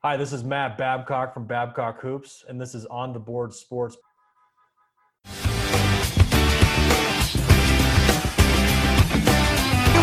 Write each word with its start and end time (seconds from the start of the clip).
Hi, 0.00 0.16
this 0.16 0.32
is 0.32 0.44
Matt 0.44 0.78
Babcock 0.78 1.34
from 1.34 1.44
Babcock 1.44 2.00
Hoops, 2.00 2.44
and 2.48 2.60
this 2.60 2.72
is 2.72 2.86
On 2.86 3.12
the 3.12 3.18
Board 3.18 3.52
Sports. 3.52 3.96
You 5.26 5.32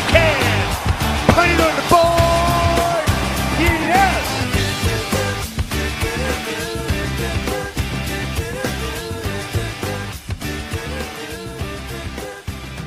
can 0.09 0.35
put 1.29 1.47
it 1.47 1.61
on 1.61 1.75
the 1.77 1.85
board. 1.89 2.14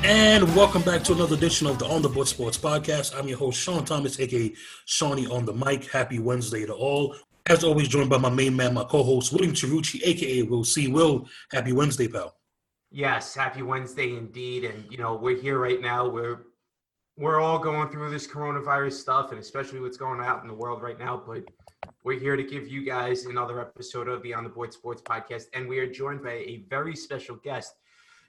And 0.08 0.56
welcome 0.56 0.80
back 0.80 1.04
to 1.04 1.12
another 1.12 1.34
edition 1.34 1.66
of 1.66 1.78
the 1.78 1.84
On 1.84 2.00
the 2.00 2.08
Board 2.08 2.28
Sports 2.28 2.56
Podcast. 2.56 3.14
I'm 3.14 3.28
your 3.28 3.36
host, 3.36 3.60
Sean 3.60 3.84
Thomas, 3.84 4.18
aka 4.18 4.54
Shawnee 4.86 5.26
on 5.26 5.44
the 5.44 5.52
mic. 5.52 5.84
Happy 5.84 6.18
Wednesday 6.18 6.64
to 6.64 6.72
all. 6.72 7.14
As 7.44 7.62
always, 7.62 7.88
joined 7.88 8.08
by 8.08 8.16
my 8.16 8.30
main 8.30 8.56
man, 8.56 8.72
my 8.72 8.84
co-host, 8.84 9.34
William 9.34 9.52
Chirucci, 9.52 10.00
aka 10.02 10.44
Will 10.44 10.64
C. 10.64 10.88
Will. 10.88 11.28
Happy 11.52 11.72
Wednesday, 11.72 12.08
pal. 12.08 12.34
Yes, 12.90 13.34
happy 13.34 13.60
Wednesday 13.60 14.16
indeed. 14.16 14.64
And 14.64 14.90
you 14.90 14.96
know, 14.96 15.14
we're 15.14 15.36
here 15.36 15.58
right 15.58 15.78
now. 15.78 16.08
We're 16.08 16.46
we're 17.18 17.38
all 17.38 17.58
going 17.58 17.90
through 17.90 18.08
this 18.08 18.26
coronavirus 18.26 18.94
stuff 18.94 19.30
and 19.32 19.38
especially 19.38 19.80
what's 19.80 19.98
going 19.98 20.20
out 20.20 20.40
in 20.40 20.48
the 20.48 20.54
world 20.54 20.80
right 20.80 20.98
now. 20.98 21.22
But 21.26 21.44
we're 22.02 22.18
here 22.18 22.34
to 22.34 22.44
give 22.44 22.66
you 22.66 22.82
guys 22.82 23.26
another 23.26 23.60
episode 23.60 24.08
of 24.08 24.22
the 24.22 24.32
On 24.32 24.42
the 24.42 24.48
Board 24.48 24.72
Sports 24.72 25.02
Podcast. 25.02 25.48
And 25.52 25.68
we 25.68 25.78
are 25.80 25.86
joined 25.86 26.22
by 26.22 26.32
a 26.32 26.64
very 26.70 26.96
special 26.96 27.36
guest. 27.36 27.74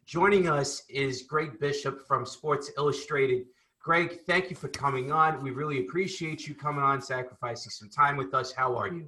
Joining 0.10 0.50
us 0.50 0.82
is 0.90 1.22
Greg 1.22 1.60
Bishop 1.60 2.02
from 2.08 2.26
Sports 2.26 2.72
Illustrated. 2.80 3.46
Greg, 3.80 4.22
thank 4.26 4.50
you 4.50 4.56
for 4.56 4.68
coming 4.70 5.12
on. 5.12 5.44
We 5.44 5.52
really 5.52 5.82
appreciate 5.82 6.48
you 6.48 6.56
coming 6.56 6.82
on, 6.82 7.00
sacrificing 7.00 7.70
some 7.70 7.90
time 7.90 8.18
with 8.18 8.34
us. 8.34 8.52
How 8.52 8.76
are 8.76 8.88
you? 8.88 9.08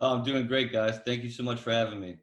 Oh, 0.00 0.16
I'm 0.16 0.24
doing 0.24 0.48
great, 0.48 0.72
guys. 0.72 0.98
Thank 1.06 1.22
you 1.22 1.30
so 1.30 1.44
much 1.44 1.60
for 1.60 1.70
having 1.70 2.00
me. 2.00 2.16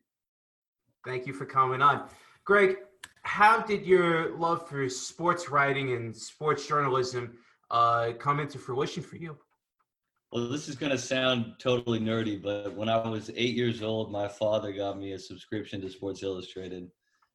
Thank 1.06 1.28
you 1.28 1.34
for 1.34 1.46
coming 1.46 1.82
on. 1.82 2.10
Greg, 2.44 2.80
how 3.22 3.62
did 3.62 3.86
your 3.86 4.38
love 4.38 4.68
for 4.68 4.90
sports 4.90 5.50
writing 5.50 5.94
and 5.94 6.14
sports 6.14 6.68
journalism 6.68 7.38
uh, 7.72 8.12
come 8.20 8.42
into 8.42 8.58
fruition 8.58 9.02
for 9.02 9.16
you? 9.16 9.38
Well, 10.34 10.50
this 10.50 10.68
is 10.68 10.76
going 10.76 10.92
to 10.92 10.98
sound 10.98 11.54
totally 11.58 12.02
nerdy, 12.02 12.44
but 12.44 12.76
when 12.76 12.90
I 12.90 12.98
was 12.98 13.32
eight 13.34 13.56
years 13.56 13.82
old, 13.82 14.12
my 14.12 14.28
father 14.28 14.74
got 14.74 15.00
me 15.00 15.14
a 15.14 15.20
subscription 15.20 15.80
to 15.80 15.90
Sports 15.90 16.22
Illustrated. 16.22 16.90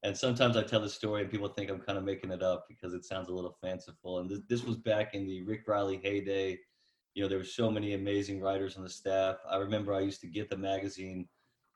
And 0.05 0.15
sometimes 0.15 0.55
I 0.55 0.61
tell 0.61 0.81
the 0.81 0.87
story 0.87 1.23
and 1.23 1.31
people 1.31 1.47
think 1.47 1.71
I'm 1.71 1.79
kind 1.79 1.97
of 1.97 2.03
making 2.03 2.29
it 2.29 2.43
up 2.43 2.67
because 2.67 2.93
it 2.93 3.03
sounds 3.03 3.29
a 3.29 3.33
little 3.33 3.57
fanciful. 3.59 4.19
And 4.19 4.29
this, 4.29 4.39
this 4.47 4.63
was 4.63 4.77
back 4.77 5.15
in 5.15 5.25
the 5.25 5.41
Rick 5.41 5.67
Reilly 5.67 5.97
heyday. 5.97 6.59
You 7.15 7.23
know, 7.23 7.27
there 7.27 7.39
were 7.39 7.43
so 7.43 7.71
many 7.71 7.95
amazing 7.95 8.39
writers 8.39 8.77
on 8.77 8.83
the 8.83 8.89
staff. 8.89 9.37
I 9.49 9.57
remember 9.57 9.95
I 9.95 10.01
used 10.01 10.21
to 10.21 10.27
get 10.27 10.47
the 10.47 10.57
magazine 10.57 11.27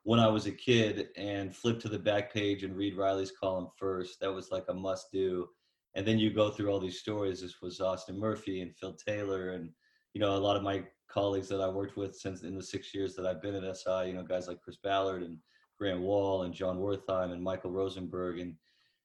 when 0.03 0.19
I 0.19 0.27
was 0.27 0.45
a 0.45 0.51
kid 0.51 1.07
and 1.17 1.55
flip 1.55 1.79
to 1.79 1.89
the 1.89 1.97
back 1.97 2.31
page 2.31 2.63
and 2.63 2.77
read 2.77 2.95
Reilly's 2.95 3.31
column 3.31 3.69
first. 3.75 4.19
That 4.19 4.31
was 4.31 4.51
like 4.51 4.65
a 4.69 4.75
must 4.75 5.11
do. 5.11 5.47
And 5.95 6.05
then 6.05 6.19
you 6.19 6.29
go 6.31 6.51
through 6.51 6.69
all 6.69 6.79
these 6.79 6.99
stories. 6.99 7.41
This 7.41 7.63
was 7.63 7.81
Austin 7.81 8.19
Murphy 8.19 8.61
and 8.61 8.75
Phil 8.75 8.93
Taylor 8.93 9.53
and, 9.53 9.71
you 10.13 10.21
know, 10.21 10.35
a 10.35 10.37
lot 10.37 10.55
of 10.55 10.61
my 10.61 10.83
colleagues 11.09 11.47
that 11.47 11.61
I 11.61 11.67
worked 11.67 11.97
with 11.97 12.15
since 12.15 12.43
in 12.43 12.53
the 12.53 12.61
six 12.61 12.93
years 12.93 13.15
that 13.15 13.25
I've 13.25 13.41
been 13.41 13.55
at 13.55 13.75
SI, 13.75 14.03
you 14.05 14.13
know, 14.13 14.21
guys 14.21 14.47
like 14.47 14.61
Chris 14.61 14.77
Ballard 14.77 15.23
and 15.23 15.39
Grant 15.79 16.01
Wahl 16.01 16.43
and 16.43 16.53
Jon 16.53 16.77
Wertheim 16.77 17.31
and 17.31 17.41
Michael 17.41 17.71
Rosenberg. 17.71 18.39
And, 18.39 18.55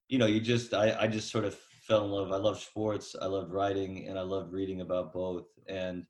you 0.08 0.18
know, 0.18 0.26
you 0.26 0.40
just, 0.40 0.74
I, 0.74 0.96
I 1.00 1.06
just 1.06 1.30
sort 1.30 1.44
of 1.44 1.54
fell 1.54 2.04
in 2.04 2.10
love. 2.10 2.32
I 2.32 2.36
love 2.36 2.58
sports, 2.58 3.14
I 3.20 3.26
loved 3.26 3.52
writing, 3.52 4.08
and 4.08 4.18
I 4.18 4.22
loved 4.22 4.52
reading 4.52 4.80
about 4.80 5.12
both. 5.12 5.46
And 5.68 6.04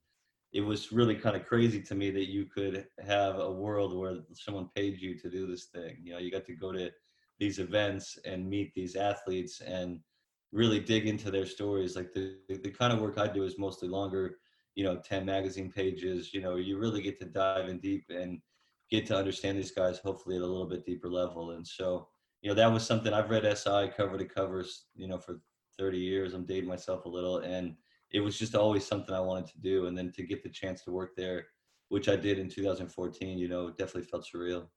it 0.52 0.60
was 0.60 0.92
really 0.92 1.16
kind 1.16 1.36
of 1.36 1.46
crazy 1.46 1.82
to 1.82 1.94
me 1.94 2.10
that 2.12 2.30
you 2.30 2.46
could 2.46 2.86
have 3.04 3.38
a 3.38 3.50
world 3.50 3.96
where 3.96 4.18
someone 4.32 4.68
paid 4.74 5.00
you 5.00 5.18
to 5.18 5.28
do 5.28 5.46
this 5.46 5.66
thing. 5.66 5.96
You 6.02 6.12
know, 6.12 6.18
you 6.18 6.30
got 6.30 6.46
to 6.46 6.54
go 6.54 6.72
to 6.72 6.90
these 7.38 7.58
events 7.58 8.18
and 8.24 8.48
meet 8.48 8.72
these 8.74 8.94
athletes 8.94 9.60
and 9.60 9.98
really 10.52 10.78
dig 10.78 11.08
into 11.08 11.32
their 11.32 11.46
stories. 11.46 11.96
Like 11.96 12.12
the, 12.12 12.36
the 12.48 12.70
kind 12.70 12.92
of 12.92 13.00
work 13.00 13.18
I 13.18 13.26
do 13.26 13.42
is 13.42 13.58
mostly 13.58 13.88
longer, 13.88 14.36
you 14.76 14.84
know, 14.84 15.00
10 15.04 15.26
magazine 15.26 15.72
pages, 15.72 16.32
you 16.32 16.40
know, 16.40 16.54
you 16.54 16.78
really 16.78 17.02
get 17.02 17.18
to 17.18 17.26
dive 17.26 17.68
in 17.68 17.80
deep 17.80 18.04
and 18.08 18.40
get 18.94 19.06
to 19.06 19.16
understand 19.16 19.58
these 19.58 19.70
guys 19.70 19.98
hopefully 19.98 20.36
at 20.36 20.42
a 20.42 20.46
little 20.46 20.68
bit 20.68 20.84
deeper 20.84 21.08
level. 21.08 21.52
And 21.52 21.66
so, 21.66 22.08
you 22.42 22.48
know, 22.48 22.54
that 22.54 22.72
was 22.72 22.86
something 22.86 23.12
I've 23.12 23.30
read 23.30 23.44
SI 23.56 23.90
cover 23.96 24.18
to 24.18 24.24
covers, 24.24 24.86
you 24.94 25.08
know, 25.08 25.18
for 25.18 25.40
30 25.78 25.98
years. 25.98 26.34
I'm 26.34 26.44
dating 26.44 26.68
myself 26.68 27.04
a 27.04 27.08
little. 27.08 27.38
And 27.38 27.74
it 28.12 28.20
was 28.20 28.38
just 28.38 28.54
always 28.54 28.86
something 28.86 29.14
I 29.14 29.20
wanted 29.20 29.46
to 29.46 29.60
do. 29.60 29.86
And 29.86 29.96
then 29.96 30.12
to 30.12 30.22
get 30.22 30.42
the 30.42 30.48
chance 30.48 30.82
to 30.84 30.92
work 30.92 31.16
there, 31.16 31.46
which 31.88 32.08
I 32.08 32.16
did 32.16 32.38
in 32.38 32.48
2014, 32.48 33.38
you 33.38 33.48
know, 33.48 33.70
definitely 33.70 34.02
felt 34.02 34.26
surreal. 34.32 34.68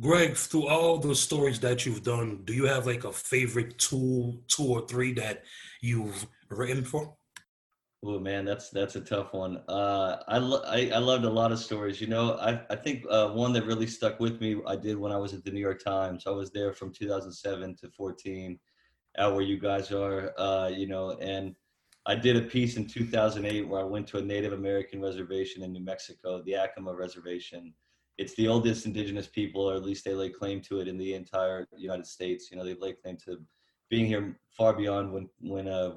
Greg, 0.00 0.34
through 0.34 0.66
all 0.66 0.96
the 0.96 1.14
stories 1.14 1.60
that 1.60 1.84
you've 1.84 2.02
done, 2.02 2.40
do 2.44 2.54
you 2.54 2.64
have 2.64 2.86
like 2.86 3.04
a 3.04 3.12
favorite 3.12 3.78
two, 3.78 4.40
two 4.48 4.64
or 4.64 4.86
three 4.86 5.12
that 5.14 5.44
you've 5.82 6.26
written 6.48 6.84
for? 6.84 7.14
Oh 8.02 8.18
man, 8.18 8.46
that's 8.46 8.70
that's 8.70 8.96
a 8.96 9.00
tough 9.00 9.34
one. 9.34 9.58
Uh, 9.68 10.16
I, 10.26 10.38
lo- 10.38 10.62
I 10.66 10.90
I 10.94 10.98
loved 10.98 11.24
a 11.24 11.30
lot 11.30 11.52
of 11.52 11.58
stories. 11.58 12.00
You 12.00 12.06
know, 12.06 12.32
I 12.38 12.60
I 12.70 12.76
think 12.76 13.04
uh, 13.10 13.28
one 13.28 13.52
that 13.52 13.66
really 13.66 13.86
stuck 13.86 14.18
with 14.20 14.40
me 14.40 14.56
I 14.66 14.76
did 14.76 14.96
when 14.96 15.12
I 15.12 15.18
was 15.18 15.34
at 15.34 15.44
the 15.44 15.50
New 15.50 15.60
York 15.60 15.84
Times. 15.84 16.24
I 16.26 16.30
was 16.30 16.50
there 16.50 16.72
from 16.72 16.92
2007 16.92 17.76
to 17.76 17.90
14, 17.90 18.58
out 19.18 19.34
where 19.34 19.42
you 19.42 19.58
guys 19.58 19.92
are. 19.92 20.32
Uh, 20.38 20.70
you 20.74 20.86
know, 20.86 21.10
and 21.20 21.54
I 22.06 22.14
did 22.14 22.36
a 22.36 22.42
piece 22.42 22.78
in 22.78 22.86
2008 22.86 23.68
where 23.68 23.80
I 23.80 23.84
went 23.84 24.06
to 24.08 24.18
a 24.18 24.22
Native 24.22 24.54
American 24.54 25.02
reservation 25.02 25.62
in 25.62 25.72
New 25.72 25.84
Mexico, 25.84 26.42
the 26.42 26.54
Acoma 26.54 26.94
Reservation. 26.94 27.74
It's 28.16 28.34
the 28.36 28.48
oldest 28.48 28.86
indigenous 28.86 29.26
people, 29.26 29.62
or 29.62 29.74
at 29.74 29.84
least 29.84 30.06
they 30.06 30.14
lay 30.14 30.30
claim 30.30 30.62
to 30.62 30.80
it 30.80 30.88
in 30.88 30.96
the 30.96 31.12
entire 31.14 31.68
United 31.76 32.06
States. 32.06 32.50
You 32.50 32.56
know, 32.56 32.64
they 32.64 32.74
lay 32.74 32.94
claim 32.94 33.18
to 33.26 33.38
being 33.90 34.06
here 34.06 34.38
far 34.56 34.72
beyond 34.72 35.12
when 35.12 35.28
when 35.40 35.68
uh, 35.68 35.96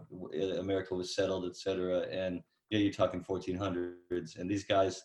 America 0.60 0.94
was 0.94 1.16
settled, 1.16 1.46
et 1.46 1.56
cetera. 1.56 2.02
And 2.12 2.42
know, 2.74 2.84
you're 2.84 2.94
talking 2.94 3.24
1400s, 3.24 4.38
and 4.38 4.50
these 4.50 4.66
guys, 4.66 5.04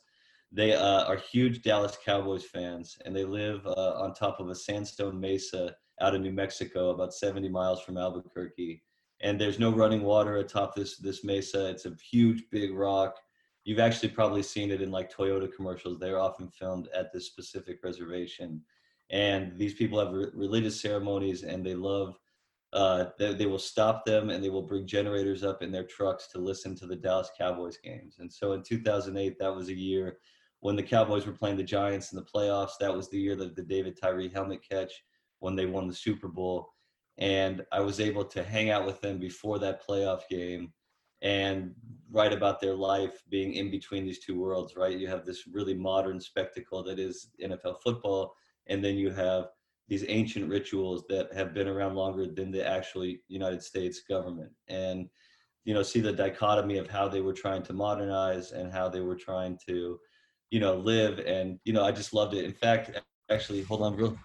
they 0.51 0.75
uh, 0.75 1.05
are 1.05 1.17
huge 1.17 1.63
Dallas 1.63 1.97
Cowboys 2.05 2.45
fans, 2.45 2.99
and 3.05 3.15
they 3.15 3.25
live 3.25 3.67
uh, 3.67 4.01
on 4.01 4.15
top 4.15 4.41
of 4.41 4.49
a 4.49 4.55
sandstone 4.55 5.21
mesa 5.21 5.75
out 6.01 6.15
in 6.15 6.23
New 6.23 6.33
Mexico, 6.33 6.91
about 6.91 7.15
70 7.15 7.49
miles 7.49 7.83
from 7.83 7.99
Albuquerque. 7.99 8.83
And 9.21 9.41
there's 9.41 9.59
no 9.59 9.71
running 9.71 10.03
water 10.03 10.37
atop 10.37 10.75
this 10.75 10.97
this 10.97 11.25
mesa. 11.25 11.69
It's 11.69 11.87
a 11.87 11.95
huge, 12.11 12.45
big 12.51 12.73
rock. 12.73 13.17
You've 13.65 13.81
actually 13.81 14.11
probably 14.11 14.43
seen 14.43 14.71
it 14.71 14.81
in 14.81 14.91
like 14.91 15.13
Toyota 15.13 15.53
commercials. 15.53 15.99
They're 15.99 16.21
often 16.21 16.49
filmed 16.49 16.89
at 16.95 17.13
this 17.13 17.27
specific 17.27 17.81
reservation. 17.83 18.63
And 19.11 19.59
these 19.59 19.75
people 19.75 19.99
have 19.99 20.13
re- 20.13 20.31
religious 20.35 20.81
ceremonies, 20.81 21.43
and 21.43 21.65
they 21.65 21.75
love 21.75 22.19
uh, 22.73 23.07
they, 23.19 23.35
they, 23.35 23.47
will 23.47 23.59
stop 23.59 24.05
them 24.05 24.29
and 24.29 24.45
they 24.45 24.51
will 24.51 24.63
bring 24.63 24.87
generators 24.87 25.43
up 25.43 25.63
in 25.63 25.73
their 25.73 25.85
trucks 25.85 26.29
to 26.29 26.39
listen 26.39 26.75
to 26.77 26.87
the 26.87 26.97
Dallas 26.97 27.31
Cowboys 27.39 27.79
games. 27.83 28.17
And 28.19 28.31
so 28.31 28.53
in 28.53 28.63
2008, 28.63 29.39
that 29.39 29.55
was 29.55 29.69
a 29.69 29.75
year 29.75 30.19
when 30.61 30.77
the 30.77 30.83
Cowboys 30.83 31.27
were 31.27 31.33
playing 31.33 31.57
the 31.57 31.63
Giants 31.63 32.13
in 32.13 32.17
the 32.17 32.25
playoffs. 32.25 32.73
That 32.79 32.95
was 32.95 33.09
the 33.09 33.19
year 33.19 33.37
that 33.37 33.57
the 33.57 33.63
David 33.63 33.99
Tyree 33.99 34.29
helmet 34.29 34.61
catch 34.69 34.93
when 35.39 35.57
they 35.57 35.65
won 35.65 35.89
the 35.89 35.95
Super 35.95 36.29
Bowl. 36.29 36.69
And 37.17 37.65
I 37.73 37.81
was 37.81 38.01
able 38.01 38.25
to 38.27 38.43
hang 38.43 38.71
out 38.71 38.85
with 38.85 39.01
them 39.01 39.19
before 39.19 39.59
that 39.61 39.87
playoff 39.87 40.21
game 40.31 40.73
and 41.23 41.75
write 42.11 42.33
about 42.33 42.61
their 42.61 42.75
life 42.75 43.23
being 43.29 43.55
in 43.55 43.71
between 43.71 44.05
these 44.05 44.25
two 44.25 44.39
worlds, 44.39 44.77
right? 44.77 44.97
You 44.97 45.09
have 45.09 45.25
this 45.25 45.47
really 45.47 45.75
modern 45.75 46.21
spectacle 46.21 46.83
that 46.85 46.99
is 46.99 47.31
NFL 47.43 47.83
football, 47.83 48.35
and 48.69 48.85
then 48.85 48.97
you 48.97 49.11
have 49.11 49.49
these 49.89 50.05
ancient 50.09 50.49
rituals 50.49 51.05
that 51.09 51.33
have 51.33 51.55
been 51.55 51.67
around 51.67 51.95
longer 51.95 52.27
than 52.27 52.51
the 52.51 52.67
actually 52.67 53.23
United 53.29 53.63
States 53.63 54.01
government. 54.01 54.51
And, 54.69 55.09
you 55.65 55.73
know, 55.73 55.83
see 55.83 56.01
the 56.01 56.13
dichotomy 56.13 56.77
of 56.77 56.89
how 56.89 57.09
they 57.09 57.23
were 57.23 57.33
trying 57.33 57.63
to 57.65 57.73
modernize 57.73 58.53
and 58.53 58.71
how 58.71 58.89
they 58.89 59.01
were 59.01 59.17
trying 59.17 59.59
to, 59.67 59.99
you 60.51 60.61
know, 60.61 60.77
live. 60.77 61.21
And, 61.21 61.59
you 61.65 61.73
know, 61.73 61.85
I 61.85 61.93
just 61.93 62.13
loved 62.13 62.35
it. 62.35 62.45
In 62.45 62.53
fact, 62.53 63.01
actually, 63.31 63.63
hold 63.63 63.83
on 63.83 63.97
real 63.97 64.19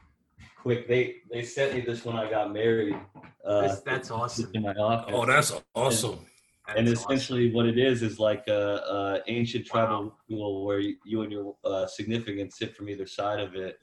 quick. 0.61 0.87
They, 0.87 1.15
they 1.31 1.43
sent 1.43 1.73
me 1.73 1.81
this 1.81 2.03
when 2.03 2.17
I 2.17 2.29
got 2.29 2.51
married. 2.51 2.99
Uh, 3.45 3.61
that's, 3.61 3.81
that's 3.81 4.11
awesome. 4.11 4.51
In 4.53 4.63
my 4.63 4.73
office. 4.73 5.13
Oh, 5.15 5.25
that's 5.25 5.53
awesome. 5.75 6.19
And, 6.67 6.79
and 6.79 6.87
essentially 6.89 7.47
awesome. 7.47 7.55
what 7.55 7.65
it 7.65 7.77
is, 7.77 8.03
is 8.03 8.19
like 8.19 8.47
a, 8.47 9.21
a 9.27 9.31
ancient 9.31 9.65
tribal 9.65 10.03
wow. 10.03 10.13
ritual 10.29 10.65
where 10.65 10.79
you, 10.79 10.95
you 11.05 11.21
and 11.21 11.31
your 11.31 11.55
uh, 11.65 11.87
significant 11.87 12.53
sit 12.53 12.75
from 12.75 12.89
either 12.89 13.05
side 13.05 13.39
of 13.39 13.55
it 13.55 13.79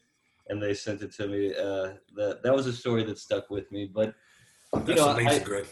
and 0.49 0.61
they 0.61 0.73
sent 0.73 1.01
it 1.01 1.13
to 1.13 1.27
me. 1.27 1.53
Uh, 1.53 1.93
that 2.15 2.41
that 2.43 2.55
was 2.55 2.67
a 2.67 2.73
story 2.73 3.03
that 3.03 3.17
stuck 3.17 3.49
with 3.49 3.71
me. 3.71 3.89
But 3.93 4.13
you 4.73 4.81
That's 4.81 4.99
know, 4.99 5.09
amazing, 5.09 5.41
I, 5.41 5.45
Greg. 5.45 5.65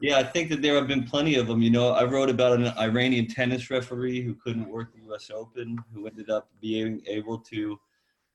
Yeah, 0.00 0.18
I 0.18 0.24
think 0.24 0.48
that 0.50 0.62
there 0.62 0.74
have 0.74 0.88
been 0.88 1.04
plenty 1.04 1.36
of 1.36 1.46
them. 1.46 1.62
You 1.62 1.70
know, 1.70 1.90
I 1.90 2.04
wrote 2.04 2.30
about 2.30 2.58
an 2.58 2.68
Iranian 2.78 3.26
tennis 3.26 3.70
referee 3.70 4.22
who 4.22 4.34
couldn't 4.34 4.68
work 4.68 4.92
the 4.92 5.02
U.S. 5.06 5.30
Open, 5.32 5.78
who 5.94 6.06
ended 6.06 6.30
up 6.30 6.48
being 6.60 7.02
able 7.06 7.38
to 7.38 7.78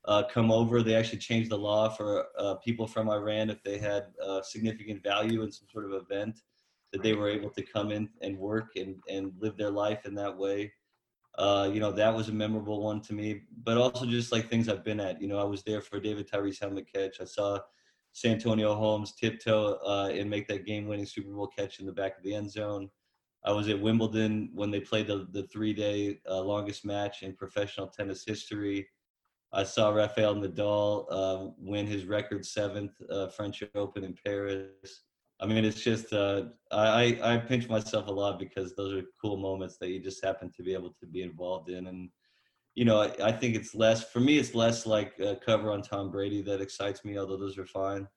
uh, 0.05 0.23
come 0.31 0.51
over. 0.51 0.81
They 0.81 0.95
actually 0.95 1.19
changed 1.19 1.49
the 1.49 1.57
law 1.57 1.89
for 1.89 2.27
uh, 2.37 2.55
people 2.55 2.87
from 2.87 3.09
Iran 3.09 3.49
if 3.49 3.61
they 3.63 3.77
had 3.77 4.05
uh, 4.25 4.41
significant 4.41 5.03
value 5.03 5.41
in 5.41 5.51
some 5.51 5.67
sort 5.71 5.85
of 5.85 5.93
event 5.93 6.39
that 6.93 7.03
they 7.03 7.13
were 7.13 7.29
able 7.29 7.49
to 7.49 7.61
come 7.61 7.91
in 7.91 8.09
and 8.21 8.37
work 8.37 8.69
and, 8.77 8.95
and 9.09 9.33
live 9.39 9.57
their 9.57 9.69
life 9.69 10.05
in 10.05 10.15
that 10.15 10.35
way. 10.35 10.71
Uh, 11.37 11.69
you 11.71 11.79
know, 11.79 11.91
that 11.91 12.15
was 12.15 12.29
a 12.29 12.33
memorable 12.33 12.81
one 12.81 12.99
to 13.01 13.13
me, 13.13 13.41
but 13.63 13.77
also 13.77 14.05
just 14.05 14.31
like 14.31 14.49
things 14.49 14.67
I've 14.67 14.83
been 14.83 14.99
at. 14.99 15.21
You 15.21 15.27
know, 15.27 15.37
I 15.37 15.43
was 15.43 15.63
there 15.63 15.81
for 15.81 15.99
David 15.99 16.27
Tyree's 16.27 16.59
helmet 16.59 16.91
catch. 16.91 17.21
I 17.21 17.25
saw 17.25 17.59
Santonio 18.11 18.73
Holmes 18.73 19.13
tiptoe 19.13 19.77
uh, 19.85 20.09
and 20.11 20.29
make 20.29 20.47
that 20.47 20.65
game-winning 20.65 21.05
Super 21.05 21.31
Bowl 21.31 21.47
catch 21.47 21.79
in 21.79 21.85
the 21.85 21.91
back 21.91 22.17
of 22.17 22.23
the 22.23 22.33
end 22.33 22.51
zone. 22.51 22.89
I 23.45 23.51
was 23.51 23.69
at 23.69 23.79
Wimbledon 23.79 24.49
when 24.55 24.71
they 24.71 24.79
played 24.79 25.05
the, 25.05 25.27
the 25.31 25.43
three-day 25.43 26.19
uh, 26.27 26.41
longest 26.41 26.83
match 26.83 27.21
in 27.21 27.35
professional 27.35 27.87
tennis 27.87 28.25
history. 28.25 28.87
I 29.53 29.63
saw 29.63 29.89
Rafael 29.91 30.35
Nadal 30.35 31.05
uh, 31.09 31.51
win 31.59 31.85
his 31.85 32.05
record 32.05 32.45
seventh 32.45 32.91
uh, 33.11 33.27
French 33.27 33.63
Open 33.75 34.03
in 34.03 34.15
Paris. 34.25 35.03
I 35.39 35.45
mean, 35.45 35.65
it's 35.65 35.81
just 35.81 36.13
uh, 36.13 36.43
I 36.71 37.19
I 37.21 37.37
pinch 37.37 37.69
myself 37.69 38.07
a 38.07 38.11
lot 38.11 38.39
because 38.39 38.75
those 38.75 38.93
are 38.93 39.05
cool 39.21 39.37
moments 39.37 39.77
that 39.77 39.89
you 39.89 39.99
just 39.99 40.23
happen 40.23 40.51
to 40.55 40.63
be 40.63 40.73
able 40.73 40.95
to 40.99 41.05
be 41.05 41.21
involved 41.21 41.69
in, 41.69 41.87
and 41.87 42.09
you 42.75 42.85
know 42.85 43.01
I, 43.01 43.27
I 43.27 43.31
think 43.31 43.55
it's 43.55 43.75
less 43.75 44.03
for 44.03 44.19
me. 44.19 44.39
It's 44.39 44.55
less 44.55 44.85
like 44.85 45.13
a 45.19 45.35
cover 45.35 45.71
on 45.71 45.83
Tom 45.83 46.09
Brady 46.09 46.41
that 46.43 46.61
excites 46.61 47.05
me, 47.05 47.17
although 47.19 47.37
those 47.37 47.57
are 47.57 47.67
fine, 47.67 48.07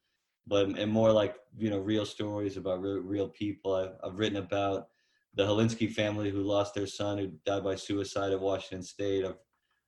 but 0.47 0.79
and 0.79 0.91
more 0.91 1.13
like 1.13 1.37
you 1.59 1.69
know 1.69 1.79
real 1.79 2.07
stories 2.07 2.57
about 2.57 2.81
real, 2.81 3.01
real 3.01 3.29
people. 3.29 3.75
I've, 3.75 3.97
I've 4.03 4.19
written 4.19 4.39
about 4.39 4.89
the 5.35 5.45
Hilinski 5.45 5.93
family 5.93 6.31
who 6.31 6.43
lost 6.43 6.75
their 6.75 6.87
son 6.87 7.19
who 7.19 7.33
died 7.45 7.65
by 7.65 7.77
suicide 7.77 8.33
at 8.33 8.41
Washington 8.41 8.83
State. 8.83 9.25
I've 9.25 9.37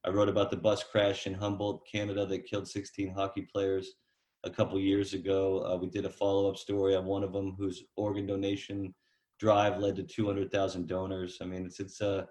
I 0.05 0.11
wrote 0.11 0.29
about 0.29 0.51
the 0.51 0.57
bus 0.57 0.83
crash 0.83 1.27
in 1.29 1.35
Humboldt, 1.35 1.87
Canada, 1.91 2.27
that 2.27 2.47
killed 2.47 2.67
16 2.67 3.15
hockey 3.15 3.43
players 3.43 3.95
a 4.45 4.51
couple 4.51 4.79
years 4.79 5.15
ago. 5.15 5.65
Uh, 5.65 5.77
we 5.77 5.89
did 5.89 6.05
a 6.05 6.11
follow 6.11 6.49
up 6.49 6.57
story 6.57 6.95
on 6.95 7.05
one 7.05 7.23
of 7.23 7.33
them 7.33 7.55
whose 7.59 7.85
organ 7.97 8.27
donation 8.27 8.95
drive 9.39 9.79
led 9.79 9.97
to 9.97 10.03
200,000 10.03 10.87
donors. 10.87 11.39
I 11.41 11.45
mean, 11.45 11.67
it's 11.67 11.81
it's 11.81 12.01
uh, 12.01 12.25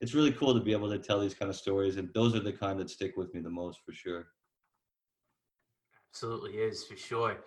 it's 0.00 0.14
really 0.14 0.32
cool 0.32 0.54
to 0.54 0.60
be 0.60 0.72
able 0.72 0.90
to 0.90 0.98
tell 0.98 1.20
these 1.20 1.34
kind 1.34 1.48
of 1.48 1.56
stories, 1.56 1.96
and 1.96 2.08
those 2.14 2.34
are 2.34 2.40
the 2.40 2.52
kind 2.52 2.78
that 2.80 2.90
stick 2.90 3.12
with 3.16 3.32
me 3.34 3.40
the 3.40 3.50
most 3.50 3.80
for 3.84 3.92
sure. 3.92 4.26
Absolutely 6.12 6.58
is 6.58 6.84
for 6.84 6.96
sure. 6.96 7.38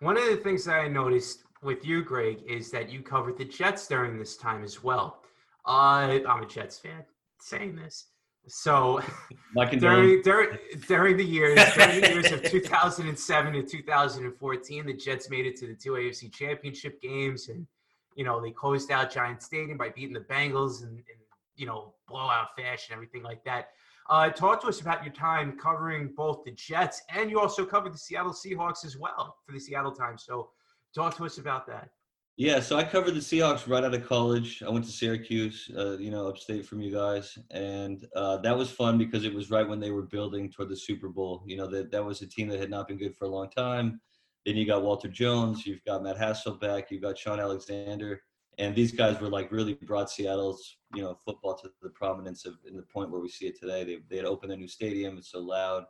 One 0.00 0.16
of 0.16 0.24
the 0.24 0.36
things 0.36 0.64
that 0.64 0.80
I 0.80 0.88
noticed 0.88 1.44
with 1.62 1.86
you, 1.86 2.02
Greg, 2.02 2.42
is 2.46 2.70
that 2.70 2.90
you 2.90 3.00
covered 3.02 3.38
the 3.38 3.44
Jets 3.44 3.86
during 3.86 4.18
this 4.18 4.36
time 4.36 4.62
as 4.62 4.82
well. 4.82 5.22
Uh, 5.66 6.20
I'm 6.28 6.42
a 6.42 6.46
Jets 6.46 6.78
fan 6.78 7.04
saying 7.40 7.76
this. 7.76 8.06
So 8.48 9.00
during, 9.54 10.22
during 10.22 10.58
during 10.86 11.16
the 11.16 11.24
years 11.24 11.58
during 11.74 12.00
the 12.00 12.08
years 12.12 12.32
of 12.32 12.42
2007 12.42 13.52
to 13.52 13.62
2014, 13.62 14.86
the 14.86 14.92
Jets 14.92 15.30
made 15.30 15.46
it 15.46 15.56
to 15.56 15.66
the 15.66 15.74
two 15.74 15.92
AFC 15.92 16.32
Championship 16.32 17.00
games, 17.00 17.48
and 17.48 17.66
you 18.14 18.24
know 18.24 18.40
they 18.40 18.50
closed 18.50 18.90
out 18.90 19.10
Giant 19.10 19.42
Stadium 19.42 19.76
by 19.76 19.88
beating 19.88 20.14
the 20.14 20.20
Bengals 20.20 20.82
and, 20.82 20.96
and 20.96 21.18
you 21.56 21.66
know 21.66 21.94
blowout 22.08 22.56
fashion, 22.56 22.94
everything 22.94 23.22
like 23.22 23.44
that. 23.44 23.70
Uh, 24.08 24.30
talk 24.30 24.60
to 24.62 24.68
us 24.68 24.80
about 24.80 25.02
your 25.02 25.12
time 25.12 25.58
covering 25.58 26.12
both 26.16 26.44
the 26.44 26.52
Jets 26.52 27.02
and 27.12 27.28
you 27.28 27.40
also 27.40 27.64
covered 27.64 27.92
the 27.92 27.98
Seattle 27.98 28.32
Seahawks 28.32 28.84
as 28.84 28.96
well 28.96 29.36
for 29.44 29.52
the 29.52 29.58
Seattle 29.58 29.90
Times. 29.90 30.22
So 30.24 30.50
talk 30.94 31.16
to 31.16 31.24
us 31.24 31.38
about 31.38 31.66
that. 31.66 31.88
Yeah, 32.38 32.60
so 32.60 32.76
I 32.76 32.84
covered 32.84 33.14
the 33.14 33.20
Seahawks 33.20 33.66
right 33.66 33.82
out 33.82 33.94
of 33.94 34.06
college. 34.06 34.62
I 34.62 34.68
went 34.68 34.84
to 34.84 34.90
Syracuse, 34.90 35.70
uh, 35.74 35.96
you 35.96 36.10
know, 36.10 36.26
upstate 36.26 36.66
from 36.66 36.82
you 36.82 36.92
guys, 36.92 37.38
and 37.50 38.06
uh, 38.14 38.36
that 38.38 38.54
was 38.54 38.70
fun 38.70 38.98
because 38.98 39.24
it 39.24 39.32
was 39.32 39.50
right 39.50 39.66
when 39.66 39.80
they 39.80 39.90
were 39.90 40.02
building 40.02 40.52
toward 40.52 40.68
the 40.68 40.76
Super 40.76 41.08
Bowl. 41.08 41.42
You 41.46 41.56
know, 41.56 41.66
that 41.68 41.90
that 41.92 42.04
was 42.04 42.20
a 42.20 42.26
team 42.26 42.48
that 42.48 42.60
had 42.60 42.68
not 42.68 42.88
been 42.88 42.98
good 42.98 43.16
for 43.16 43.24
a 43.24 43.30
long 43.30 43.48
time. 43.48 44.02
Then 44.44 44.56
you 44.56 44.66
got 44.66 44.82
Walter 44.82 45.08
Jones, 45.08 45.66
you've 45.66 45.82
got 45.86 46.02
Matt 46.02 46.18
Hasselbeck, 46.18 46.90
you've 46.90 47.00
got 47.00 47.16
Shaun 47.16 47.40
Alexander, 47.40 48.20
and 48.58 48.74
these 48.74 48.92
guys 48.92 49.18
were 49.18 49.30
like 49.30 49.50
really 49.50 49.72
brought 49.72 50.10
Seattle's 50.10 50.76
you 50.94 51.00
know 51.00 51.18
football 51.24 51.56
to 51.56 51.70
the 51.80 51.88
prominence 51.88 52.44
of 52.44 52.56
in 52.68 52.76
the 52.76 52.82
point 52.82 53.10
where 53.10 53.22
we 53.22 53.30
see 53.30 53.46
it 53.46 53.58
today. 53.58 53.82
They 53.82 54.00
they 54.10 54.16
had 54.16 54.26
opened 54.26 54.52
a 54.52 54.56
new 54.58 54.68
stadium. 54.68 55.16
It's 55.16 55.30
so 55.30 55.40
loud. 55.40 55.84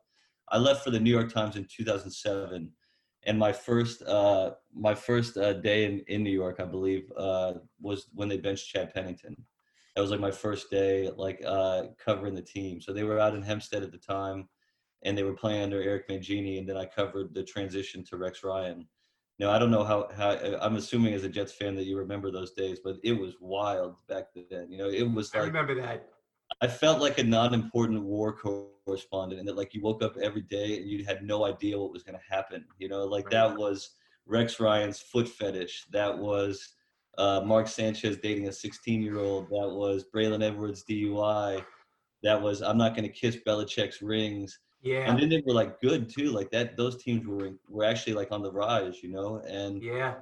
I 0.50 0.58
left 0.58 0.84
for 0.84 0.92
the 0.92 1.00
New 1.00 1.10
York 1.10 1.32
Times 1.32 1.56
in 1.56 1.66
2007 1.68 2.70
and 3.26 3.38
my 3.38 3.52
first 3.52 4.02
uh, 4.02 4.52
my 4.74 4.94
first 4.94 5.36
uh, 5.36 5.52
day 5.54 5.84
in, 5.84 6.02
in 6.06 6.22
New 6.22 6.30
York, 6.30 6.56
I 6.60 6.64
believe, 6.64 7.10
uh, 7.16 7.54
was 7.80 8.06
when 8.14 8.28
they 8.28 8.38
benched 8.38 8.68
Chad 8.68 8.94
Pennington. 8.94 9.36
That 9.94 10.02
was 10.02 10.10
like 10.10 10.20
my 10.20 10.30
first 10.30 10.70
day, 10.70 11.10
like 11.16 11.42
uh, 11.44 11.84
covering 12.02 12.34
the 12.34 12.42
team. 12.42 12.80
So 12.80 12.92
they 12.92 13.04
were 13.04 13.18
out 13.18 13.34
in 13.34 13.42
Hempstead 13.42 13.82
at 13.82 13.90
the 13.90 13.98
time, 13.98 14.48
and 15.04 15.18
they 15.18 15.24
were 15.24 15.34
playing 15.34 15.62
under 15.62 15.82
Eric 15.82 16.08
Mangini, 16.08 16.58
and 16.58 16.68
then 16.68 16.76
I 16.76 16.84
covered 16.84 17.34
the 17.34 17.42
transition 17.42 18.04
to 18.04 18.16
Rex 18.16 18.44
Ryan. 18.44 18.86
Now 19.38 19.50
I 19.50 19.58
don't 19.58 19.70
know 19.70 19.84
how 19.84 20.08
how 20.16 20.30
I'm 20.60 20.76
assuming 20.76 21.12
as 21.14 21.24
a 21.24 21.28
Jets 21.28 21.52
fan 21.52 21.74
that 21.76 21.84
you 21.84 21.98
remember 21.98 22.30
those 22.30 22.52
days, 22.52 22.78
but 22.82 22.96
it 23.02 23.12
was 23.12 23.34
wild 23.40 23.96
back 24.08 24.26
then. 24.50 24.70
You 24.70 24.78
know, 24.78 24.88
it 24.88 25.02
was 25.02 25.34
like 25.34 25.42
I 25.42 25.46
remember 25.46 25.74
that. 25.82 26.08
I 26.60 26.68
felt 26.68 27.00
like 27.00 27.18
a 27.18 27.24
non-important 27.24 28.02
war 28.02 28.32
correspondent, 28.32 29.38
and 29.38 29.48
that 29.48 29.56
like 29.56 29.74
you 29.74 29.82
woke 29.82 30.02
up 30.02 30.16
every 30.16 30.42
day 30.42 30.78
and 30.78 30.88
you 30.88 31.04
had 31.04 31.22
no 31.22 31.44
idea 31.44 31.78
what 31.78 31.92
was 31.92 32.02
going 32.02 32.18
to 32.18 32.34
happen. 32.34 32.64
You 32.78 32.88
know, 32.88 33.04
like 33.04 33.28
that 33.30 33.56
was 33.56 33.90
Rex 34.26 34.58
Ryan's 34.58 35.00
foot 35.00 35.28
fetish. 35.28 35.86
That 35.92 36.16
was 36.16 36.74
uh, 37.18 37.42
Mark 37.44 37.68
Sanchez 37.68 38.18
dating 38.18 38.46
a 38.46 38.50
16-year-old. 38.50 39.48
That 39.50 39.70
was 39.70 40.04
Braylon 40.14 40.42
Edwards 40.42 40.84
DUI. 40.88 41.64
That 42.22 42.40
was 42.40 42.62
I'm 42.62 42.78
not 42.78 42.96
going 42.96 43.08
to 43.08 43.14
kiss 43.14 43.36
Belichick's 43.46 44.00
rings. 44.00 44.58
Yeah. 44.82 45.10
And 45.10 45.18
then 45.18 45.28
they 45.28 45.42
were 45.44 45.54
like 45.54 45.80
good 45.80 46.08
too. 46.08 46.30
Like 46.30 46.50
that, 46.52 46.76
those 46.76 47.02
teams 47.02 47.26
were 47.26 47.50
were 47.68 47.84
actually 47.84 48.14
like 48.14 48.32
on 48.32 48.42
the 48.42 48.52
rise. 48.52 49.02
You 49.02 49.10
know, 49.10 49.42
and 49.46 49.82
yeah 49.82 50.14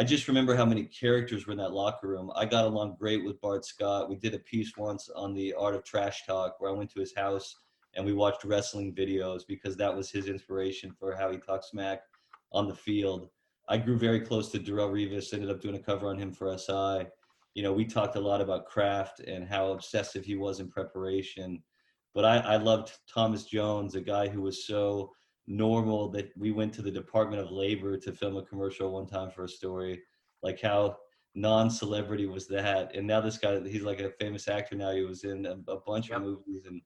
I 0.00 0.02
just 0.02 0.28
remember 0.28 0.56
how 0.56 0.64
many 0.64 0.84
characters 0.84 1.46
were 1.46 1.52
in 1.52 1.58
that 1.58 1.74
locker 1.74 2.08
room. 2.08 2.32
I 2.34 2.46
got 2.46 2.64
along 2.64 2.96
great 2.98 3.22
with 3.22 3.38
Bart 3.42 3.66
Scott. 3.66 4.08
We 4.08 4.16
did 4.16 4.32
a 4.32 4.38
piece 4.38 4.74
once 4.78 5.10
on 5.14 5.34
the 5.34 5.52
art 5.52 5.74
of 5.74 5.84
trash 5.84 6.24
talk 6.24 6.56
where 6.58 6.70
I 6.70 6.74
went 6.74 6.90
to 6.92 7.00
his 7.00 7.14
house 7.14 7.54
and 7.94 8.06
we 8.06 8.14
watched 8.14 8.44
wrestling 8.44 8.94
videos 8.94 9.42
because 9.46 9.76
that 9.76 9.94
was 9.94 10.10
his 10.10 10.26
inspiration 10.26 10.96
for 10.98 11.14
how 11.14 11.30
he 11.30 11.36
talks 11.36 11.68
smack 11.68 12.00
on 12.50 12.66
the 12.66 12.74
field. 12.74 13.28
I 13.68 13.76
grew 13.76 13.98
very 13.98 14.20
close 14.20 14.50
to 14.52 14.58
Darrelle 14.58 14.90
Revis, 14.90 15.34
ended 15.34 15.50
up 15.50 15.60
doing 15.60 15.76
a 15.76 15.82
cover 15.82 16.08
on 16.08 16.16
him 16.16 16.32
for 16.32 16.56
SI. 16.56 17.06
You 17.52 17.62
know, 17.62 17.74
we 17.74 17.84
talked 17.84 18.16
a 18.16 18.20
lot 18.20 18.40
about 18.40 18.64
craft 18.64 19.20
and 19.20 19.46
how 19.46 19.70
obsessive 19.72 20.24
he 20.24 20.34
was 20.34 20.60
in 20.60 20.70
preparation. 20.70 21.62
But 22.14 22.24
I, 22.24 22.38
I 22.38 22.56
loved 22.56 22.90
Thomas 23.06 23.44
Jones, 23.44 23.96
a 23.96 24.00
guy 24.00 24.28
who 24.28 24.40
was 24.40 24.66
so 24.66 25.12
normal 25.50 26.08
that 26.08 26.30
we 26.38 26.52
went 26.52 26.72
to 26.72 26.80
the 26.80 26.90
Department 26.90 27.42
of 27.42 27.50
Labor 27.50 27.96
to 27.98 28.12
film 28.12 28.36
a 28.36 28.42
commercial 28.42 28.92
one 28.92 29.06
time 29.06 29.30
for 29.30 29.44
a 29.44 29.48
story. 29.48 30.00
Like 30.42 30.60
how 30.60 30.96
non-celebrity 31.34 32.26
was 32.26 32.46
that? 32.48 32.94
And 32.94 33.06
now 33.06 33.20
this 33.20 33.36
guy, 33.36 33.60
he's 33.68 33.82
like 33.82 34.00
a 34.00 34.12
famous 34.20 34.46
actor 34.46 34.76
now. 34.76 34.92
He 34.92 35.02
was 35.02 35.24
in 35.24 35.46
a, 35.46 35.56
a 35.70 35.80
bunch 35.84 36.10
yep. 36.10 36.18
of 36.18 36.22
movies 36.22 36.66
and 36.66 36.80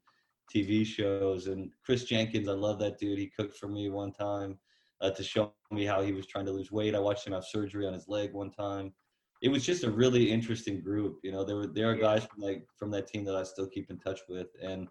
TV 0.52 0.84
shows. 0.84 1.46
And 1.46 1.70
Chris 1.84 2.04
Jenkins, 2.04 2.48
I 2.48 2.52
love 2.52 2.78
that 2.78 2.98
dude. 2.98 3.18
He 3.18 3.30
cooked 3.38 3.58
for 3.58 3.68
me 3.68 3.90
one 3.90 4.12
time 4.12 4.58
uh, 5.02 5.10
to 5.10 5.22
show 5.22 5.52
me 5.70 5.84
how 5.84 6.00
he 6.00 6.12
was 6.12 6.26
trying 6.26 6.46
to 6.46 6.52
lose 6.52 6.72
weight. 6.72 6.94
I 6.94 7.00
watched 7.00 7.26
him 7.26 7.34
have 7.34 7.44
surgery 7.44 7.86
on 7.86 7.92
his 7.92 8.08
leg 8.08 8.32
one 8.32 8.50
time. 8.50 8.94
It 9.42 9.48
was 9.50 9.66
just 9.66 9.84
a 9.84 9.90
really 9.90 10.32
interesting 10.32 10.80
group. 10.80 11.18
You 11.22 11.32
know, 11.32 11.44
there 11.44 11.56
were 11.56 11.66
there 11.66 11.90
are 11.90 11.96
guys 11.96 12.24
from 12.24 12.40
like 12.40 12.64
from 12.78 12.90
that 12.92 13.08
team 13.08 13.24
that 13.24 13.36
I 13.36 13.42
still 13.42 13.66
keep 13.66 13.90
in 13.90 13.98
touch 13.98 14.20
with, 14.26 14.46
and 14.62 14.88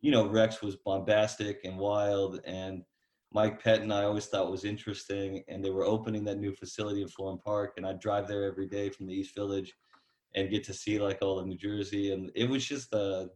you 0.00 0.10
know, 0.10 0.26
Rex 0.26 0.62
was 0.62 0.76
bombastic 0.76 1.60
and 1.64 1.76
wild 1.76 2.40
and 2.46 2.82
Mike 3.32 3.62
Pettine, 3.62 3.92
I 3.92 4.04
always 4.04 4.26
thought 4.26 4.50
was 4.50 4.64
interesting, 4.64 5.44
and 5.46 5.64
they 5.64 5.70
were 5.70 5.84
opening 5.84 6.24
that 6.24 6.38
new 6.38 6.52
facility 6.52 7.02
in 7.02 7.08
Florham 7.08 7.38
Park, 7.38 7.74
and 7.76 7.86
I'd 7.86 8.00
drive 8.00 8.26
there 8.26 8.44
every 8.44 8.66
day 8.66 8.90
from 8.90 9.06
the 9.06 9.14
East 9.14 9.34
Village, 9.34 9.72
and 10.34 10.50
get 10.50 10.64
to 10.64 10.74
see 10.74 10.98
like 10.98 11.18
all 11.22 11.38
of 11.38 11.46
New 11.46 11.56
Jersey, 11.56 12.12
and 12.12 12.30
it 12.34 12.48
was 12.48 12.64
just 12.66 12.92
a, 12.92 13.28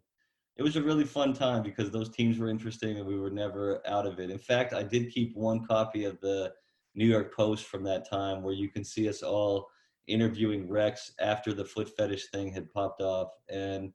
it 0.57 0.63
was 0.63 0.77
a 0.77 0.83
really 0.83 1.05
fun 1.05 1.33
time 1.33 1.63
because 1.63 1.91
those 1.91 2.11
teams 2.11 2.39
were 2.39 2.49
interesting, 2.49 2.99
and 2.99 3.07
we 3.07 3.19
were 3.19 3.31
never 3.31 3.81
out 3.87 4.07
of 4.07 4.19
it. 4.19 4.31
In 4.31 4.39
fact, 4.39 4.75
I 4.75 4.83
did 4.83 5.13
keep 5.13 5.37
one 5.37 5.65
copy 5.65 6.05
of 6.05 6.21
the 6.21 6.53
New 6.97 7.07
York 7.07 7.35
Post 7.35 7.67
from 7.67 7.85
that 7.85 8.09
time, 8.09 8.43
where 8.43 8.55
you 8.55 8.69
can 8.69 8.85
see 8.85 9.09
us 9.09 9.23
all 9.23 9.69
interviewing 10.07 10.69
Rex 10.69 11.13
after 11.21 11.53
the 11.53 11.65
foot 11.65 11.89
fetish 11.97 12.31
thing 12.31 12.53
had 12.53 12.73
popped 12.73 13.01
off, 13.01 13.29
and 13.49 13.93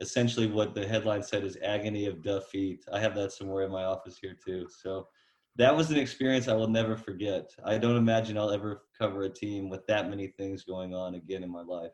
essentially 0.00 0.46
what 0.46 0.74
the 0.74 0.86
headline 0.86 1.22
said 1.22 1.42
is 1.42 1.56
agony 1.64 2.06
of 2.06 2.22
duff 2.22 2.46
feet. 2.48 2.84
I 2.92 3.00
have 3.00 3.14
that 3.16 3.32
somewhere 3.32 3.64
in 3.64 3.72
my 3.72 3.84
office 3.84 4.18
here 4.20 4.36
too, 4.44 4.68
so 4.82 5.08
that 5.58 5.76
was 5.76 5.90
an 5.90 5.98
experience 5.98 6.46
I 6.46 6.54
will 6.54 6.68
never 6.68 6.96
forget. 6.96 7.50
I 7.64 7.78
don't 7.78 7.96
imagine 7.96 8.38
I'll 8.38 8.52
ever 8.52 8.84
cover 8.96 9.24
a 9.24 9.28
team 9.28 9.68
with 9.68 9.84
that 9.88 10.08
many 10.08 10.28
things 10.28 10.62
going 10.62 10.94
on 10.94 11.16
again 11.16 11.42
in 11.42 11.50
my 11.50 11.62
life. 11.62 11.90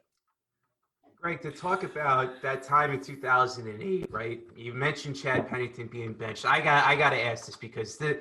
Greg, 1.21 1.41
to 1.41 1.51
talk 1.51 1.85
about 1.85 2.43
that 2.43 2.63
time 2.63 2.93
in 2.93 3.01
2008, 3.01 4.13
right? 4.13 4.41
You 4.55 4.75
mentioned 4.75 5.17
Chad 5.17 5.49
Pennington 5.49 5.87
being 5.87 6.13
benched. 6.13 6.45
I 6.45 6.61
got 6.61 6.87
I 6.87 6.95
got 6.95 7.11
to 7.11 7.25
ask 7.25 7.47
this 7.47 7.57
because 7.57 7.97
the 7.97 8.21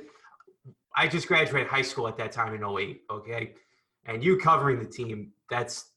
I 0.95 1.07
just 1.07 1.27
graduated 1.27 1.67
high 1.67 1.81
school 1.81 2.07
at 2.07 2.17
that 2.17 2.31
time 2.31 2.53
in 2.55 2.63
08, 2.63 3.01
okay? 3.11 3.53
And 4.05 4.23
you 4.23 4.37
covering 4.37 4.79
the 4.79 4.85
team, 4.85 5.33
that's 5.49 5.91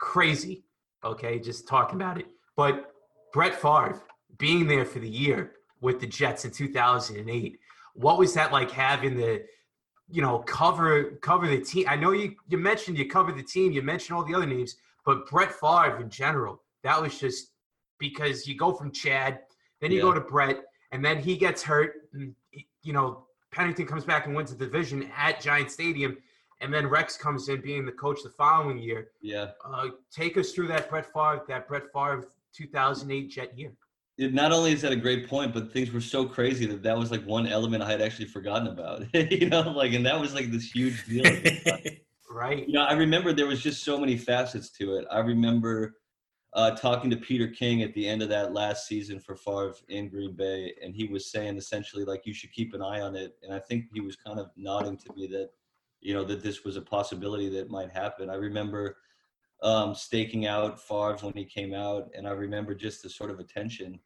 crazy, 0.00 0.64
okay? 1.04 1.38
Just 1.38 1.68
talking 1.68 1.96
about 2.00 2.18
it. 2.18 2.26
But 2.56 2.92
Brett 3.32 3.54
Favre 3.54 4.02
being 4.38 4.66
there 4.66 4.84
for 4.84 4.98
the 4.98 5.08
year 5.08 5.52
with 5.80 6.00
the 6.00 6.06
Jets 6.06 6.44
in 6.44 6.50
2008 6.50 7.58
what 7.94 8.18
was 8.18 8.34
that 8.34 8.52
like 8.52 8.70
having 8.70 9.16
the 9.16 9.42
you 10.08 10.20
know 10.20 10.40
cover 10.40 11.12
cover 11.22 11.46
the 11.48 11.60
team 11.60 11.86
i 11.88 11.96
know 11.96 12.10
you 12.12 12.34
you 12.48 12.58
mentioned 12.58 12.98
you 12.98 13.08
covered 13.08 13.36
the 13.36 13.42
team 13.42 13.72
you 13.72 13.80
mentioned 13.82 14.16
all 14.16 14.24
the 14.24 14.34
other 14.34 14.46
names 14.46 14.76
but 15.06 15.26
brett 15.28 15.52
Favre 15.52 16.00
in 16.00 16.10
general 16.10 16.62
that 16.82 17.00
was 17.00 17.18
just 17.18 17.52
because 17.98 18.46
you 18.46 18.56
go 18.56 18.72
from 18.72 18.90
Chad, 18.90 19.40
then 19.80 19.90
you 19.90 19.98
Yeah. 19.98 20.02
go 20.02 20.12
to 20.12 20.20
Brett, 20.20 20.64
and 20.90 21.02
then 21.02 21.18
he 21.18 21.36
gets 21.36 21.62
hurt. 21.62 22.08
And, 22.12 22.34
you 22.82 22.92
know, 22.92 23.26
Pennington 23.52 23.86
comes 23.86 24.04
back 24.04 24.26
and 24.26 24.34
wins 24.34 24.50
the 24.54 24.58
division 24.66 25.10
at 25.16 25.40
Giant 25.40 25.70
Stadium, 25.70 26.18
and 26.60 26.74
then 26.74 26.88
Rex 26.88 27.16
comes 27.16 27.48
in 27.48 27.60
being 27.62 27.86
the 27.86 27.92
coach 27.92 28.22
the 28.22 28.28
following 28.30 28.78
year. 28.78 29.12
Yeah. 29.22 29.52
Uh, 29.64 29.90
take 30.10 30.36
us 30.36 30.52
through 30.52 30.66
that 30.68 30.90
Brett 30.90 31.06
Favre, 31.06 31.42
that 31.48 31.68
Brett 31.68 31.84
Favre 31.92 32.26
2008 32.52 33.30
Jet 33.30 33.56
year. 33.56 33.72
It, 34.16 34.32
not 34.32 34.52
only 34.52 34.72
is 34.72 34.82
that 34.82 34.92
a 34.92 34.96
great 34.96 35.28
point, 35.28 35.52
but 35.52 35.72
things 35.72 35.90
were 35.90 36.00
so 36.00 36.24
crazy 36.24 36.66
that 36.66 36.82
that 36.84 36.96
was 36.96 37.10
like 37.10 37.24
one 37.24 37.48
element 37.48 37.82
I 37.82 37.90
had 37.90 38.00
actually 38.00 38.26
forgotten 38.26 38.68
about. 38.68 39.04
you 39.14 39.48
know, 39.48 39.62
like, 39.62 39.92
and 39.92 40.06
that 40.06 40.20
was 40.20 40.34
like 40.34 40.50
this 40.50 40.70
huge 40.70 41.04
deal. 41.06 41.26
at 41.26 41.42
the 41.42 41.60
time. 41.70 41.96
Right. 42.30 42.66
you 42.66 42.74
know, 42.74 42.82
I 42.82 42.94
remember 42.94 43.32
there 43.32 43.46
was 43.46 43.62
just 43.62 43.84
so 43.84 43.98
many 43.98 44.16
facets 44.16 44.70
to 44.78 44.96
it. 44.96 45.06
I 45.10 45.20
remember 45.20 45.94
uh, 46.54 46.70
talking 46.72 47.10
to 47.10 47.16
Peter 47.16 47.48
King 47.48 47.82
at 47.82 47.92
the 47.94 48.08
end 48.08 48.22
of 48.22 48.28
that 48.28 48.52
last 48.52 48.86
season 48.86 49.18
for 49.18 49.34
Favre 49.34 49.74
in 49.88 50.08
Green 50.08 50.34
Bay, 50.34 50.72
and 50.82 50.94
he 50.94 51.06
was 51.06 51.30
saying 51.30 51.56
essentially 51.56 52.04
like 52.04 52.22
you 52.24 52.32
should 52.32 52.52
keep 52.52 52.74
an 52.74 52.82
eye 52.82 53.00
on 53.00 53.16
it. 53.16 53.34
And 53.42 53.52
I 53.52 53.58
think 53.58 53.86
he 53.92 54.00
was 54.00 54.16
kind 54.16 54.38
of 54.38 54.50
nodding 54.56 54.96
to 54.98 55.12
me 55.14 55.26
that, 55.28 55.50
you 56.00 56.14
know, 56.14 56.24
that 56.24 56.42
this 56.42 56.64
was 56.64 56.76
a 56.76 56.82
possibility 56.82 57.48
that 57.50 57.70
might 57.70 57.90
happen. 57.90 58.30
I 58.30 58.34
remember 58.34 58.96
um, 59.62 59.94
staking 59.94 60.46
out 60.46 60.80
Favre 60.80 61.16
when 61.20 61.34
he 61.34 61.44
came 61.44 61.74
out, 61.74 62.10
and 62.16 62.26
I 62.26 62.32
remember 62.32 62.74
just 62.74 63.02
the 63.02 63.10
sort 63.10 63.30
of 63.30 63.40
attention. 63.40 63.98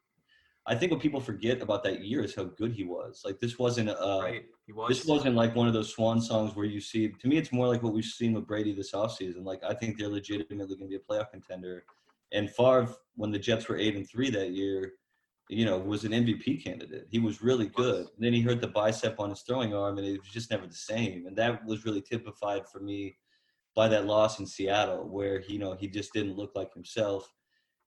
I 0.66 0.74
think 0.74 0.92
what 0.92 1.00
people 1.00 1.20
forget 1.20 1.62
about 1.62 1.82
that 1.84 2.04
year 2.04 2.22
is 2.22 2.34
how 2.34 2.44
good 2.44 2.72
he 2.72 2.84
was. 2.84 3.22
Like 3.24 3.40
this 3.40 3.58
wasn't 3.58 3.88
uh, 3.88 4.20
right. 4.22 4.44
Was. 4.74 4.88
this 4.90 5.06
wasn't 5.06 5.34
like 5.34 5.56
one 5.56 5.66
of 5.66 5.72
those 5.72 5.94
swan 5.94 6.20
songs 6.20 6.54
where 6.54 6.66
you 6.66 6.78
see 6.78 7.08
to 7.08 7.26
me 7.26 7.38
it's 7.38 7.52
more 7.52 7.66
like 7.66 7.82
what 7.82 7.94
we've 7.94 8.04
seen 8.04 8.34
with 8.34 8.46
Brady 8.46 8.74
this 8.74 8.92
offseason. 8.92 9.44
Like 9.44 9.64
I 9.64 9.72
think 9.72 9.96
they're 9.96 10.08
legitimately 10.08 10.76
gonna 10.76 10.88
be 10.88 10.96
a 10.96 10.98
playoff 10.98 11.30
contender. 11.30 11.84
And 12.32 12.50
Favre, 12.50 12.94
when 13.16 13.30
the 13.30 13.38
Jets 13.38 13.66
were 13.66 13.78
eight 13.78 13.96
and 13.96 14.06
three 14.06 14.28
that 14.28 14.50
year, 14.50 14.92
you 15.48 15.64
know, 15.64 15.78
was 15.78 16.04
an 16.04 16.12
MVP 16.12 16.62
candidate. 16.62 17.06
He 17.10 17.18
was 17.18 17.42
really 17.42 17.68
good. 17.68 18.00
And 18.00 18.20
then 18.20 18.34
he 18.34 18.42
hurt 18.42 18.60
the 18.60 18.68
bicep 18.68 19.18
on 19.18 19.30
his 19.30 19.40
throwing 19.40 19.74
arm 19.74 19.96
and 19.96 20.06
it 20.06 20.20
was 20.20 20.28
just 20.28 20.50
never 20.50 20.66
the 20.66 20.74
same. 20.74 21.26
And 21.26 21.36
that 21.36 21.64
was 21.64 21.86
really 21.86 22.02
typified 22.02 22.68
for 22.68 22.80
me 22.80 23.16
by 23.78 23.88
that 23.88 24.06
loss 24.06 24.40
in 24.40 24.46
Seattle, 24.46 25.08
where 25.08 25.40
you 25.48 25.58
know, 25.58 25.72
he 25.74 25.88
just 25.88 26.12
didn't 26.12 26.36
look 26.36 26.52
like 26.54 26.74
himself 26.74 27.32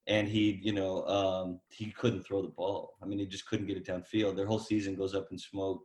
and 0.08 0.28
he, 0.28 0.60
you 0.64 0.74
know, 0.74 1.06
um, 1.06 1.60
he 1.70 1.92
couldn't 1.92 2.24
throw 2.24 2.42
the 2.42 2.48
ball. 2.48 2.94
I 3.04 3.06
mean, 3.06 3.20
he 3.20 3.26
just 3.26 3.46
couldn't 3.46 3.68
get 3.68 3.78
it 3.78 3.86
downfield. 3.86 4.36
Their 4.36 4.48
whole 4.48 4.60
season 4.60 4.96
goes 4.96 5.14
up 5.14 5.28
in 5.32 5.38
smoke 5.38 5.84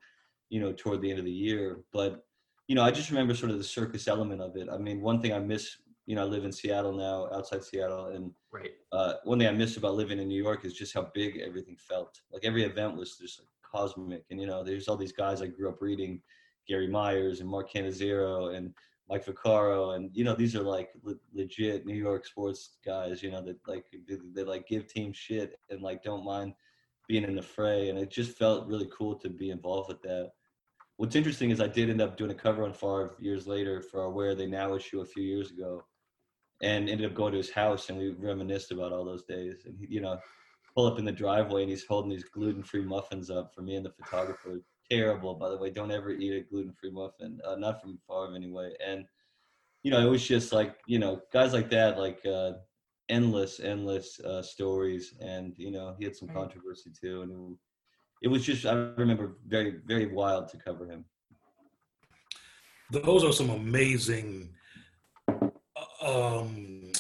you 0.49 0.61
know, 0.61 0.73
toward 0.73 1.01
the 1.01 1.11
end 1.11 1.19
of 1.19 1.25
the 1.25 1.31
year. 1.31 1.81
But, 1.93 2.25
you 2.69 2.75
know, 2.75 2.83
I 2.83 2.91
just 2.91 3.11
remember 3.11 3.35
sort 3.35 3.51
of 3.51 3.59
the 3.59 3.65
circus 3.65 4.09
element 4.09 4.41
of 4.41 4.57
it. 4.57 4.69
I 4.71 4.79
mean, 4.79 5.01
one 5.01 5.21
thing 5.21 5.33
I 5.33 5.39
miss, 5.39 5.77
you 6.07 6.15
know, 6.15 6.23
I 6.23 6.25
live 6.25 6.45
in 6.45 6.53
Seattle 6.53 6.93
now, 6.93 7.29
outside 7.33 7.65
Seattle, 7.65 8.07
and 8.07 8.31
right. 8.53 8.71
uh, 8.93 9.15
one 9.25 9.39
thing 9.39 9.49
I 9.49 9.53
miss 9.53 9.77
about 9.77 9.95
living 9.95 10.19
in 10.19 10.29
New 10.29 10.43
York 10.43 10.65
is 10.65 10.75
just 10.75 10.95
how 10.95 11.11
big 11.15 11.41
everything 11.45 11.77
felt. 11.77 12.21
Like 12.33 12.45
every 12.45 12.65
event 12.65 12.97
was 12.97 13.17
just 13.17 13.41
like 13.41 13.49
cosmic, 13.63 14.25
and 14.31 14.41
you 14.41 14.47
know, 14.47 14.63
there's 14.63 14.89
all 14.89 14.97
these 14.97 15.13
guys 15.13 15.43
I 15.43 15.47
grew 15.47 15.69
up 15.69 15.83
reading, 15.83 16.21
Gary 16.69 16.89
Myers 16.89 17.41
and 17.41 17.49
Mark 17.49 17.73
Cannizzaro 17.73 18.55
and 18.57 18.73
Mike 19.09 19.25
Vaccaro, 19.25 19.95
and 19.95 20.11
you 20.13 20.25
know, 20.25 20.35
these 20.35 20.57
are 20.57 20.63
like 20.63 20.91
le- 21.03 21.15
legit 21.33 21.87
New 21.87 21.95
York 21.95 22.27
sports 22.27 22.77
guys. 22.85 23.23
You 23.23 23.31
know, 23.31 23.43
that 23.43 23.59
like 23.67 23.85
they, 24.09 24.17
they 24.35 24.43
like 24.43 24.67
give 24.67 24.87
team 24.87 25.13
shit 25.13 25.59
and 25.71 25.81
like 25.81 26.03
don't 26.03 26.25
mind 26.25 26.55
being 27.09 27.25
in 27.25 27.37
the 27.37 27.43
fray, 27.43 27.89
and 27.89 27.99
it 27.99 28.11
just 28.11 28.37
felt 28.37 28.67
really 28.67 28.89
cool 28.97 29.15
to 29.17 29.29
be 29.29 29.51
involved 29.51 29.89
with 29.89 30.03
that. 30.03 30.31
What's 30.97 31.15
interesting 31.15 31.51
is 31.51 31.61
I 31.61 31.69
did 31.69 31.91
end 31.91 32.01
up 32.01 32.17
doing 32.17 32.31
a 32.31 32.35
cover 32.35 32.65
on 32.65 32.73
Favre 32.73 33.17
years 33.21 33.47
later 33.47 33.83
for 33.83 34.03
our 34.03 34.11
Where 34.11 34.35
They 34.35 34.47
Now 34.47 34.75
issue 34.75 35.01
a 35.01 35.07
few 35.07 35.23
years 35.23 35.51
ago, 35.51 35.85
and 36.63 36.89
ended 36.89 37.07
up 37.07 37.15
going 37.15 37.33
to 37.33 37.39
his 37.39 37.51
house 37.51 37.89
and 37.91 37.99
we 37.99 38.11
reminisced 38.13 38.73
about 38.73 38.93
all 38.93 39.05
those 39.05 39.25
days. 39.25 39.65
And 39.67 39.77
he, 39.79 39.87
you 39.89 40.01
know, 40.01 40.19
pull 40.75 40.87
up 40.87 40.99
in 40.99 41.05
the 41.05 41.13
driveway 41.13 41.63
and 41.63 41.71
he's 41.71 41.85
holding 41.85 42.11
these 42.11 42.25
gluten-free 42.25 42.85
muffins 42.85 43.31
up 43.31 43.55
for 43.55 43.63
me 43.63 43.77
and 43.77 43.85
the 43.85 43.91
photographer. 43.91 44.61
Terrible, 44.91 45.35
by 45.35 45.49
the 45.49 45.57
way. 45.57 45.71
Don't 45.71 45.91
ever 45.91 46.11
eat 46.11 46.33
a 46.37 46.41
gluten-free 46.49 46.91
muffin, 46.91 47.41
uh, 47.45 47.57
not 47.57 47.81
from 47.81 47.99
farm 48.07 48.35
anyway. 48.37 48.73
And 48.85 49.05
you 49.83 49.91
know, 49.91 50.01
it 50.05 50.11
was 50.11 50.27
just 50.27 50.53
like 50.53 50.77
you 50.87 50.99
know, 50.99 51.21
guys 51.33 51.53
like 51.53 51.71
that, 51.71 51.99
like 51.99 52.25
uh, 52.27 52.53
endless, 53.09 53.61
endless 53.61 54.19
uh, 54.21 54.43
stories. 54.43 55.15
And 55.21 55.55
you 55.57 55.71
know, 55.71 55.95
he 55.99 56.05
had 56.05 56.17
some 56.17 56.29
Right. 56.29 56.37
controversy 56.39 56.91
too, 57.01 57.23
and 57.23 57.57
it, 58.23 58.29
was 58.29 58.45
just 58.45 58.65
I 58.67 58.75
remember 58.75 59.39
very, 59.47 59.81
very 59.87 60.07
wild 60.13 60.49
to 60.49 60.59
cover 60.59 60.87
him. 60.87 61.05
Those 62.91 63.25
are 63.25 63.33
some 63.33 63.51
amazing 63.51 64.51
um, 66.05 66.93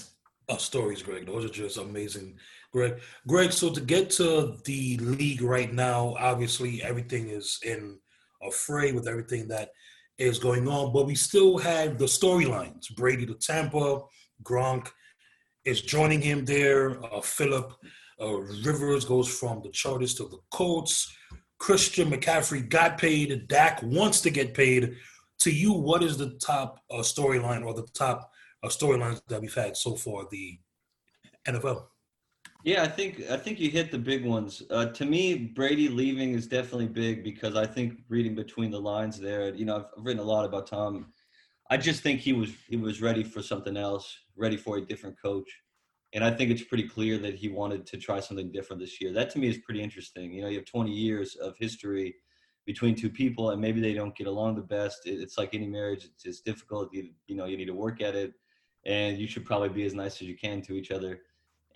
uh, 0.48 0.56
stories, 0.56 1.02
Greg. 1.02 1.26
Those 1.26 1.44
are 1.44 1.48
just 1.48 1.78
amazing, 1.78 2.38
Greg. 2.76 3.00
Greg, 3.26 3.52
so 3.52 3.70
to 3.70 3.80
get 3.80 4.10
to 4.10 4.58
the 4.66 4.98
league 4.98 5.40
right 5.40 5.72
now, 5.72 6.14
obviously 6.18 6.82
everything 6.82 7.30
is 7.30 7.58
in 7.64 7.98
a 8.42 8.50
fray 8.50 8.92
with 8.92 9.08
everything 9.08 9.48
that 9.48 9.70
is 10.18 10.38
going 10.38 10.68
on, 10.68 10.92
but 10.92 11.06
we 11.06 11.14
still 11.14 11.56
have 11.56 11.96
the 11.96 12.04
storylines. 12.04 12.94
Brady 12.94 13.24
to 13.24 13.34
Tampa, 13.34 14.02
Gronk 14.42 14.88
is 15.64 15.80
joining 15.80 16.20
him 16.20 16.44
there. 16.44 17.02
Uh, 17.02 17.22
Philip 17.22 17.72
uh, 18.20 18.40
Rivers 18.66 19.06
goes 19.06 19.26
from 19.26 19.62
the 19.62 19.70
Chargers 19.70 20.14
to 20.16 20.24
the 20.24 20.38
Colts. 20.50 21.10
Christian 21.58 22.10
McCaffrey 22.10 22.68
got 22.68 22.98
paid. 22.98 23.48
Dak 23.48 23.82
wants 23.82 24.20
to 24.20 24.28
get 24.28 24.52
paid. 24.52 24.96
To 25.40 25.50
you, 25.50 25.72
what 25.72 26.02
is 26.02 26.18
the 26.18 26.38
top 26.42 26.80
uh, 26.90 26.96
storyline 26.96 27.64
or 27.64 27.72
the 27.72 27.86
top 27.94 28.30
uh, 28.62 28.68
storylines 28.68 29.22
that 29.28 29.40
we've 29.40 29.54
had 29.54 29.78
so 29.78 29.94
far 29.94 30.26
the 30.30 30.58
NFL? 31.48 31.84
Yeah, 32.66 32.82
I 32.82 32.88
think 32.88 33.22
I 33.30 33.36
think 33.36 33.60
you 33.60 33.70
hit 33.70 33.92
the 33.92 33.98
big 33.98 34.24
ones. 34.24 34.60
Uh, 34.70 34.86
to 34.86 35.04
me, 35.04 35.36
Brady 35.36 35.88
leaving 35.88 36.32
is 36.32 36.48
definitely 36.48 36.88
big 36.88 37.22
because 37.22 37.54
I 37.54 37.64
think 37.64 38.00
reading 38.08 38.34
between 38.34 38.72
the 38.72 38.80
lines 38.80 39.20
there, 39.20 39.54
you 39.54 39.64
know, 39.64 39.76
I've 39.76 40.04
written 40.04 40.20
a 40.20 40.24
lot 40.26 40.44
about 40.44 40.66
Tom. 40.66 41.12
I 41.70 41.76
just 41.76 42.02
think 42.02 42.20
he 42.20 42.32
was 42.32 42.50
he 42.68 42.76
was 42.76 43.00
ready 43.00 43.22
for 43.22 43.40
something 43.40 43.76
else, 43.76 44.18
ready 44.36 44.56
for 44.56 44.78
a 44.78 44.80
different 44.80 45.16
coach, 45.22 45.48
and 46.12 46.24
I 46.24 46.32
think 46.32 46.50
it's 46.50 46.64
pretty 46.64 46.88
clear 46.88 47.18
that 47.18 47.36
he 47.36 47.48
wanted 47.48 47.86
to 47.86 47.98
try 47.98 48.20
something 48.20 48.50
different 48.50 48.80
this 48.82 49.00
year. 49.00 49.12
That 49.12 49.30
to 49.30 49.38
me 49.38 49.48
is 49.48 49.58
pretty 49.58 49.82
interesting. 49.82 50.32
You 50.32 50.42
know, 50.42 50.48
you 50.48 50.56
have 50.58 50.66
20 50.66 50.92
years 50.92 51.36
of 51.36 51.54
history 51.60 52.16
between 52.66 52.96
two 52.96 53.10
people, 53.10 53.50
and 53.50 53.60
maybe 53.62 53.80
they 53.80 53.94
don't 53.94 54.16
get 54.16 54.26
along 54.26 54.56
the 54.56 54.62
best. 54.62 55.06
It- 55.06 55.20
It's 55.20 55.38
like 55.38 55.54
any 55.54 55.68
marriage; 55.68 56.04
it's, 56.04 56.24
it's 56.26 56.40
difficult. 56.40 56.92
You 56.92 57.10
you 57.28 57.36
know, 57.36 57.46
you 57.46 57.56
need 57.56 57.66
to 57.74 57.74
work 57.86 58.02
at 58.02 58.16
it, 58.16 58.32
and 58.84 59.18
you 59.18 59.28
should 59.28 59.44
probably 59.44 59.68
be 59.68 59.86
as 59.86 59.94
nice 59.94 60.14
as 60.20 60.28
you 60.28 60.36
can 60.36 60.62
to 60.62 60.74
each 60.74 60.90
other. 60.90 61.20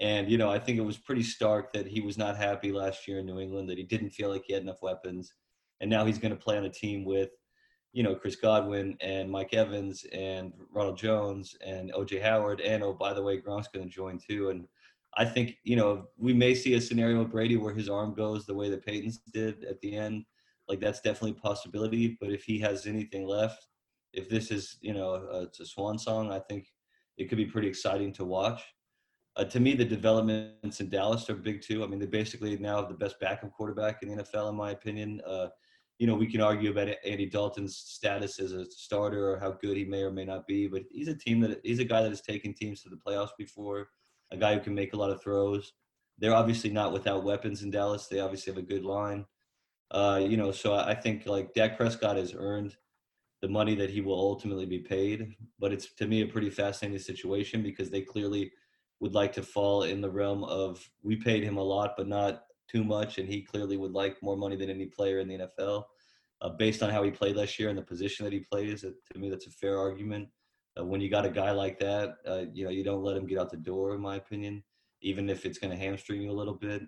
And 0.00 0.30
you 0.30 0.38
know, 0.38 0.50
I 0.50 0.58
think 0.58 0.78
it 0.78 0.82
was 0.84 0.96
pretty 0.96 1.22
stark 1.22 1.72
that 1.74 1.86
he 1.86 2.00
was 2.00 2.16
not 2.16 2.36
happy 2.36 2.72
last 2.72 3.06
year 3.06 3.18
in 3.18 3.26
New 3.26 3.38
England, 3.38 3.68
that 3.68 3.78
he 3.78 3.84
didn't 3.84 4.10
feel 4.10 4.30
like 4.30 4.44
he 4.46 4.54
had 4.54 4.62
enough 4.62 4.82
weapons, 4.82 5.34
and 5.80 5.90
now 5.90 6.06
he's 6.06 6.18
going 6.18 6.32
to 6.32 6.42
play 6.42 6.56
on 6.56 6.64
a 6.64 6.70
team 6.70 7.04
with, 7.04 7.30
you 7.92 8.02
know, 8.02 8.14
Chris 8.14 8.36
Godwin 8.36 8.96
and 9.00 9.30
Mike 9.30 9.52
Evans 9.52 10.04
and 10.12 10.52
Ronald 10.72 10.96
Jones 10.96 11.54
and 11.64 11.92
OJ 11.92 12.22
Howard, 12.22 12.60
and 12.60 12.82
oh 12.82 12.94
by 12.94 13.12
the 13.12 13.22
way, 13.22 13.40
Gronk's 13.40 13.68
going 13.68 13.86
to 13.86 13.94
join 13.94 14.18
too. 14.18 14.48
And 14.48 14.66
I 15.16 15.26
think 15.26 15.56
you 15.64 15.76
know 15.76 16.06
we 16.16 16.32
may 16.32 16.54
see 16.54 16.74
a 16.74 16.80
scenario 16.80 17.18
with 17.18 17.30
Brady 17.30 17.56
where 17.56 17.74
his 17.74 17.90
arm 17.90 18.14
goes 18.14 18.46
the 18.46 18.54
way 18.54 18.70
that 18.70 18.84
Peyton's 18.84 19.18
did 19.32 19.64
at 19.64 19.80
the 19.80 19.96
end. 19.96 20.24
Like 20.66 20.80
that's 20.80 21.00
definitely 21.00 21.32
a 21.32 21.42
possibility. 21.46 22.16
But 22.20 22.30
if 22.30 22.44
he 22.44 22.58
has 22.60 22.86
anything 22.86 23.26
left, 23.26 23.66
if 24.14 24.30
this 24.30 24.50
is 24.50 24.78
you 24.80 24.94
know 24.94 25.14
a, 25.14 25.42
it's 25.42 25.60
a 25.60 25.66
swan 25.66 25.98
song, 25.98 26.32
I 26.32 26.38
think 26.38 26.68
it 27.18 27.28
could 27.28 27.38
be 27.38 27.44
pretty 27.44 27.68
exciting 27.68 28.14
to 28.14 28.24
watch. 28.24 28.62
Uh, 29.36 29.44
to 29.44 29.60
me, 29.60 29.74
the 29.74 29.84
developments 29.84 30.80
in 30.80 30.88
Dallas 30.88 31.30
are 31.30 31.34
big 31.34 31.62
too. 31.62 31.84
I 31.84 31.86
mean, 31.86 32.00
they 32.00 32.06
basically 32.06 32.56
now 32.58 32.80
have 32.80 32.88
the 32.88 32.94
best 32.94 33.20
backup 33.20 33.52
quarterback 33.52 34.02
in 34.02 34.08
the 34.08 34.22
NFL, 34.22 34.50
in 34.50 34.56
my 34.56 34.72
opinion. 34.72 35.20
Uh, 35.26 35.48
you 35.98 36.06
know, 36.06 36.14
we 36.14 36.26
can 36.26 36.40
argue 36.40 36.70
about 36.70 36.88
Andy 37.04 37.26
Dalton's 37.26 37.76
status 37.76 38.40
as 38.40 38.52
a 38.52 38.64
starter 38.70 39.30
or 39.30 39.38
how 39.38 39.52
good 39.52 39.76
he 39.76 39.84
may 39.84 40.02
or 40.02 40.10
may 40.10 40.24
not 40.24 40.46
be, 40.46 40.66
but 40.66 40.82
he's 40.90 41.08
a 41.08 41.14
team 41.14 41.40
that 41.40 41.60
he's 41.62 41.78
a 41.78 41.84
guy 41.84 42.02
that 42.02 42.08
has 42.08 42.22
taken 42.22 42.54
teams 42.54 42.82
to 42.82 42.88
the 42.88 42.96
playoffs 42.96 43.36
before, 43.38 43.88
a 44.32 44.36
guy 44.36 44.54
who 44.54 44.60
can 44.60 44.74
make 44.74 44.94
a 44.94 44.96
lot 44.96 45.10
of 45.10 45.22
throws. 45.22 45.74
They're 46.18 46.34
obviously 46.34 46.70
not 46.70 46.92
without 46.92 47.24
weapons 47.24 47.62
in 47.62 47.70
Dallas. 47.70 48.06
They 48.06 48.20
obviously 48.20 48.52
have 48.52 48.62
a 48.62 48.66
good 48.66 48.84
line. 48.84 49.26
Uh, 49.90 50.24
you 50.26 50.36
know, 50.36 50.52
so 50.52 50.74
I 50.74 50.94
think 50.94 51.26
like 51.26 51.52
Dak 51.52 51.76
Prescott 51.76 52.16
has 52.16 52.34
earned 52.36 52.76
the 53.42 53.48
money 53.48 53.74
that 53.74 53.90
he 53.90 54.00
will 54.00 54.18
ultimately 54.18 54.66
be 54.66 54.78
paid, 54.78 55.34
but 55.58 55.72
it's 55.72 55.92
to 55.94 56.06
me 56.06 56.22
a 56.22 56.26
pretty 56.26 56.50
fascinating 56.50 56.98
situation 56.98 57.62
because 57.62 57.90
they 57.90 58.00
clearly 58.00 58.52
would 59.00 59.14
like 59.14 59.32
to 59.32 59.42
fall 59.42 59.84
in 59.84 60.00
the 60.00 60.10
realm 60.10 60.44
of 60.44 60.88
we 61.02 61.16
paid 61.16 61.42
him 61.42 61.56
a 61.56 61.62
lot, 61.62 61.94
but 61.96 62.06
not 62.06 62.44
too 62.68 62.84
much, 62.84 63.18
and 63.18 63.28
he 63.28 63.42
clearly 63.42 63.76
would 63.76 63.92
like 63.92 64.22
more 64.22 64.36
money 64.36 64.56
than 64.56 64.70
any 64.70 64.86
player 64.86 65.18
in 65.18 65.28
the 65.28 65.38
NFL. 65.38 65.84
Uh, 66.42 66.48
based 66.48 66.82
on 66.82 66.88
how 66.90 67.02
he 67.02 67.10
played 67.10 67.36
last 67.36 67.58
year 67.58 67.68
and 67.68 67.76
the 67.76 67.82
position 67.82 68.24
that 68.24 68.32
he 68.32 68.40
plays, 68.40 68.84
uh, 68.84 68.90
to 69.12 69.18
me 69.18 69.28
that's 69.28 69.46
a 69.46 69.50
fair 69.50 69.78
argument. 69.78 70.28
Uh, 70.78 70.84
when 70.84 71.00
you 71.00 71.10
got 71.10 71.26
a 71.26 71.30
guy 71.30 71.50
like 71.50 71.78
that, 71.78 72.16
uh, 72.26 72.44
you 72.52 72.64
know 72.64 72.70
you 72.70 72.84
don't 72.84 73.02
let 73.02 73.16
him 73.16 73.26
get 73.26 73.38
out 73.38 73.50
the 73.50 73.56
door, 73.56 73.94
in 73.94 74.00
my 74.00 74.16
opinion, 74.16 74.62
even 75.02 75.28
if 75.28 75.44
it's 75.44 75.58
going 75.58 75.70
to 75.70 75.76
hamstring 75.76 76.22
you 76.22 76.30
a 76.30 76.32
little 76.32 76.54
bit. 76.54 76.82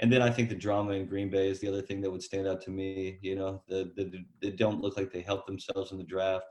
And 0.00 0.12
then 0.12 0.22
I 0.22 0.30
think 0.30 0.48
the 0.48 0.56
drama 0.56 0.92
in 0.92 1.06
Green 1.06 1.30
Bay 1.30 1.48
is 1.48 1.60
the 1.60 1.68
other 1.68 1.82
thing 1.82 2.00
that 2.00 2.10
would 2.10 2.22
stand 2.22 2.48
out 2.48 2.60
to 2.62 2.70
me. 2.70 3.18
You 3.22 3.36
know, 3.36 3.62
the, 3.68 3.92
the, 3.96 4.24
they 4.42 4.50
don't 4.50 4.80
look 4.80 4.96
like 4.96 5.12
they 5.12 5.22
helped 5.22 5.46
themselves 5.46 5.92
in 5.92 5.98
the 5.98 6.04
draft. 6.04 6.46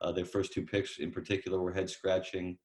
Uh, 0.00 0.10
their 0.10 0.24
first 0.24 0.52
two 0.52 0.62
picks, 0.62 0.98
in 0.98 1.10
particular, 1.10 1.60
were 1.60 1.72
head 1.72 1.88
scratching. 1.88 2.58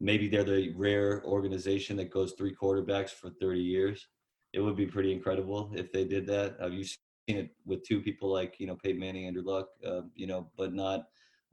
Maybe 0.00 0.28
they're 0.28 0.44
the 0.44 0.72
rare 0.76 1.22
organization 1.24 1.96
that 1.98 2.10
goes 2.10 2.32
three 2.32 2.54
quarterbacks 2.54 3.10
for 3.10 3.30
30 3.30 3.60
years. 3.60 4.08
It 4.52 4.60
would 4.60 4.76
be 4.76 4.86
pretty 4.86 5.12
incredible 5.12 5.70
if 5.74 5.92
they 5.92 6.04
did 6.04 6.26
that. 6.26 6.56
Have 6.60 6.72
you 6.72 6.84
seen 6.84 6.98
it 7.28 7.50
with 7.66 7.86
two 7.86 8.00
people 8.00 8.32
like 8.32 8.58
you 8.58 8.66
know 8.66 8.76
Peyton 8.76 9.00
Manning, 9.00 9.26
Andrew 9.26 9.42
Luck, 9.44 9.68
uh, 9.86 10.02
you 10.14 10.26
know, 10.26 10.50
but 10.56 10.72
not 10.72 11.04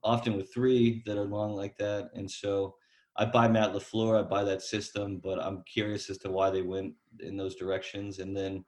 often 0.03 0.37
with 0.37 0.53
three 0.53 1.03
that 1.05 1.17
are 1.17 1.25
long 1.25 1.53
like 1.53 1.77
that. 1.77 2.09
And 2.15 2.29
so 2.29 2.75
I 3.17 3.25
buy 3.25 3.47
Matt 3.47 3.73
LaFleur, 3.73 4.19
I 4.19 4.23
buy 4.23 4.43
that 4.43 4.61
system, 4.61 5.19
but 5.23 5.39
I'm 5.39 5.63
curious 5.63 6.09
as 6.09 6.17
to 6.19 6.31
why 6.31 6.49
they 6.49 6.61
went 6.61 6.93
in 7.19 7.35
those 7.35 7.55
directions. 7.55 8.19
And 8.19 8.35
then, 8.35 8.63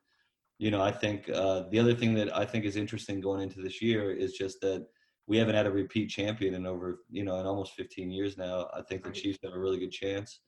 you 0.58 0.72
know, 0.72 0.82
I 0.82 0.92
think 0.92 1.30
uh, 1.30 1.64
the 1.70 1.80
other 1.80 1.94
thing 1.94 2.14
that 2.16 2.36
I 2.36 2.46
think 2.46 2.66
is 2.66 2.76
interesting 2.76 3.22
going 3.22 3.42
into 3.42 3.62
this 3.62 3.82
year 3.82 4.12
is 4.12 4.34
just 4.34 4.60
that 4.62 4.88
we 5.30 5.38
haven't 5.38 5.56
had 5.56 5.68
a 5.68 5.72
repeat 5.72 6.10
champion 6.10 6.56
in 6.56 6.66
over, 6.66 7.02
you 7.12 7.24
know, 7.24 7.40
in 7.40 7.46
almost 7.46 7.76
15 7.76 8.10
years 8.10 8.36
now. 8.36 8.68
I 8.74 8.82
think 8.82 9.04
the 9.04 9.12
Chiefs 9.12 9.38
have 9.44 9.54
a 9.54 9.60
really 9.60 9.78
good 9.78 9.92
chance. 9.92 10.40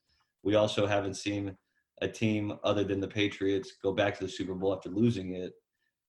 We 0.42 0.56
also 0.56 0.88
haven't 0.88 1.14
seen 1.14 1.56
a 2.00 2.08
team 2.08 2.58
other 2.64 2.82
than 2.82 2.98
the 2.98 3.06
Patriots 3.06 3.74
go 3.80 3.92
back 3.92 4.18
to 4.18 4.24
the 4.24 4.30
Super 4.30 4.54
Bowl 4.54 4.74
after 4.74 4.88
losing 4.88 5.36
it. 5.36 5.52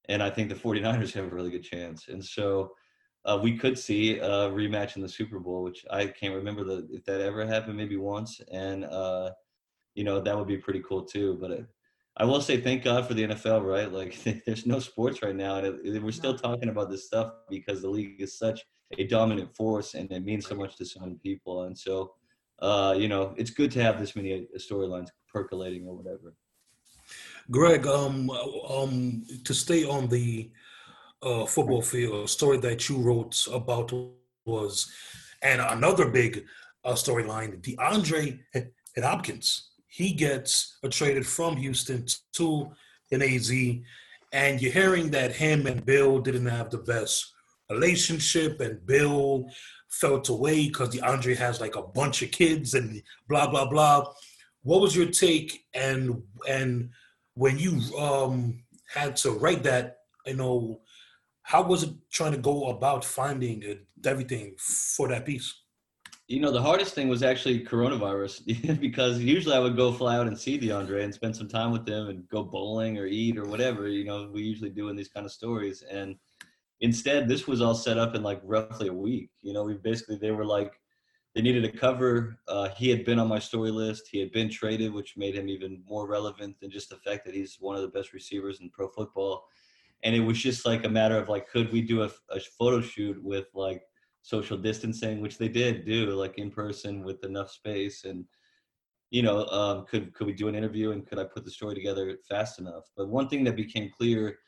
And 0.10 0.24
I 0.24 0.32
think 0.32 0.50
the 0.50 0.56
49ers 0.56 1.14
have 1.14 1.26
a 1.26 1.36
really 1.36 1.52
good 1.52 1.64
chance. 1.64 2.08
And 2.08 2.26
so 2.26 2.72
uh, 3.26 3.40
we 3.42 3.56
could 3.56 3.78
see 3.78 4.18
a 4.18 4.50
rematch 4.50 4.96
in 4.96 5.04
the 5.04 5.08
Super 5.08 5.38
Bowl, 5.38 5.62
which 5.62 5.86
I 5.92 6.08
can't 6.08 6.34
remember 6.34 6.64
the, 6.64 6.88
if 6.92 7.06
that 7.06 7.22
ever 7.22 7.46
happened, 7.46 7.78
maybe 7.78 7.98
once. 7.98 8.42
And, 8.52 8.86
uh, 8.86 9.30
you 9.94 10.04
know, 10.04 10.20
that 10.20 10.36
would 10.36 10.48
be 10.48 10.58
pretty 10.58 10.82
cool 10.82 11.04
too. 11.04 11.38
But 11.40 11.52
I 12.16 12.26
will 12.26 12.42
say 12.42 12.62
thank 12.62 12.84
God 12.84 13.08
for 13.08 13.16
the 13.16 13.28
NFL, 13.28 13.64
right? 13.64 13.92
Like 13.92 14.18
there's 14.46 14.66
no 14.66 14.80
sports 14.80 15.22
right 15.24 15.36
now, 15.36 15.56
and 15.58 15.86
it, 15.86 16.04
we're 16.04 16.12
still 16.12 16.38
talking 16.38 16.70
about 16.70 16.90
this 16.90 17.08
stuff 17.08 17.34
because 17.50 17.82
the 17.82 17.90
league 17.90 18.22
is 18.22 18.38
such 18.38 18.62
a 18.98 19.06
dominant 19.06 19.56
force, 19.56 19.96
and 19.96 20.12
it 20.12 20.24
means 20.24 20.48
so 20.48 20.56
much 20.56 20.76
to 20.78 20.86
so 20.86 21.00
many 21.00 21.16
people. 21.24 21.64
And 21.64 21.78
so, 21.78 22.14
uh, 22.60 22.96
you 22.98 23.08
know, 23.08 23.34
it's 23.38 23.50
good 23.50 23.72
to 23.72 23.82
have 23.82 24.00
this 24.00 24.16
many 24.16 24.34
uh, 24.34 24.58
storylines 24.58 25.10
percolating 25.28 25.88
or 25.88 25.96
whatever. 25.96 26.36
Greg, 27.50 27.88
um, 27.88 28.30
um, 28.30 29.24
to 29.44 29.54
stay 29.54 29.84
on 29.84 30.08
the 30.08 30.52
uh, 31.24 31.46
football 31.46 31.82
field, 31.82 32.26
a 32.26 32.28
story 32.28 32.58
that 32.58 32.88
you 32.90 32.98
wrote 32.98 33.48
about 33.52 33.92
was, 34.46 34.92
and 35.42 35.62
another 35.62 36.10
big 36.10 36.46
uh, 36.86 36.94
storyline, 36.94 37.60
DeAndre 37.62 38.40
Hopkins 39.02 39.73
he 39.94 40.12
gets 40.12 40.80
traded 40.90 41.26
from 41.28 41.56
Houston 41.56 42.08
to 42.34 42.72
an 43.12 43.22
AZ, 43.22 43.52
and 44.32 44.60
you're 44.60 44.72
hearing 44.72 45.12
that 45.12 45.36
him 45.36 45.68
and 45.68 45.86
Bill 45.86 46.18
didn't 46.18 46.48
have 46.48 46.72
the 46.72 46.80
best 46.80 47.32
relationship, 47.70 48.60
and 48.60 48.84
Bill 48.88 49.46
felt 49.90 50.30
away 50.30 50.66
because 50.66 50.90
DeAndre 50.90 51.38
has 51.38 51.62
like 51.62 51.76
a 51.76 51.84
bunch 51.84 52.24
of 52.24 52.32
kids 52.32 52.74
and 52.74 53.04
blah 53.30 53.48
blah 53.48 53.70
blah. 53.70 54.06
What 54.64 54.82
was 54.82 54.96
your 54.96 55.12
take? 55.12 55.64
And 55.76 56.24
and 56.50 56.90
when 57.36 57.60
you 57.60 57.80
um, 57.96 58.64
had 58.92 59.16
to 59.18 59.30
write 59.30 59.62
that, 59.62 59.98
you 60.26 60.34
know, 60.34 60.82
how 61.44 61.62
was 61.62 61.84
it 61.84 61.94
trying 62.12 62.32
to 62.32 62.40
go 62.40 62.70
about 62.70 63.06
finding 63.06 63.78
everything 64.04 64.56
for 64.58 65.08
that 65.10 65.28
piece? 65.28 65.54
You 66.28 66.40
know, 66.40 66.52
the 66.52 66.62
hardest 66.62 66.96
thing 66.96 67.10
was 67.10 67.22
actually 67.22 67.66
coronavirus 67.66 68.80
because 68.80 69.20
usually 69.20 69.56
I 69.56 69.60
would 69.60 69.76
go 69.76 69.92
fly 69.92 70.16
out 70.16 70.28
and 70.28 70.38
see 70.38 70.58
DeAndre 70.58 71.04
and 71.04 71.14
spend 71.14 71.36
some 71.36 71.50
time 71.50 71.72
with 71.72 71.86
them 71.86 72.08
and 72.08 72.28
go 72.30 72.44
bowling 72.44 72.98
or 72.98 73.06
eat 73.06 73.38
or 73.38 73.46
whatever, 73.46 73.88
you 73.88 74.06
know, 74.06 74.30
we 74.32 74.42
usually 74.42 74.70
do 74.70 74.90
in 74.90 74.96
these 74.96 75.10
kind 75.10 75.26
of 75.26 75.32
stories. 75.32 75.84
And 75.84 76.16
instead, 76.80 77.28
this 77.28 77.46
was 77.46 77.62
all 77.62 77.76
set 77.76 77.98
up 77.98 78.16
in 78.16 78.24
like 78.24 78.42
roughly 78.44 78.88
a 78.88 78.94
week. 78.94 79.32
You 79.42 79.54
know, 79.54 79.64
we 79.64 79.74
basically, 79.74 80.18
they 80.18 80.32
were 80.32 80.46
like, 80.46 80.74
they 81.36 81.42
needed 81.42 81.66
a 81.66 81.72
cover. 81.72 82.38
Uh, 82.48 82.70
he 82.70 82.90
had 82.90 83.06
been 83.06 83.20
on 83.20 83.28
my 83.28 83.40
story 83.40 83.72
list. 83.72 84.08
He 84.12 84.20
had 84.20 84.32
been 84.32 84.50
traded, 84.50 84.94
which 84.94 85.18
made 85.18 85.36
him 85.36 85.50
even 85.50 85.82
more 85.88 86.08
relevant 86.08 86.60
than 86.60 86.70
just 86.70 86.90
the 86.90 86.98
fact 86.98 87.26
that 87.26 87.34
he's 87.34 87.58
one 87.60 87.76
of 87.76 87.82
the 87.82 87.88
best 87.88 88.14
receivers 88.14 88.60
in 88.62 88.70
pro 88.70 88.88
football. 88.88 89.46
And 90.04 90.16
it 90.16 90.20
was 90.20 90.42
just 90.42 90.66
like 90.66 90.86
a 90.86 90.90
matter 90.90 91.18
of 91.18 91.30
like, 91.30 91.50
could 91.50 91.72
we 91.72 91.82
do 91.82 92.04
a, 92.04 92.12
a 92.30 92.40
photo 92.40 92.82
shoot 92.82 93.22
with 93.24 93.48
like 93.54 93.82
social 94.24 94.58
distancing, 94.58 95.22
which 95.22 95.38
they 95.38 95.50
did 95.50 95.86
do, 95.86 96.08
like 96.12 96.40
in 96.40 96.50
person 96.50 97.04
with 97.04 97.24
enough 97.24 97.52
space. 97.52 98.06
And 98.06 98.26
you 99.12 99.22
know, 99.22 99.46
um, 99.48 99.86
could 99.86 100.14
could 100.16 100.26
we 100.26 100.34
do 100.34 100.48
an 100.48 100.56
interview 100.56 100.92
and 100.92 101.06
could 101.06 101.20
I 101.20 101.26
put 101.26 101.46
the 101.46 101.52
story 101.52 101.76
together 101.76 102.18
fast 102.28 102.58
enough? 102.58 102.86
But 102.98 103.10
one 103.10 103.30
thing 103.30 103.44
that 103.44 103.56
became 103.56 103.92
clear, 103.96 104.40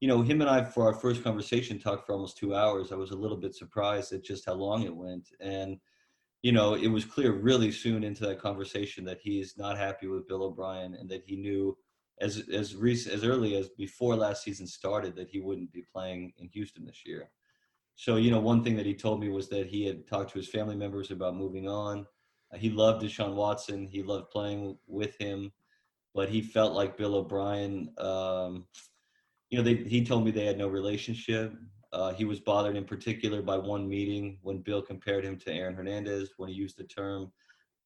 you 0.00 0.08
know, 0.08 0.20
him 0.20 0.42
and 0.42 0.50
I 0.50 0.62
for 0.62 0.84
our 0.84 0.94
first 0.94 1.24
conversation 1.24 1.78
talked 1.78 2.06
for 2.06 2.12
almost 2.12 2.36
two 2.36 2.54
hours. 2.54 2.92
I 2.92 2.96
was 2.96 3.12
a 3.12 3.16
little 3.16 3.38
bit 3.38 3.54
surprised 3.54 4.12
at 4.12 4.24
just 4.24 4.44
how 4.44 4.54
long 4.54 4.82
it 4.82 4.94
went, 4.94 5.28
and 5.40 5.78
you 6.42 6.52
know, 6.52 6.74
it 6.74 6.88
was 6.88 7.04
clear 7.04 7.32
really 7.32 7.70
soon 7.70 8.02
into 8.02 8.26
that 8.26 8.40
conversation 8.40 9.04
that 9.04 9.20
he 9.22 9.40
is 9.40 9.56
not 9.56 9.78
happy 9.78 10.06
with 10.06 10.26
Bill 10.26 10.42
O'Brien 10.42 10.94
and 10.94 11.08
that 11.08 11.22
he 11.24 11.36
knew 11.36 11.78
as 12.20 12.42
as 12.52 12.74
recent, 12.74 13.14
as 13.14 13.24
early 13.24 13.54
as 13.54 13.68
before 13.68 14.16
last 14.16 14.42
season 14.42 14.66
started 14.66 15.14
that 15.16 15.30
he 15.30 15.40
wouldn't 15.40 15.72
be 15.72 15.84
playing 15.94 16.32
in 16.38 16.48
Houston 16.48 16.84
this 16.84 17.02
year. 17.06 17.30
So, 18.00 18.16
you 18.16 18.30
know, 18.30 18.40
one 18.40 18.64
thing 18.64 18.76
that 18.76 18.86
he 18.86 18.94
told 18.94 19.20
me 19.20 19.28
was 19.28 19.50
that 19.50 19.66
he 19.66 19.84
had 19.84 20.08
talked 20.08 20.32
to 20.32 20.38
his 20.38 20.48
family 20.48 20.74
members 20.74 21.10
about 21.10 21.36
moving 21.36 21.68
on. 21.68 22.06
Uh, 22.50 22.56
he 22.56 22.70
loved 22.70 23.04
Deshaun 23.04 23.34
Watson. 23.34 23.86
He 23.86 24.02
loved 24.02 24.30
playing 24.30 24.78
with 24.86 25.18
him, 25.18 25.52
but 26.14 26.30
he 26.30 26.40
felt 26.40 26.72
like 26.72 26.96
Bill 26.96 27.16
O'Brien. 27.16 27.92
Um, 27.98 28.64
you 29.50 29.58
know, 29.58 29.62
they, 29.62 29.74
he 29.74 30.02
told 30.02 30.24
me 30.24 30.30
they 30.30 30.46
had 30.46 30.56
no 30.56 30.68
relationship. 30.68 31.52
Uh, 31.92 32.14
he 32.14 32.24
was 32.24 32.40
bothered 32.40 32.74
in 32.74 32.86
particular 32.86 33.42
by 33.42 33.58
one 33.58 33.86
meeting 33.86 34.38
when 34.40 34.62
Bill 34.62 34.80
compared 34.80 35.22
him 35.22 35.36
to 35.40 35.52
Aaron 35.52 35.74
Hernandez 35.74 36.30
when 36.38 36.48
he 36.48 36.54
used 36.54 36.78
the 36.78 36.84
term 36.84 37.30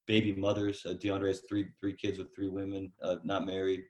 baby 0.07 0.33
mothers. 0.33 0.87
Uh, 0.87 0.90
DeAndre 0.90 1.27
has 1.27 1.40
three 1.48 1.70
three 1.81 1.96
kids 1.96 2.18
with 2.18 2.33
three 2.33 2.48
women, 2.48 2.92
uh, 3.03 3.16
not 3.24 3.46
married, 3.46 3.83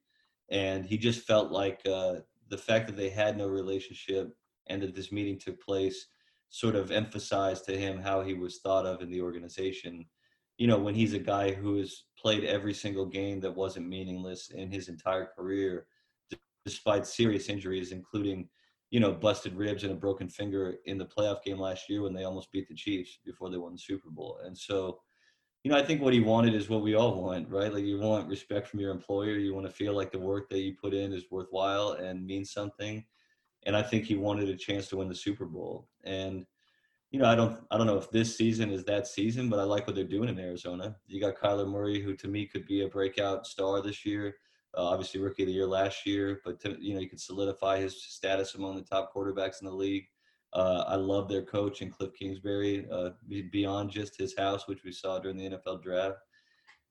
and 0.51 0.87
he 0.87 0.97
just 0.97 1.27
felt 1.27 1.53
like 1.53 1.83
uh, 1.85 2.15
the 2.49 2.57
fact 2.57 2.87
that 2.87 2.97
they 2.97 3.11
had 3.11 3.37
no 3.37 3.47
relationship 3.47 4.35
and 4.69 4.81
that 4.81 4.95
this 4.95 5.13
meeting 5.13 5.39
took 5.39 5.61
place 5.61 6.07
sort 6.55 6.77
of 6.77 6.93
emphasized 6.93 7.65
to 7.65 7.77
him 7.77 7.99
how 7.99 8.23
he 8.23 8.33
was 8.33 8.61
thought 8.61 8.87
of 8.87 9.03
in 9.03 9.11
the 9.11 9.21
organization. 9.21 10.07
You 10.57 10.69
know, 10.69 10.79
when 10.79 10.95
he's 10.95 11.13
a 11.13 11.19
guy 11.19 11.53
who 11.53 11.79
has 11.79 12.05
played 12.17 12.45
every 12.45 12.73
single 12.73 13.07
game 13.07 13.41
that 13.41 13.57
wasn't 13.57 13.89
meaningless 13.89 14.51
in 14.51 14.71
his 14.71 14.89
entire 14.89 15.27
career, 15.37 15.89
despite 16.65 17.09
serious 17.09 17.49
injuries, 17.49 17.91
including, 17.91 18.49
you 18.93 19.01
know, 19.01 19.11
busted 19.11 19.57
ribs 19.57 19.83
and 19.83 19.91
a 19.91 19.97
broken 19.97 20.29
finger 20.29 20.77
in 20.87 20.97
the 20.97 21.05
playoff 21.05 21.43
game 21.43 21.59
last 21.59 21.91
year 21.91 22.03
when 22.03 22.15
they 22.15 22.23
almost 22.23 22.53
beat 22.53 22.69
the 22.69 22.75
Chiefs 22.77 23.19
before 23.25 23.51
they 23.51 23.59
won 23.59 23.73
the 23.73 23.79
Super 23.79 24.11
Bowl. 24.11 24.39
And 24.45 24.57
so, 24.57 25.01
you 25.65 25.73
know, 25.73 25.77
I 25.77 25.83
think 25.83 26.03
what 26.03 26.13
he 26.13 26.21
wanted 26.21 26.55
is 26.55 26.69
what 26.69 26.83
we 26.83 26.95
all 26.95 27.21
want, 27.21 27.49
right? 27.49 27.75
Like 27.75 27.83
you 27.83 27.99
want 27.99 28.29
respect 28.29 28.69
from 28.69 28.79
your 28.79 28.93
employer. 28.93 29.39
You 29.39 29.55
want 29.55 29.67
to 29.67 29.73
feel 29.73 29.93
like 29.93 30.13
the 30.13 30.21
work 30.21 30.49
that 30.51 30.61
you 30.61 30.77
put 30.81 30.95
in 30.95 31.13
is 31.13 31.25
worthwhile 31.33 31.95
and 31.95 32.25
means 32.25 32.53
something 32.53 33.05
and 33.67 33.77
I 33.77 33.83
think 33.83 34.05
he 34.05 34.15
wanted 34.15 34.49
a 34.49 34.57
chance 34.57 34.89
to 34.89 34.97
win 34.97 35.09
the 35.09 35.15
Super 35.15 35.47
Bowl. 35.47 35.89
And 36.05 36.47
you 37.11 37.21
know, 37.21 37.27
I 37.27 37.35
don't 37.35 37.61
I 37.71 37.79
don't 37.79 37.87
know 37.87 37.97
if 37.97 38.11
this 38.11 38.37
season 38.37 38.71
is 38.71 38.85
that 38.85 39.07
season, 39.07 39.49
but 39.49 39.61
I 39.61 39.63
like 39.63 39.87
what 39.87 39.95
they're 39.95 40.05
doing 40.05 40.29
in 40.29 40.39
Arizona. 40.39 40.97
You 41.07 41.21
got 41.21 41.37
Kyler 41.37 41.69
Murray, 41.69 42.03
who 42.03 42.15
to 42.17 42.29
me 42.29 42.47
could 42.47 42.67
be 42.67 42.83
a 42.83 42.89
breakout 42.89 43.47
star 43.47 43.81
this 43.81 44.05
year. 44.05 44.35
Uh, 44.77 44.83
obviously, 44.83 45.21
rookie 45.21 45.45
of 45.45 45.47
the 45.47 45.53
year 45.53 45.67
last 45.67 46.05
year, 46.05 46.41
but 46.45 46.61
to, 46.61 46.77
you 46.81 46.95
know, 46.95 47.01
you 47.01 47.09
can 47.09 47.19
solidify 47.19 47.79
his 47.79 48.03
status 48.03 48.57
among 48.57 48.75
the 48.75 48.83
top 48.83 49.15
quarterbacks 49.15 49.61
in 49.61 49.67
the 49.67 49.73
league. 49.73 50.07
Uh, 50.53 50.85
I 50.89 50.97
love 50.97 51.29
their 51.29 51.43
coach 51.43 51.83
and 51.83 51.93
Cliff 51.93 52.11
Kingsbury 52.19 52.87
uh, 52.91 53.11
beyond 53.51 53.91
just 53.91 54.17
his 54.17 54.37
house, 54.37 54.67
which 54.67 54.85
we 54.85 54.91
saw 54.91 55.19
during 55.19 55.37
the 55.37 55.51
NFL 55.51 55.83
draft. 55.83 56.19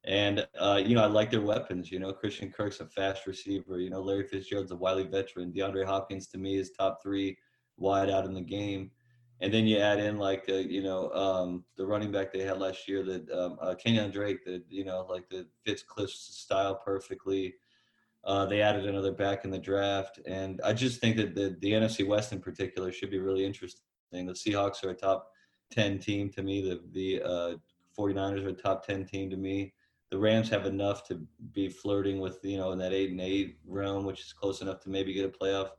And 0.05 0.45
uh, 0.59 0.81
you 0.85 0.95
know, 0.95 1.03
I 1.03 1.07
like 1.07 1.31
their 1.31 1.41
weapons. 1.41 1.91
You 1.91 1.99
know, 1.99 2.11
Christian 2.11 2.51
Kirk's 2.51 2.81
a 2.81 2.85
fast 2.85 3.25
receiver. 3.25 3.79
You 3.79 3.89
know, 3.89 4.01
Larry 4.01 4.27
Fitzgerald's 4.27 4.71
a 4.71 4.75
wily 4.75 5.03
veteran. 5.03 5.53
DeAndre 5.53 5.85
Hopkins 5.85 6.27
to 6.27 6.37
me 6.37 6.57
is 6.57 6.71
top 6.71 7.01
three 7.01 7.37
wide 7.77 8.09
out 8.09 8.25
in 8.25 8.33
the 8.33 8.41
game. 8.41 8.91
And 9.43 9.53
then 9.53 9.67
you 9.67 9.77
add 9.77 9.99
in 9.99 10.17
like 10.17 10.45
uh, 10.47 10.53
you 10.53 10.81
know 10.81 11.11
um, 11.11 11.65
the 11.75 11.85
running 11.85 12.11
back 12.11 12.31
they 12.31 12.39
had 12.39 12.59
last 12.59 12.87
year 12.87 13.03
that 13.03 13.29
um, 13.29 13.57
uh, 13.61 13.75
Kenyan 13.75 14.11
Drake 14.11 14.45
that 14.45 14.63
you 14.69 14.85
know 14.85 15.05
like 15.09 15.27
that 15.29 15.47
fits 15.65 15.83
Cliff's 15.83 16.15
style 16.15 16.75
perfectly. 16.75 17.55
Uh, 18.23 18.45
they 18.45 18.61
added 18.61 18.85
another 18.85 19.11
back 19.11 19.43
in 19.43 19.51
the 19.51 19.59
draft, 19.59 20.17
and 20.25 20.61
I 20.63 20.71
just 20.71 21.01
think 21.01 21.17
that 21.17 21.35
the, 21.35 21.57
the 21.59 21.73
NFC 21.73 22.07
West 22.07 22.31
in 22.31 22.39
particular 22.39 22.89
should 22.89 23.11
be 23.11 23.19
really 23.19 23.45
interesting. 23.45 23.81
The 24.13 24.31
Seahawks 24.31 24.81
are 24.85 24.91
a 24.91 24.95
top 24.95 25.31
ten 25.69 25.99
team 25.99 26.29
to 26.29 26.41
me. 26.41 26.61
The 26.61 26.81
the 26.93 27.21
uh, 27.21 27.55
49ers 27.99 28.45
are 28.45 28.49
a 28.49 28.53
top 28.53 28.87
ten 28.87 29.05
team 29.05 29.29
to 29.29 29.35
me 29.35 29.73
the 30.13 30.19
Rams 30.19 30.47
have 30.49 30.67
enough 30.67 31.03
to 31.07 31.25
be 31.53 31.67
flirting 31.67 32.19
with 32.19 32.37
you 32.43 32.57
know 32.57 32.71
in 32.71 32.77
that 32.77 32.93
eight 32.93 33.09
and 33.09 33.19
eight 33.19 33.57
realm, 33.65 34.05
which 34.05 34.21
is 34.21 34.31
close 34.31 34.61
enough 34.61 34.79
to 34.81 34.89
maybe 34.89 35.11
get 35.11 35.25
a 35.25 35.27
playoff 35.27 35.71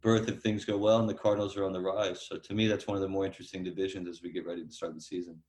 berth 0.00 0.28
if 0.28 0.40
things 0.40 0.64
go 0.64 0.76
well, 0.76 0.98
and 0.98 1.08
the 1.08 1.14
Cardinals 1.14 1.56
are 1.56 1.64
on 1.64 1.72
the 1.72 1.80
rise. 1.80 2.26
So 2.26 2.36
to 2.36 2.54
me, 2.54 2.66
that's 2.66 2.86
one 2.86 2.96
of 2.96 3.02
the 3.02 3.08
more 3.08 3.26
interesting 3.26 3.62
divisions 3.62 4.08
as 4.08 4.22
we 4.22 4.30
get 4.32 4.46
ready 4.46 4.64
to 4.64 4.72
start 4.72 4.94
the 4.94 5.00
season. 5.00 5.42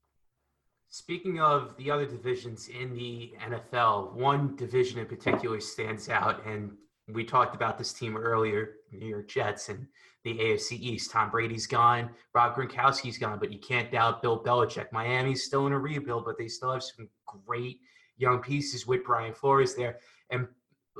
Speaking 0.90 1.40
of 1.40 1.76
the 1.78 1.90
other 1.90 2.06
divisions 2.06 2.68
in 2.68 2.94
the 2.94 3.34
NFL, 3.42 4.14
one 4.14 4.56
division 4.58 5.00
in 5.00 5.06
particular 5.06 5.62
stands 5.62 6.10
out, 6.10 6.46
and 6.46 6.72
we 7.08 7.24
talked 7.24 7.56
about 7.56 7.78
this 7.78 7.94
team 7.94 8.18
earlier, 8.18 8.76
New 8.92 9.08
York 9.08 9.30
Jets 9.30 9.70
and 9.70 9.88
the 10.24 10.38
AFC 10.38 10.74
East. 10.74 11.12
Tom 11.12 11.32
Brady's 11.32 11.66
gone, 11.66 12.10
Rob 12.34 12.56
Gronkowski's 12.56 13.18
gone, 13.18 13.40
but 13.40 13.52
you 13.52 13.60
can't 13.60 13.92
doubt 13.92 14.22
Bill 14.22 14.44
Belichick. 14.44 14.92
Miami's 14.92 15.46
still 15.46 15.66
in 15.66 15.74
a 15.74 15.80
rebuild, 15.80 16.26
but 16.26 16.38
they 16.38 16.48
still 16.48 16.72
have 16.74 16.84
some 16.84 17.10
great 17.26 17.80
young 18.18 18.40
pieces 18.40 18.86
with 18.86 19.04
Brian 19.04 19.34
Flores 19.34 19.76
there. 19.76 20.00
And 20.30 20.48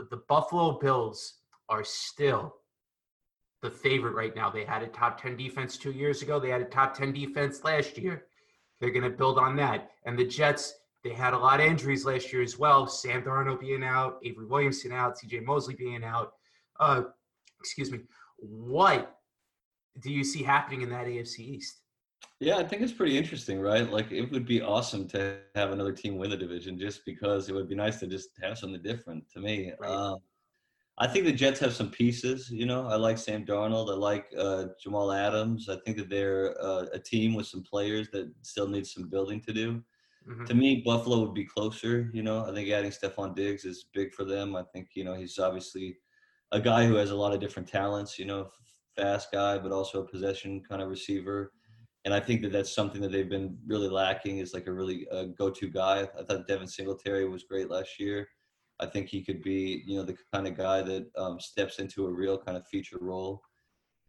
the 0.10 0.22
Buffalo 0.28 0.80
Bills 0.80 1.40
are 1.70 1.84
still 1.84 2.56
the 3.62 3.70
favorite 3.70 4.16
right 4.16 4.36
now. 4.36 4.50
They 4.50 4.66
had 4.66 4.82
a 4.82 4.88
top 4.88 5.22
10 5.22 5.38
defense 5.38 5.78
two 5.78 5.92
years 5.92 6.22
ago. 6.22 6.40
They 6.40 6.50
had 6.50 6.62
a 6.62 6.66
top 6.66 6.98
10 6.98 7.14
defense 7.14 7.64
last 7.64 7.98
year. 7.98 8.26
They're 8.80 8.92
going 8.92 9.04
to 9.04 9.10
build 9.10 9.38
on 9.38 9.56
that. 9.58 9.92
And 10.06 10.18
the 10.18 10.26
Jets, 10.26 10.74
they 11.04 11.14
had 11.14 11.34
a 11.34 11.38
lot 11.38 11.60
of 11.60 11.68
injuries 11.68 12.06
last 12.06 12.34
year 12.34 12.42
as 12.42 12.58
well. 12.58 12.88
Sam 12.88 13.22
Darnold 13.22 13.60
being 13.60 13.84
out, 13.84 14.20
Avery 14.24 14.48
Williamson 14.48 14.92
out, 14.92 15.18
CJ 15.18 15.44
Mosley 15.44 15.76
being 15.76 16.04
out. 16.04 16.34
Uh, 16.80 17.04
excuse 17.60 17.92
me. 17.92 18.00
What 18.38 19.16
do 20.00 20.12
you 20.12 20.24
see 20.24 20.42
happening 20.42 20.82
in 20.82 20.90
that 20.90 21.06
AFC 21.06 21.40
East? 21.40 21.82
Yeah, 22.40 22.58
I 22.58 22.64
think 22.64 22.82
it's 22.82 22.92
pretty 22.92 23.18
interesting, 23.18 23.60
right? 23.60 23.88
Like 23.88 24.12
it 24.12 24.32
would 24.32 24.48
be 24.48 24.64
awesome 24.64 25.08
to 25.10 25.38
have 25.54 25.72
another 25.72 25.92
team 25.92 26.18
win 26.18 26.32
the 26.32 26.38
division 26.38 26.78
just 26.80 27.06
because 27.06 27.50
it 27.50 27.54
would 27.54 27.70
be 27.70 27.76
nice 27.76 28.00
to 28.00 28.08
just 28.08 28.30
have 28.42 28.58
something 28.58 28.82
different 28.82 29.30
to 29.34 29.40
me. 29.40 29.72
Right. 29.80 29.90
Um, 29.90 30.18
I 31.02 31.08
think 31.08 31.26
the 31.26 31.34
Jets 31.34 31.60
have 31.62 31.74
some 31.74 31.90
pieces. 31.92 32.52
You 32.52 32.66
know, 32.68 32.88
I 32.88 32.96
like 32.96 33.18
Sam 33.18 33.46
Darnold. 33.46 33.90
I 33.92 33.96
like 33.96 34.28
uh, 34.38 34.68
Jamal 34.80 35.12
Adams. 35.12 35.68
I 35.68 35.78
think 35.84 35.98
that 35.98 36.10
they're 36.10 36.56
uh, 36.62 36.86
a 36.94 37.00
team 37.00 37.34
with 37.34 37.48
some 37.48 37.64
players 37.64 38.10
that 38.12 38.32
still 38.44 38.68
need 38.68 38.86
some 38.88 39.10
building 39.10 39.42
to 39.42 39.54
do. 39.54 39.84
Mhm. 40.28 40.46
To 40.46 40.54
me, 40.54 40.84
Buffalo 40.86 41.22
would 41.22 41.34
be 41.34 41.46
closer. 41.46 42.12
You 42.14 42.24
know, 42.24 42.46
I 42.46 42.54
think 42.54 42.70
adding 42.70 42.92
Stefon 42.92 43.36
Diggs 43.36 43.66
is 43.66 43.86
big 43.94 44.14
for 44.14 44.26
them. 44.26 44.56
I 44.56 44.64
think 44.74 44.90
you 44.94 45.04
know 45.04 45.16
he's 45.16 45.40
obviously 45.40 45.98
a 46.52 46.62
guy 46.62 46.86
who 46.86 46.96
has 46.96 47.12
a 47.12 47.16
lot 47.16 47.34
of 47.34 47.40
different 47.40 47.68
talents. 47.68 48.20
You 48.20 48.26
know, 48.26 48.50
fast 48.96 49.32
guy, 49.32 49.58
but 49.58 49.72
also 49.72 50.04
a 50.04 50.08
possession 50.08 50.62
kind 50.64 50.82
of 50.84 50.90
receiver. 50.90 51.54
And 52.06 52.14
I 52.14 52.20
think 52.20 52.42
that 52.44 52.52
that's 52.52 52.74
something 52.74 53.02
that 53.02 53.12
they've 53.12 53.30
been 53.30 53.60
really 53.68 53.90
lacking 53.90 54.40
is 54.40 54.54
like 54.54 54.68
a 54.68 54.74
really 54.74 55.08
uh, 55.10 55.26
go-to 55.38 55.70
guy. 55.70 56.02
I 56.20 56.24
thought 56.24 56.48
Devin 56.48 56.68
Singletary 56.68 57.28
was 57.30 57.44
great 57.44 57.70
last 57.70 58.00
year. 58.00 58.28
I 58.82 58.88
think 58.88 59.10
he 59.10 59.24
could 59.24 59.42
be, 59.42 59.84
you 59.86 59.98
know, 59.98 60.04
the 60.04 60.18
kind 60.34 60.48
of 60.48 60.58
guy 60.58 60.82
that 60.82 61.08
um, 61.18 61.40
steps 61.40 61.80
into 61.80 62.08
a 62.08 62.12
real 62.12 62.38
kind 62.38 62.58
of 62.58 62.68
feature 62.68 62.98
role. 63.00 63.42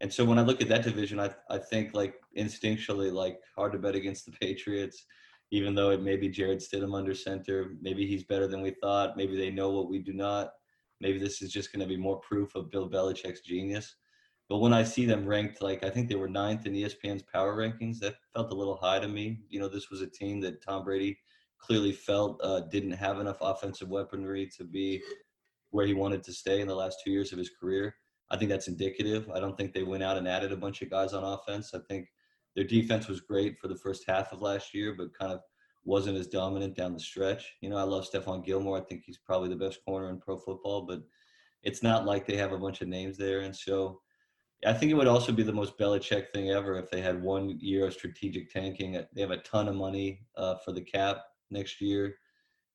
And 0.01 0.11
so 0.11 0.25
when 0.25 0.39
I 0.39 0.41
look 0.41 0.61
at 0.61 0.67
that 0.69 0.83
division, 0.83 1.19
I 1.19 1.29
I 1.49 1.57
think 1.57 1.93
like 1.93 2.15
instinctually, 2.37 3.11
like 3.13 3.39
hard 3.55 3.71
to 3.73 3.79
bet 3.79 3.95
against 3.95 4.25
the 4.25 4.31
Patriots, 4.31 5.05
even 5.51 5.75
though 5.75 5.91
it 5.91 6.01
may 6.01 6.17
be 6.17 6.29
Jarrett 6.29 6.59
Stidham 6.59 6.97
under 6.97 7.13
center. 7.13 7.75
Maybe 7.81 8.07
he's 8.07 8.23
better 8.23 8.47
than 8.47 8.61
we 8.61 8.75
thought. 8.81 9.15
Maybe 9.15 9.37
they 9.37 9.51
know 9.51 9.69
what 9.69 9.89
we 9.89 9.99
do 9.99 10.13
not. 10.13 10.51
Maybe 10.99 11.19
this 11.19 11.41
is 11.41 11.51
just 11.51 11.71
going 11.71 11.81
to 11.81 11.87
be 11.87 11.97
more 11.97 12.19
proof 12.19 12.55
of 12.55 12.71
Bill 12.71 12.89
Belichick's 12.89 13.41
genius. 13.41 13.95
But 14.49 14.59
when 14.59 14.73
I 14.73 14.83
see 14.83 15.05
them 15.05 15.25
ranked, 15.25 15.61
like 15.61 15.83
I 15.83 15.89
think 15.89 16.09
they 16.09 16.15
were 16.15 16.27
ninth 16.27 16.65
in 16.65 16.73
ESPN's 16.73 17.23
power 17.23 17.55
rankings, 17.55 17.99
that 17.99 18.15
felt 18.33 18.51
a 18.51 18.55
little 18.55 18.77
high 18.77 18.99
to 18.99 19.07
me. 19.07 19.41
You 19.49 19.59
know, 19.59 19.69
this 19.69 19.89
was 19.89 20.01
a 20.01 20.07
team 20.07 20.41
that 20.41 20.61
Tom 20.61 20.83
Brady 20.83 21.17
clearly 21.63 21.91
felt 21.91 22.39
uh, 22.43 22.61
didn't 22.71 22.91
have 22.91 23.19
enough 23.19 23.37
offensive 23.41 23.89
weaponry 23.89 24.49
to 24.57 24.63
be 24.63 25.01
where 25.71 25.85
he 25.85 25.93
wanted 25.93 26.23
to 26.23 26.33
stay 26.33 26.61
in 26.61 26.67
the 26.67 26.75
last 26.75 26.97
two 27.03 27.11
years 27.11 27.31
of 27.31 27.37
his 27.37 27.49
career. 27.59 27.95
I 28.29 28.37
think 28.37 28.49
that's 28.49 28.67
indicative. 28.67 29.29
I 29.33 29.39
don't 29.39 29.55
think 29.57 29.73
they 29.73 29.83
went 29.83 30.03
out 30.03 30.17
and 30.17 30.27
added 30.27 30.51
a 30.51 30.57
bunch 30.57 30.81
of 30.81 30.89
guys 30.89 31.13
on 31.13 31.23
offense. 31.23 31.73
I 31.73 31.79
think 31.87 32.07
their 32.55 32.65
defense 32.65 33.07
was 33.07 33.21
great 33.21 33.57
for 33.59 33.67
the 33.67 33.75
first 33.75 34.03
half 34.07 34.31
of 34.31 34.41
last 34.41 34.73
year, 34.73 34.93
but 34.97 35.17
kind 35.17 35.31
of 35.31 35.39
wasn't 35.85 36.17
as 36.17 36.27
dominant 36.27 36.75
down 36.75 36.93
the 36.93 36.99
stretch. 36.99 37.53
You 37.61 37.69
know, 37.69 37.77
I 37.77 37.83
love 37.83 38.07
Stephon 38.07 38.45
Gilmore. 38.45 38.77
I 38.77 38.81
think 38.81 39.03
he's 39.05 39.17
probably 39.17 39.49
the 39.49 39.55
best 39.55 39.79
corner 39.85 40.09
in 40.09 40.19
pro 40.19 40.37
football, 40.37 40.83
but 40.83 41.01
it's 41.63 41.83
not 41.83 42.05
like 42.05 42.25
they 42.25 42.37
have 42.37 42.51
a 42.51 42.57
bunch 42.57 42.81
of 42.81 42.87
names 42.87 43.17
there. 43.17 43.41
And 43.41 43.55
so 43.55 44.01
I 44.65 44.73
think 44.73 44.91
it 44.91 44.95
would 44.95 45.07
also 45.07 45.31
be 45.31 45.43
the 45.43 45.51
most 45.51 45.77
Belichick 45.77 46.31
thing 46.31 46.49
ever 46.51 46.77
if 46.77 46.89
they 46.89 47.01
had 47.01 47.21
one 47.21 47.57
year 47.59 47.87
of 47.87 47.93
strategic 47.93 48.51
tanking. 48.51 48.97
They 49.13 49.21
have 49.21 49.31
a 49.31 49.37
ton 49.37 49.67
of 49.67 49.75
money 49.75 50.21
uh, 50.37 50.55
for 50.63 50.71
the 50.71 50.81
cap 50.81 51.23
next 51.53 51.79
year. 51.79 52.15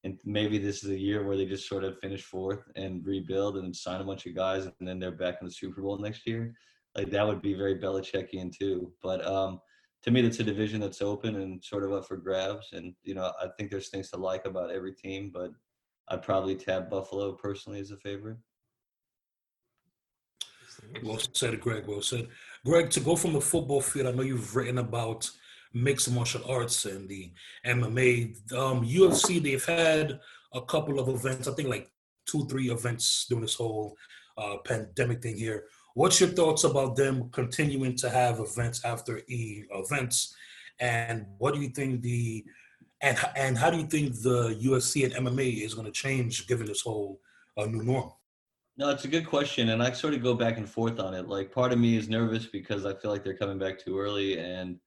And 0.04 0.16
maybe 0.24 0.58
this 0.58 0.84
is 0.84 0.90
a 0.90 0.98
year 0.98 1.24
where 1.24 1.36
they 1.36 1.44
just 1.44 1.68
sort 1.68 1.84
of 1.84 1.98
finish 1.98 2.22
fourth 2.22 2.62
and 2.76 3.04
rebuild 3.04 3.56
and 3.56 3.74
sign 3.74 4.00
a 4.00 4.04
bunch 4.04 4.26
of 4.26 4.34
guys, 4.34 4.64
and 4.64 4.88
then 4.88 4.98
they're 4.98 5.10
back 5.10 5.36
in 5.40 5.46
the 5.46 5.52
Super 5.52 5.82
Bowl 5.82 5.98
next 5.98 6.26
year. 6.26 6.54
Like 6.96 7.10
that 7.10 7.26
would 7.26 7.42
be 7.42 7.54
very 7.54 7.76
Belichickian 7.76 8.56
too. 8.56 8.92
But 9.02 9.26
um, 9.26 9.60
to 10.04 10.10
me, 10.10 10.22
that's 10.22 10.40
a 10.40 10.44
division 10.44 10.80
that's 10.80 11.02
open 11.02 11.36
and 11.36 11.62
sort 11.62 11.84
of 11.84 11.92
up 11.92 12.06
for 12.06 12.16
grabs. 12.16 12.68
And 12.72 12.94
you 13.02 13.14
know, 13.14 13.32
I 13.42 13.48
think 13.56 13.70
there's 13.70 13.88
things 13.88 14.10
to 14.10 14.16
like 14.16 14.46
about 14.46 14.70
every 14.70 14.92
team, 14.94 15.30
but 15.34 15.50
I'd 16.08 16.22
probably 16.22 16.54
tab 16.54 16.88
Buffalo 16.88 17.32
personally 17.32 17.80
as 17.80 17.90
a 17.90 17.96
favorite. 17.96 18.38
Well 21.02 21.18
said, 21.32 21.60
Greg. 21.60 21.86
Well 21.86 22.02
said. 22.02 22.28
Greg, 22.64 22.90
to 22.90 23.00
go 23.00 23.16
from 23.16 23.32
the 23.32 23.40
football 23.40 23.80
field, 23.80 24.06
I 24.06 24.12
know 24.12 24.22
you've 24.22 24.54
written 24.54 24.78
about 24.78 25.30
mixed 25.72 26.10
martial 26.10 26.42
arts 26.48 26.84
and 26.84 27.08
the 27.08 27.32
MMA. 27.66 28.52
Um, 28.52 28.86
UFC, 28.86 29.42
they've 29.42 29.64
had 29.64 30.20
a 30.52 30.62
couple 30.62 30.98
of 30.98 31.08
events, 31.08 31.48
I 31.48 31.52
think 31.52 31.68
like 31.68 31.90
two, 32.26 32.46
three 32.46 32.70
events 32.70 33.26
during 33.28 33.42
this 33.42 33.54
whole 33.54 33.96
uh, 34.36 34.56
pandemic 34.64 35.22
thing 35.22 35.36
here. 35.36 35.64
What's 35.94 36.20
your 36.20 36.30
thoughts 36.30 36.64
about 36.64 36.96
them 36.96 37.28
continuing 37.30 37.96
to 37.96 38.10
have 38.10 38.38
events 38.38 38.84
after 38.84 39.18
e 39.28 39.64
events? 39.72 40.34
And 40.80 41.26
what 41.38 41.54
do 41.54 41.60
you 41.60 41.70
think 41.70 42.02
the 42.02 42.44
and 43.00 43.18
and 43.36 43.58
how 43.58 43.70
do 43.70 43.78
you 43.78 43.86
think 43.86 44.20
the 44.22 44.58
UFC 44.62 45.04
and 45.04 45.26
MMA 45.26 45.64
is 45.64 45.74
going 45.74 45.86
to 45.86 45.92
change 45.92 46.46
given 46.46 46.66
this 46.66 46.82
whole 46.82 47.20
uh, 47.56 47.66
new 47.66 47.82
norm? 47.82 48.12
No, 48.76 48.90
it's 48.90 49.04
a 49.04 49.08
good 49.08 49.26
question, 49.26 49.70
and 49.70 49.82
I 49.82 49.90
sort 49.90 50.14
of 50.14 50.22
go 50.22 50.34
back 50.34 50.56
and 50.56 50.70
forth 50.70 51.00
on 51.00 51.12
it. 51.12 51.28
Like, 51.28 51.52
part 51.52 51.72
of 51.72 51.80
me 51.80 51.96
is 51.96 52.08
nervous 52.08 52.46
because 52.46 52.86
I 52.86 52.94
feel 52.94 53.10
like 53.10 53.24
they're 53.24 53.36
coming 53.36 53.58
back 53.58 53.76
too 53.76 53.98
early, 53.98 54.38
and 54.38 54.78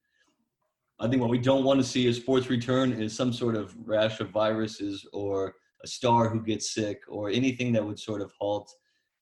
I 1.00 1.08
think 1.08 1.20
what 1.20 1.30
we 1.30 1.38
don't 1.38 1.64
want 1.64 1.80
to 1.80 1.86
see 1.86 2.06
is 2.06 2.16
sports 2.16 2.48
return 2.48 2.92
is 2.92 3.16
some 3.16 3.32
sort 3.32 3.56
of 3.56 3.74
rash 3.84 4.20
of 4.20 4.30
viruses 4.30 5.06
or 5.12 5.54
a 5.82 5.86
star 5.86 6.28
who 6.28 6.40
gets 6.40 6.74
sick 6.74 7.00
or 7.08 7.28
anything 7.28 7.72
that 7.72 7.84
would 7.84 7.98
sort 7.98 8.22
of 8.22 8.32
halt 8.38 8.72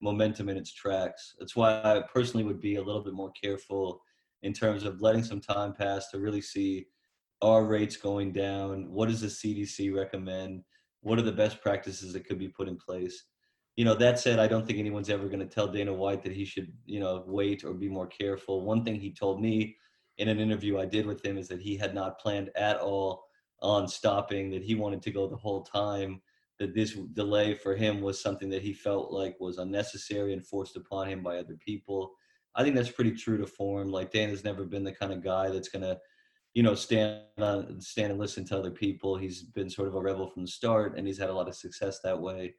momentum 0.02 0.48
in 0.48 0.56
its 0.56 0.72
tracks. 0.72 1.34
That's 1.38 1.56
why 1.56 1.80
I 1.82 2.02
personally 2.12 2.44
would 2.44 2.60
be 2.60 2.76
a 2.76 2.82
little 2.82 3.02
bit 3.02 3.14
more 3.14 3.32
careful 3.32 4.02
in 4.42 4.52
terms 4.52 4.84
of 4.84 5.00
letting 5.00 5.24
some 5.24 5.40
time 5.40 5.74
pass 5.74 6.10
to 6.10 6.18
really 6.18 6.40
see 6.40 6.86
are 7.42 7.64
rates 7.64 7.96
going 7.96 8.32
down? 8.32 8.90
What 8.90 9.08
does 9.08 9.22
the 9.22 9.28
CDC 9.28 9.94
recommend? 9.94 10.62
What 11.00 11.18
are 11.18 11.22
the 11.22 11.32
best 11.32 11.62
practices 11.62 12.12
that 12.12 12.26
could 12.26 12.38
be 12.38 12.48
put 12.48 12.68
in 12.68 12.76
place? 12.76 13.24
you 13.80 13.86
know, 13.86 13.94
that 13.94 14.18
said, 14.18 14.38
I 14.38 14.46
don't 14.46 14.66
think 14.66 14.78
anyone's 14.78 15.08
ever 15.08 15.26
going 15.26 15.40
to 15.40 15.46
tell 15.46 15.66
Dana 15.66 15.90
White 15.90 16.22
that 16.24 16.32
he 16.32 16.44
should, 16.44 16.70
you 16.84 17.00
know, 17.00 17.24
wait 17.26 17.64
or 17.64 17.72
be 17.72 17.88
more 17.88 18.06
careful. 18.06 18.62
One 18.62 18.84
thing 18.84 19.00
he 19.00 19.10
told 19.10 19.40
me 19.40 19.74
in 20.20 20.28
an 20.28 20.38
interview 20.38 20.78
I 20.78 20.86
did 20.86 21.06
with 21.06 21.24
him 21.24 21.38
is 21.38 21.48
that 21.48 21.60
he 21.60 21.76
had 21.76 21.94
not 21.94 22.18
planned 22.18 22.50
at 22.56 22.78
all 22.78 23.24
on 23.60 23.88
stopping, 23.88 24.50
that 24.50 24.62
he 24.62 24.74
wanted 24.74 25.02
to 25.02 25.10
go 25.10 25.26
the 25.26 25.36
whole 25.36 25.62
time, 25.62 26.22
that 26.58 26.74
this 26.74 26.92
delay 27.14 27.54
for 27.54 27.74
him 27.74 28.00
was 28.00 28.22
something 28.22 28.48
that 28.50 28.62
he 28.62 28.72
felt 28.72 29.12
like 29.12 29.36
was 29.40 29.58
unnecessary 29.58 30.32
and 30.32 30.46
forced 30.46 30.76
upon 30.76 31.08
him 31.08 31.22
by 31.22 31.38
other 31.38 31.56
people. 31.58 32.12
I 32.54 32.62
think 32.62 32.76
that's 32.76 32.90
pretty 32.90 33.12
true 33.12 33.38
to 33.38 33.46
form. 33.46 33.90
Like 33.90 34.12
Dan 34.12 34.28
has 34.28 34.44
never 34.44 34.64
been 34.64 34.84
the 34.84 34.92
kind 34.92 35.12
of 35.12 35.22
guy 35.22 35.50
that's 35.50 35.70
to, 35.70 35.98
you 36.54 36.62
know, 36.62 36.74
stand 36.74 37.22
on, 37.38 37.80
stand 37.80 38.10
and 38.10 38.20
listen 38.20 38.44
to 38.46 38.58
other 38.58 38.70
people. 38.70 39.16
He's 39.16 39.42
been 39.42 39.70
sort 39.70 39.88
of 39.88 39.94
a 39.94 40.00
rebel 40.00 40.26
from 40.26 40.42
the 40.42 40.50
start, 40.50 40.96
and 40.96 41.06
he's 41.06 41.18
had 41.18 41.30
a 41.30 41.34
lot 41.34 41.48
of 41.48 41.54
success 41.54 42.00
that 42.04 42.20
way 42.20 42.54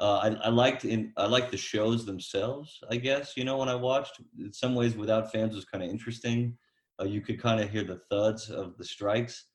uh, 0.00 0.18
I, 0.22 0.46
I 0.46 0.48
liked 0.48 0.84
in 0.84 1.12
I 1.16 1.26
liked 1.26 1.50
the 1.50 1.56
shows 1.56 2.06
themselves. 2.06 2.78
I 2.90 2.96
guess 2.96 3.36
you 3.36 3.44
know 3.44 3.58
when 3.58 3.68
I 3.68 3.74
watched, 3.74 4.20
in 4.38 4.52
some 4.52 4.74
ways 4.74 4.96
without 4.96 5.32
fans 5.32 5.54
was 5.54 5.64
kind 5.64 5.82
of 5.82 5.90
interesting. 5.90 6.56
Uh, 7.00 7.04
you 7.04 7.20
could 7.20 7.40
kind 7.40 7.60
of 7.60 7.70
hear 7.70 7.84
the 7.84 8.00
thuds 8.10 8.50
of 8.50 8.76
the 8.76 8.84
strikes. 8.84 9.46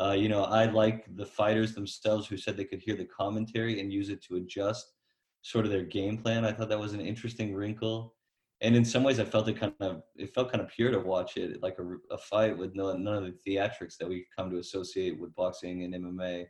Uh, 0.00 0.14
you 0.16 0.28
know, 0.28 0.44
I 0.44 0.66
like 0.66 1.04
the 1.16 1.26
fighters 1.26 1.74
themselves 1.74 2.26
who 2.26 2.36
said 2.36 2.56
they 2.56 2.64
could 2.64 2.80
hear 2.80 2.96
the 2.96 3.04
commentary 3.04 3.80
and 3.80 3.92
use 3.92 4.10
it 4.10 4.22
to 4.24 4.36
adjust 4.36 4.92
sort 5.42 5.64
of 5.64 5.70
their 5.70 5.84
game 5.84 6.18
plan. 6.18 6.44
I 6.44 6.52
thought 6.52 6.68
that 6.68 6.78
was 6.78 6.92
an 6.92 7.00
interesting 7.00 7.54
wrinkle, 7.54 8.14
and 8.60 8.74
in 8.74 8.84
some 8.84 9.02
ways, 9.02 9.20
I 9.20 9.24
felt 9.24 9.48
it 9.48 9.58
kind 9.58 9.74
of 9.80 10.02
it 10.16 10.34
felt 10.34 10.52
kind 10.52 10.62
of 10.62 10.68
pure 10.70 10.90
to 10.90 11.00
watch 11.00 11.36
it, 11.36 11.62
like 11.62 11.76
a, 11.78 12.14
a 12.14 12.18
fight 12.18 12.56
with 12.56 12.74
no, 12.74 12.92
none 12.96 13.24
of 13.24 13.24
the 13.24 13.38
theatrics 13.50 13.96
that 13.98 14.08
we 14.08 14.26
come 14.36 14.50
to 14.50 14.58
associate 14.58 15.18
with 15.18 15.34
boxing 15.34 15.84
and 15.84 15.94
MMA 15.94 16.46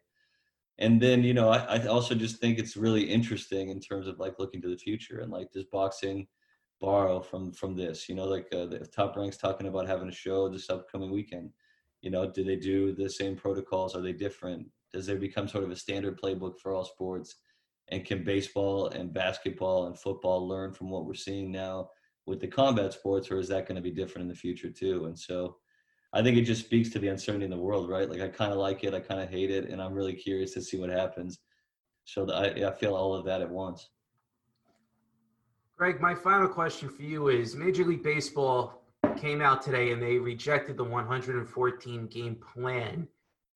and 0.78 1.00
then 1.00 1.22
you 1.22 1.34
know 1.34 1.50
I, 1.50 1.76
I 1.76 1.86
also 1.86 2.14
just 2.14 2.38
think 2.38 2.58
it's 2.58 2.76
really 2.76 3.02
interesting 3.02 3.68
in 3.70 3.80
terms 3.80 4.06
of 4.06 4.18
like 4.18 4.38
looking 4.38 4.62
to 4.62 4.68
the 4.68 4.78
future 4.78 5.20
and 5.20 5.32
like 5.32 5.52
does 5.52 5.64
boxing 5.64 6.26
borrow 6.80 7.20
from 7.20 7.52
from 7.52 7.74
this 7.74 8.08
you 8.08 8.14
know 8.14 8.24
like 8.24 8.46
uh, 8.52 8.66
the 8.66 8.86
top 8.94 9.16
ranks 9.16 9.36
talking 9.36 9.66
about 9.66 9.86
having 9.86 10.08
a 10.08 10.12
show 10.12 10.48
this 10.48 10.70
upcoming 10.70 11.10
weekend 11.10 11.50
you 12.02 12.10
know 12.10 12.30
do 12.30 12.44
they 12.44 12.56
do 12.56 12.94
the 12.94 13.08
same 13.08 13.34
protocols 13.34 13.96
are 13.96 14.02
they 14.02 14.12
different 14.12 14.66
does 14.92 15.06
there 15.06 15.16
become 15.16 15.48
sort 15.48 15.64
of 15.64 15.70
a 15.70 15.76
standard 15.76 16.20
playbook 16.20 16.58
for 16.58 16.72
all 16.72 16.84
sports 16.84 17.36
and 17.90 18.04
can 18.04 18.22
baseball 18.22 18.88
and 18.88 19.12
basketball 19.12 19.86
and 19.86 19.98
football 19.98 20.46
learn 20.46 20.72
from 20.72 20.88
what 20.90 21.04
we're 21.04 21.14
seeing 21.14 21.50
now 21.50 21.88
with 22.26 22.40
the 22.40 22.46
combat 22.46 22.92
sports 22.92 23.30
or 23.30 23.38
is 23.38 23.48
that 23.48 23.66
going 23.66 23.76
to 23.76 23.82
be 23.82 23.90
different 23.90 24.22
in 24.22 24.28
the 24.28 24.34
future 24.34 24.70
too 24.70 25.06
and 25.06 25.18
so 25.18 25.56
I 26.12 26.22
think 26.22 26.38
it 26.38 26.42
just 26.42 26.64
speaks 26.64 26.88
to 26.90 26.98
the 26.98 27.08
uncertainty 27.08 27.44
in 27.44 27.50
the 27.50 27.58
world, 27.58 27.88
right? 27.88 28.08
Like 28.08 28.22
I 28.22 28.28
kind 28.28 28.50
of 28.50 28.58
like 28.58 28.82
it, 28.82 28.94
I 28.94 29.00
kind 29.00 29.20
of 29.20 29.28
hate 29.28 29.50
it, 29.50 29.68
and 29.68 29.80
I'm 29.80 29.92
really 29.92 30.14
curious 30.14 30.54
to 30.54 30.62
see 30.62 30.78
what 30.78 30.88
happens. 30.88 31.38
So 32.04 32.24
that 32.24 32.34
I, 32.34 32.68
I 32.68 32.72
feel 32.72 32.94
all 32.94 33.14
of 33.14 33.26
that 33.26 33.42
at 33.42 33.50
once. 33.50 33.90
Greg, 35.78 36.00
my 36.00 36.12
final 36.12 36.48
question 36.48 36.88
for 36.88 37.02
you 37.02 37.28
is 37.28 37.54
Major 37.54 37.84
League 37.84 38.02
Baseball 38.02 38.82
came 39.16 39.40
out 39.40 39.62
today 39.62 39.92
and 39.92 40.02
they 40.02 40.18
rejected 40.18 40.76
the 40.76 40.82
114 40.82 42.06
game 42.08 42.34
plan 42.34 43.06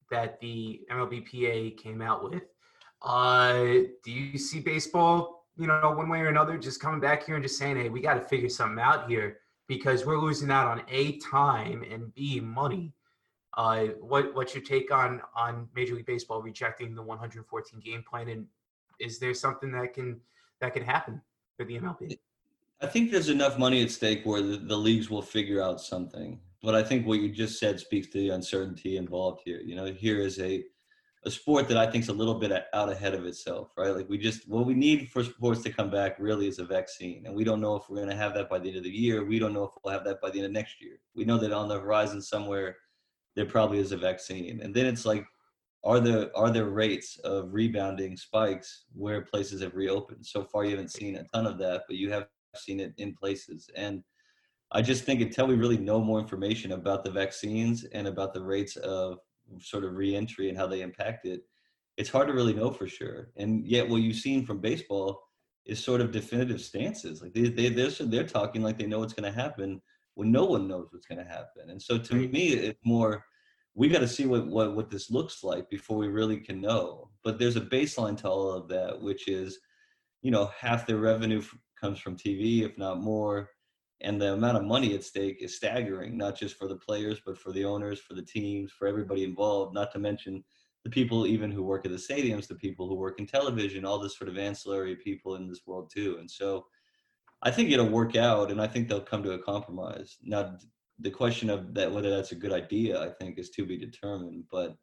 that 0.08 0.38
the 0.38 0.82
MLBPA 0.88 1.76
came 1.76 2.00
out 2.00 2.22
with. 2.22 2.44
Uh, 3.02 3.54
do 4.04 4.12
you 4.12 4.38
see 4.38 4.60
baseball, 4.60 5.48
you 5.56 5.66
know, 5.66 5.94
one 5.96 6.08
way 6.08 6.20
or 6.20 6.28
another, 6.28 6.56
just 6.56 6.80
coming 6.80 7.00
back 7.00 7.26
here 7.26 7.34
and 7.34 7.42
just 7.42 7.58
saying, 7.58 7.74
hey, 7.74 7.88
we 7.88 8.00
got 8.00 8.14
to 8.14 8.20
figure 8.20 8.48
something 8.48 8.78
out 8.78 9.10
here 9.10 9.38
because 9.66 10.06
we're 10.06 10.16
losing 10.16 10.52
out 10.52 10.68
on 10.68 10.82
A, 10.90 11.18
time 11.18 11.82
and 11.90 12.14
B, 12.14 12.38
money? 12.38 12.92
Uh, 13.56 13.86
what, 14.00 14.32
what's 14.32 14.54
your 14.54 14.62
take 14.62 14.92
on, 14.92 15.20
on 15.34 15.68
Major 15.74 15.96
League 15.96 16.06
Baseball 16.06 16.40
rejecting 16.40 16.94
the 16.94 17.02
114 17.02 17.80
game 17.80 18.04
plan? 18.08 18.28
And 18.28 18.46
is 19.00 19.18
there 19.18 19.34
something 19.34 19.72
that 19.72 19.92
can, 19.92 20.20
that 20.60 20.72
can 20.72 20.84
happen 20.84 21.20
for 21.62 21.68
the 21.68 21.78
MLB? 21.78 22.18
I 22.80 22.86
think 22.86 23.10
there's 23.10 23.28
enough 23.28 23.58
money 23.58 23.82
at 23.82 23.90
stake 23.90 24.22
where 24.24 24.42
the, 24.42 24.56
the 24.56 24.76
leagues 24.76 25.08
will 25.08 25.22
figure 25.22 25.62
out 25.62 25.80
something. 25.80 26.40
But 26.62 26.74
I 26.74 26.82
think 26.82 27.06
what 27.06 27.20
you 27.20 27.28
just 27.28 27.58
said 27.58 27.78
speaks 27.80 28.08
to 28.08 28.18
the 28.18 28.30
uncertainty 28.30 28.96
involved 28.96 29.42
here. 29.44 29.60
You 29.60 29.74
know, 29.74 29.86
here 29.86 30.20
is 30.20 30.38
a 30.40 30.64
a 31.24 31.30
sport 31.30 31.68
that 31.68 31.76
I 31.76 31.88
think 31.88 32.02
is 32.02 32.08
a 32.08 32.12
little 32.12 32.34
bit 32.34 32.50
out 32.74 32.90
ahead 32.90 33.14
of 33.14 33.24
itself, 33.26 33.68
right? 33.76 33.94
Like 33.94 34.08
we 34.08 34.18
just 34.18 34.48
what 34.48 34.66
we 34.66 34.74
need 34.74 35.08
for 35.08 35.22
sports 35.22 35.62
to 35.62 35.70
come 35.70 35.88
back 35.88 36.16
really 36.18 36.48
is 36.48 36.58
a 36.58 36.64
vaccine, 36.64 37.26
and 37.26 37.34
we 37.34 37.44
don't 37.44 37.60
know 37.60 37.76
if 37.76 37.88
we're 37.88 37.96
going 37.96 38.08
to 38.08 38.16
have 38.16 38.34
that 38.34 38.50
by 38.50 38.58
the 38.58 38.68
end 38.68 38.78
of 38.78 38.82
the 38.82 38.90
year. 38.90 39.24
We 39.24 39.38
don't 39.38 39.52
know 39.52 39.64
if 39.64 39.70
we'll 39.84 39.94
have 39.94 40.04
that 40.04 40.20
by 40.20 40.30
the 40.30 40.38
end 40.38 40.46
of 40.46 40.52
next 40.52 40.80
year. 40.80 40.98
We 41.14 41.24
know 41.24 41.38
that 41.38 41.52
on 41.52 41.68
the 41.68 41.78
horizon 41.78 42.20
somewhere 42.20 42.76
there 43.36 43.46
probably 43.46 43.78
is 43.78 43.92
a 43.92 43.96
vaccine, 43.96 44.60
and 44.60 44.74
then 44.74 44.86
it's 44.86 45.06
like, 45.06 45.24
are 45.84 46.00
there 46.00 46.30
are 46.36 46.50
there 46.50 46.66
rates 46.66 47.18
of 47.24 47.52
rebounding 47.52 48.16
spikes 48.16 48.84
where 48.92 49.22
places 49.22 49.62
have 49.62 49.74
reopened? 49.74 50.24
So 50.24 50.44
far, 50.44 50.64
you 50.64 50.70
haven't 50.70 50.92
seen 50.92 51.16
a 51.16 51.24
ton 51.34 51.46
of 51.46 51.58
that, 51.58 51.82
but 51.88 51.96
you 51.96 52.10
have 52.12 52.26
seen 52.56 52.80
it 52.80 52.92
in 52.98 53.14
places, 53.14 53.68
and 53.76 54.02
I 54.72 54.80
just 54.80 55.04
think 55.04 55.20
until 55.20 55.46
we 55.46 55.54
really 55.54 55.78
know 55.78 56.00
more 56.00 56.18
information 56.18 56.72
about 56.72 57.04
the 57.04 57.10
vaccines 57.10 57.84
and 57.84 58.06
about 58.06 58.32
the 58.32 58.42
rates 58.42 58.76
of 58.76 59.18
sort 59.60 59.84
of 59.84 59.96
reentry 59.96 60.48
and 60.48 60.56
how 60.56 60.66
they 60.66 60.80
impact 60.80 61.26
it, 61.26 61.42
it's 61.98 62.08
hard 62.08 62.28
to 62.28 62.32
really 62.32 62.54
know 62.54 62.70
for 62.70 62.88
sure. 62.88 63.30
And 63.36 63.66
yet, 63.66 63.88
what 63.88 64.02
you've 64.02 64.16
seen 64.16 64.46
from 64.46 64.60
baseball 64.60 65.20
is 65.66 65.82
sort 65.82 66.00
of 66.00 66.10
definitive 66.10 66.60
stances. 66.60 67.22
Like 67.22 67.34
they, 67.34 67.48
they 67.48 67.68
they're 67.68 67.90
they're 67.90 68.24
talking 68.24 68.62
like 68.62 68.78
they 68.78 68.86
know 68.86 69.00
what's 69.00 69.12
going 69.12 69.30
to 69.30 69.38
happen 69.38 69.80
when 70.14 70.32
no 70.32 70.44
one 70.44 70.68
knows 70.68 70.88
what's 70.90 71.06
going 71.06 71.22
to 71.24 71.30
happen. 71.30 71.68
And 71.68 71.80
so, 71.80 71.98
to 71.98 72.14
me, 72.14 72.48
it's 72.48 72.80
more 72.84 73.24
we 73.74 73.88
got 73.88 74.00
to 74.00 74.08
see 74.08 74.26
what, 74.26 74.46
what 74.46 74.74
what 74.76 74.90
this 74.90 75.10
looks 75.10 75.42
like 75.42 75.68
before 75.70 75.96
we 75.96 76.08
really 76.08 76.38
can 76.38 76.60
know. 76.60 77.10
But 77.24 77.38
there's 77.38 77.56
a 77.56 77.60
baseline 77.60 78.16
to 78.18 78.28
all 78.28 78.52
of 78.52 78.68
that, 78.68 79.00
which 79.00 79.28
is, 79.28 79.58
you 80.20 80.30
know, 80.30 80.50
half 80.58 80.86
their 80.86 80.98
revenue 80.98 81.42
comes 81.80 81.98
from 81.98 82.16
TV, 82.16 82.62
if 82.62 82.76
not 82.76 83.00
more 83.00 83.50
and 84.02 84.20
the 84.20 84.32
amount 84.32 84.56
of 84.56 84.64
money 84.64 84.94
at 84.94 85.04
stake 85.04 85.38
is 85.40 85.56
staggering 85.56 86.16
not 86.16 86.36
just 86.36 86.56
for 86.56 86.68
the 86.68 86.76
players 86.76 87.20
but 87.24 87.38
for 87.38 87.52
the 87.52 87.64
owners 87.64 88.00
for 88.00 88.14
the 88.14 88.22
teams 88.22 88.70
for 88.70 88.86
everybody 88.86 89.24
involved 89.24 89.74
not 89.74 89.90
to 89.92 89.98
mention 89.98 90.44
the 90.84 90.90
people 90.90 91.26
even 91.26 91.50
who 91.50 91.62
work 91.62 91.86
at 91.86 91.92
the 91.92 91.96
stadiums 91.96 92.46
the 92.46 92.54
people 92.54 92.88
who 92.88 92.94
work 92.94 93.18
in 93.18 93.26
television 93.26 93.84
all 93.84 93.98
this 93.98 94.16
sort 94.16 94.28
of 94.28 94.36
ancillary 94.36 94.96
people 94.96 95.36
in 95.36 95.48
this 95.48 95.62
world 95.66 95.90
too 95.92 96.16
and 96.20 96.30
so 96.30 96.66
i 97.42 97.50
think 97.50 97.70
it'll 97.70 97.88
work 97.88 98.16
out 98.16 98.50
and 98.50 98.60
i 98.60 98.66
think 98.66 98.88
they'll 98.88 99.00
come 99.00 99.22
to 99.22 99.32
a 99.32 99.42
compromise 99.42 100.18
now 100.22 100.56
the 101.00 101.10
question 101.10 101.50
of 101.50 101.74
that 101.74 101.90
whether 101.90 102.10
that's 102.10 102.32
a 102.32 102.36
good 102.36 102.52
idea 102.52 103.00
i 103.00 103.08
think 103.08 103.38
is 103.38 103.50
to 103.50 103.66
be 103.66 103.76
determined 103.76 104.44
but 104.50 104.76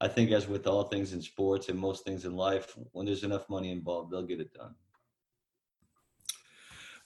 i 0.00 0.08
think 0.08 0.30
as 0.30 0.48
with 0.48 0.66
all 0.66 0.84
things 0.84 1.12
in 1.12 1.22
sports 1.22 1.68
and 1.68 1.78
most 1.78 2.04
things 2.04 2.24
in 2.24 2.34
life 2.34 2.76
when 2.92 3.06
there's 3.06 3.24
enough 3.24 3.48
money 3.48 3.70
involved 3.70 4.10
they'll 4.10 4.22
get 4.22 4.40
it 4.40 4.52
done 4.52 4.74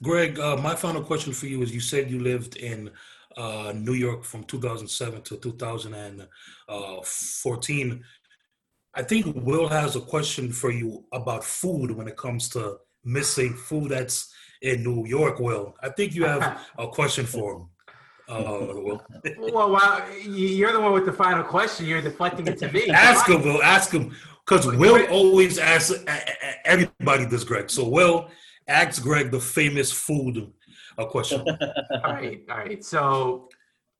Greg, 0.01 0.39
uh, 0.39 0.55
my 0.55 0.75
final 0.75 1.03
question 1.03 1.33
for 1.33 1.47
you 1.47 1.61
is: 1.61 1.73
You 1.73 1.81
said 1.81 2.09
you 2.09 2.21
lived 2.21 2.55
in 2.55 2.89
uh, 3.35 3.73
New 3.75 3.91
York 3.93 4.23
from 4.23 4.45
2007 4.45 5.23
to 5.23 5.35
2014. 5.37 8.03
I 8.95 9.03
think 9.03 9.35
Will 9.35 9.67
has 9.67 9.95
a 9.95 10.01
question 10.01 10.51
for 10.51 10.71
you 10.71 11.05
about 11.13 11.43
food 11.43 11.91
when 11.91 12.07
it 12.07 12.17
comes 12.17 12.49
to 12.49 12.77
missing 13.03 13.53
food 13.53 13.91
that's 13.91 14.33
in 14.61 14.83
New 14.83 15.05
York. 15.05 15.39
Will, 15.39 15.75
I 15.83 15.89
think 15.89 16.15
you 16.15 16.25
have 16.25 16.59
a 16.77 16.87
question 16.87 17.25
for 17.25 17.55
him. 17.55 17.69
Uh, 18.29 18.67
Will. 18.75 19.01
well, 19.51 19.71
well, 19.71 20.05
you're 20.23 20.71
the 20.71 20.79
one 20.79 20.93
with 20.93 21.05
the 21.05 21.13
final 21.13 21.43
question. 21.43 21.87
You're 21.87 22.01
deflecting 22.01 22.47
it 22.47 22.59
to 22.59 22.71
me. 22.71 22.87
ask 22.93 23.27
him, 23.27 23.41
Will. 23.41 23.61
Ask 23.63 23.91
him, 23.91 24.15
because 24.45 24.67
Will 24.67 25.05
always 25.07 25.57
asks 25.57 25.93
everybody 26.63 27.25
this, 27.25 27.43
Greg. 27.43 27.71
So, 27.71 27.89
Will, 27.89 28.29
ask 28.67 29.01
Greg 29.01 29.31
the 29.31 29.39
famous 29.39 29.91
food 29.91 30.53
a 30.99 31.05
question. 31.05 31.41
all 32.03 32.13
right, 32.13 32.43
all 32.49 32.57
right. 32.57 32.83
So 32.83 33.49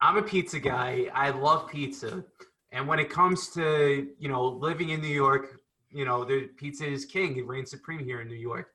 I'm 0.01 0.17
a 0.17 0.21
pizza 0.21 0.59
guy. 0.59 1.07
I 1.13 1.31
love 1.31 1.67
pizza, 1.67 2.23
and 2.71 2.87
when 2.87 2.99
it 2.99 3.09
comes 3.09 3.49
to 3.49 4.07
you 4.19 4.29
know 4.29 4.45
living 4.45 4.89
in 4.89 5.01
New 5.01 5.07
York, 5.07 5.59
you 5.89 6.05
know 6.05 6.23
the 6.23 6.49
pizza 6.57 6.85
is 6.85 7.05
king. 7.05 7.37
It 7.37 7.47
reigns 7.47 7.71
supreme 7.71 7.99
here 7.99 8.21
in 8.21 8.27
New 8.27 8.35
York. 8.35 8.67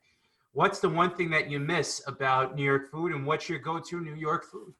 What's 0.52 0.80
the 0.80 0.88
one 0.88 1.14
thing 1.14 1.30
that 1.30 1.50
you 1.50 1.58
miss 1.58 2.02
about 2.06 2.56
New 2.56 2.64
York 2.64 2.90
food, 2.90 3.12
and 3.12 3.26
what's 3.26 3.48
your 3.48 3.58
go-to 3.58 4.00
New 4.00 4.14
York 4.14 4.44
food? 4.44 4.72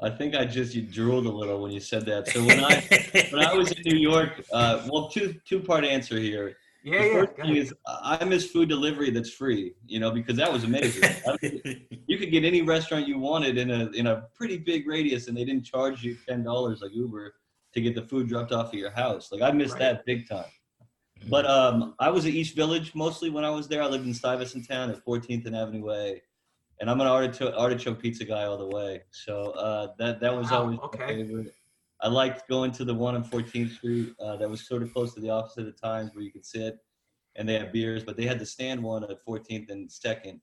I 0.00 0.10
think 0.10 0.34
I 0.36 0.44
just 0.44 0.74
you 0.74 0.82
drooled 0.82 1.26
a 1.26 1.30
little 1.30 1.60
when 1.60 1.72
you 1.72 1.80
said 1.80 2.06
that. 2.06 2.28
So 2.28 2.44
when 2.44 2.62
I 2.62 2.84
when 3.30 3.44
I 3.44 3.54
was 3.54 3.72
in 3.72 3.82
New 3.84 3.98
York, 3.98 4.44
uh, 4.52 4.86
well, 4.90 5.08
two 5.08 5.34
two 5.44 5.60
part 5.60 5.84
answer 5.84 6.18
here. 6.18 6.56
Yeah, 6.84 7.02
the 7.02 7.10
first 7.10 7.32
yeah, 7.36 7.44
thing 7.44 7.56
is 7.56 7.74
I 7.86 8.24
miss 8.24 8.48
food 8.50 8.68
delivery 8.68 9.10
that's 9.10 9.30
free, 9.30 9.74
you 9.86 9.98
know, 9.98 10.12
because 10.12 10.36
that 10.36 10.52
was 10.52 10.62
amazing. 10.62 11.02
you 12.06 12.16
could 12.16 12.30
get 12.30 12.44
any 12.44 12.62
restaurant 12.62 13.08
you 13.08 13.18
wanted 13.18 13.58
in 13.58 13.70
a 13.70 13.90
in 13.90 14.06
a 14.06 14.28
pretty 14.34 14.58
big 14.58 14.86
radius, 14.86 15.26
and 15.26 15.36
they 15.36 15.44
didn't 15.44 15.64
charge 15.64 16.04
you 16.04 16.16
ten 16.28 16.44
dollars 16.44 16.80
like 16.80 16.92
Uber 16.94 17.34
to 17.74 17.80
get 17.80 17.96
the 17.96 18.02
food 18.02 18.28
dropped 18.28 18.52
off 18.52 18.68
at 18.68 18.74
your 18.74 18.90
house. 18.92 19.32
Like 19.32 19.42
I 19.42 19.50
missed 19.50 19.74
right. 19.74 19.80
that 19.80 20.06
big 20.06 20.28
time. 20.28 20.44
Mm-hmm. 21.20 21.30
But 21.30 21.46
um, 21.46 21.94
I 21.98 22.10
was 22.10 22.24
at 22.24 22.32
East 22.32 22.54
Village 22.54 22.94
mostly 22.94 23.30
when 23.30 23.44
I 23.44 23.50
was 23.50 23.66
there. 23.66 23.82
I 23.82 23.86
lived 23.86 24.06
in 24.06 24.14
Stuyvesant 24.14 24.68
Town 24.68 24.90
at 24.90 25.04
14th 25.04 25.46
and 25.46 25.56
Avenue 25.56 25.90
A, 25.90 26.22
and 26.80 26.90
I'm 26.90 27.00
an 27.00 27.06
artichoke, 27.06 27.54
artichoke 27.56 28.00
pizza 28.00 28.24
guy 28.24 28.44
all 28.44 28.58
the 28.58 28.66
way. 28.66 29.02
So 29.10 29.50
uh, 29.52 29.88
that 29.98 30.20
that 30.20 30.34
was 30.34 30.50
wow, 30.50 30.62
always 30.62 30.78
okay. 30.80 30.98
my 30.98 31.06
favorite. 31.06 31.54
I 32.00 32.08
liked 32.08 32.48
going 32.48 32.70
to 32.72 32.84
the 32.84 32.94
one 32.94 33.16
on 33.16 33.24
14th 33.24 33.74
Street 33.74 34.14
uh, 34.20 34.36
that 34.36 34.48
was 34.48 34.66
sort 34.66 34.82
of 34.82 34.92
close 34.92 35.14
to 35.14 35.20
the 35.20 35.30
office 35.30 35.58
at 35.58 35.64
the 35.64 35.72
times 35.72 36.14
where 36.14 36.22
you 36.22 36.30
could 36.30 36.46
sit 36.46 36.78
and 37.34 37.48
they 37.48 37.54
had 37.54 37.72
beers, 37.72 38.04
but 38.04 38.16
they 38.16 38.24
had 38.24 38.38
the 38.38 38.46
stand 38.46 38.82
one 38.82 39.02
at 39.04 39.24
14th 39.26 39.70
and 39.70 39.88
2nd. 39.88 40.40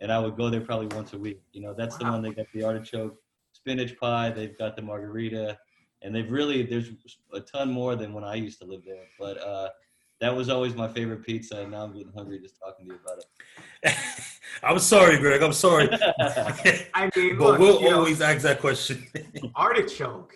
And 0.00 0.12
I 0.12 0.18
would 0.18 0.36
go 0.36 0.50
there 0.50 0.60
probably 0.60 0.94
once 0.94 1.12
a 1.14 1.18
week. 1.18 1.40
You 1.52 1.62
know, 1.62 1.74
that's 1.74 1.98
wow. 1.98 2.06
the 2.06 2.12
one 2.12 2.22
they 2.22 2.32
got 2.32 2.46
the 2.52 2.62
artichoke 2.62 3.16
spinach 3.52 3.98
pie, 3.98 4.30
they've 4.30 4.56
got 4.56 4.76
the 4.76 4.82
margarita, 4.82 5.58
and 6.02 6.14
they've 6.14 6.30
really, 6.30 6.62
there's 6.62 6.90
a 7.32 7.40
ton 7.40 7.70
more 7.70 7.96
than 7.96 8.12
when 8.12 8.24
I 8.24 8.34
used 8.34 8.60
to 8.60 8.66
live 8.66 8.82
there. 8.84 9.06
But 9.18 9.38
uh, 9.38 9.70
that 10.20 10.34
was 10.34 10.48
always 10.48 10.74
my 10.74 10.88
favorite 10.88 11.24
pizza, 11.24 11.60
and 11.60 11.70
now 11.70 11.84
I'm 11.84 11.92
getting 11.92 12.12
hungry 12.12 12.40
just 12.40 12.58
talking 12.58 12.86
to 12.86 12.92
you 12.92 13.00
about 13.04 13.18
it. 13.18 13.94
I'm 14.62 14.78
sorry, 14.78 15.18
Greg. 15.18 15.42
I'm 15.42 15.52
sorry. 15.52 15.88
I 16.20 17.10
mean, 17.14 17.38
but 17.38 17.60
look, 17.60 17.80
we'll 17.80 17.94
always 17.94 18.18
know, 18.18 18.26
ask 18.26 18.42
that 18.42 18.60
question. 18.60 19.06
artichoke. 19.54 20.34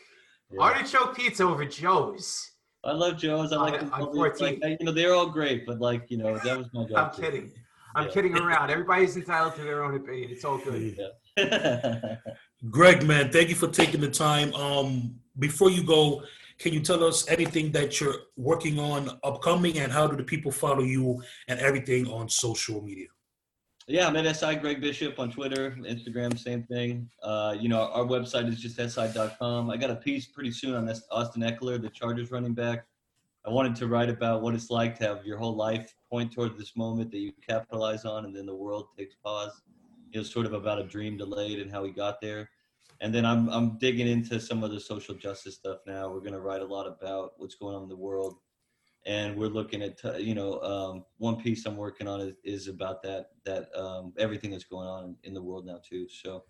Yeah. 0.50 0.60
Artichoke 0.60 1.16
pizza 1.16 1.44
over 1.44 1.64
Joe's. 1.64 2.50
I 2.84 2.92
love 2.92 3.16
Joe's. 3.16 3.52
I 3.52 3.56
like 3.56 3.80
them. 3.80 3.90
Like, 3.90 4.38
you 4.38 4.86
know, 4.86 4.92
they're 4.92 5.14
all 5.14 5.26
great, 5.26 5.66
but 5.66 5.80
like, 5.80 6.10
you 6.10 6.18
know, 6.18 6.36
that 6.38 6.58
was 6.58 6.68
my 6.72 6.84
go. 6.84 6.94
I'm 6.94 7.10
kidding. 7.12 7.50
I'm 7.94 8.06
yeah. 8.06 8.12
kidding 8.12 8.36
around. 8.36 8.70
Everybody's 8.70 9.16
entitled 9.16 9.56
to 9.56 9.62
their 9.62 9.84
own 9.84 9.94
opinion. 9.94 10.30
It's 10.30 10.44
all 10.44 10.58
good. 10.58 10.96
Yeah. 11.36 12.16
Greg, 12.70 13.04
man, 13.04 13.30
thank 13.30 13.48
you 13.48 13.54
for 13.54 13.68
taking 13.68 14.00
the 14.00 14.10
time. 14.10 14.54
Um, 14.54 15.16
before 15.38 15.70
you 15.70 15.84
go, 15.84 16.22
can 16.62 16.72
you 16.72 16.80
tell 16.80 17.02
us 17.02 17.28
anything 17.28 17.72
that 17.72 18.00
you're 18.00 18.14
working 18.36 18.78
on 18.78 19.18
upcoming 19.24 19.80
and 19.80 19.90
how 19.90 20.06
do 20.06 20.16
the 20.16 20.22
people 20.22 20.52
follow 20.52 20.82
you 20.82 21.20
and 21.48 21.58
everything 21.58 22.06
on 22.06 22.28
social 22.28 22.80
media? 22.80 23.08
Yeah, 23.88 24.06
I'm 24.06 24.14
at 24.14 24.36
SI 24.36 24.54
Greg 24.54 24.80
Bishop 24.80 25.18
on 25.18 25.32
Twitter, 25.32 25.76
Instagram, 25.80 26.38
same 26.38 26.62
thing. 26.62 27.10
Uh, 27.20 27.56
you 27.58 27.68
know, 27.68 27.90
our 27.92 28.04
website 28.04 28.48
is 28.48 28.60
just 28.60 28.76
SI.com. 28.76 29.70
I 29.70 29.76
got 29.76 29.90
a 29.90 29.96
piece 29.96 30.26
pretty 30.26 30.52
soon 30.52 30.76
on 30.76 30.86
this 30.86 31.02
Austin 31.10 31.42
Ekeler, 31.42 31.82
the 31.82 31.90
Chargers 31.90 32.30
running 32.30 32.54
back. 32.54 32.86
I 33.44 33.50
wanted 33.50 33.74
to 33.76 33.88
write 33.88 34.08
about 34.08 34.40
what 34.40 34.54
it's 34.54 34.70
like 34.70 34.96
to 35.00 35.04
have 35.04 35.26
your 35.26 35.38
whole 35.38 35.56
life 35.56 35.92
point 36.08 36.32
toward 36.32 36.56
this 36.56 36.76
moment 36.76 37.10
that 37.10 37.18
you 37.18 37.32
capitalize 37.46 38.04
on, 38.04 38.24
and 38.24 38.36
then 38.36 38.46
the 38.46 38.54
world 38.54 38.86
takes 38.96 39.16
pause. 39.16 39.60
It 40.12 40.18
was 40.20 40.30
sort 40.30 40.46
of 40.46 40.52
about 40.52 40.78
a 40.78 40.84
dream 40.84 41.16
delayed 41.16 41.58
and 41.58 41.72
how 41.72 41.82
he 41.82 41.90
got 41.90 42.20
there. 42.20 42.48
And 43.02 43.14
then 43.14 43.26
I'm 43.26 43.50
I'm 43.50 43.76
digging 43.78 44.08
into 44.08 44.40
some 44.40 44.64
of 44.64 44.70
the 44.70 44.80
social 44.80 45.14
justice 45.14 45.56
stuff 45.56 45.78
now. 45.86 46.08
We're 46.08 46.20
going 46.20 46.32
to 46.32 46.40
write 46.40 46.62
a 46.62 46.66
lot 46.66 46.86
about 46.86 47.32
what's 47.36 47.56
going 47.56 47.76
on 47.76 47.82
in 47.82 47.88
the 47.90 47.96
world 47.96 48.36
and 49.04 49.36
we're 49.36 49.48
looking 49.48 49.82
at 49.82 50.00
you 50.20 50.34
know 50.34 50.60
um, 50.60 51.04
one 51.18 51.36
piece 51.36 51.66
I'm 51.66 51.76
working 51.76 52.06
on 52.06 52.20
is, 52.20 52.34
is 52.44 52.68
about 52.68 53.02
that 53.02 53.30
that 53.44 53.68
um, 53.76 54.12
everything 54.18 54.50
that's 54.50 54.64
going 54.64 54.86
on 54.86 55.16
in 55.24 55.34
the 55.34 55.42
world 55.42 55.66
now 55.66 55.80
too. 55.88 56.06
So 56.08 56.44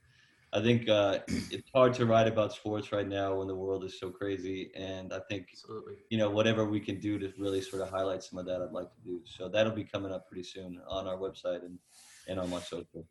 I 0.52 0.60
think 0.60 0.88
uh, 0.88 1.20
it's 1.28 1.70
hard 1.74 1.94
to 1.94 2.06
write 2.06 2.28
about 2.28 2.52
sports 2.52 2.92
right 2.92 3.08
now 3.08 3.36
when 3.36 3.48
the 3.48 3.54
world 3.54 3.84
is 3.84 3.98
so 3.98 4.10
crazy, 4.10 4.70
and 4.76 5.12
I 5.12 5.20
think 5.30 5.48
Absolutely. 5.52 5.94
you 6.10 6.18
know 6.18 6.30
whatever 6.30 6.64
we 6.64 6.80
can 6.80 7.00
do 7.00 7.18
to 7.18 7.32
really 7.38 7.62
sort 7.62 7.82
of 7.82 7.90
highlight 7.90 8.22
some 8.22 8.38
of 8.38 8.46
that, 8.46 8.60
I'd 8.60 8.72
like 8.72 8.90
to 8.90 9.00
do. 9.04 9.20
So 9.24 9.48
that'll 9.48 9.72
be 9.72 9.84
coming 9.84 10.12
up 10.12 10.28
pretty 10.28 10.44
soon 10.44 10.80
on 10.88 11.06
our 11.06 11.16
website 11.16 11.64
and 11.64 11.78
and 12.28 12.38
on 12.38 12.50
my 12.50 12.60
social. 12.60 13.06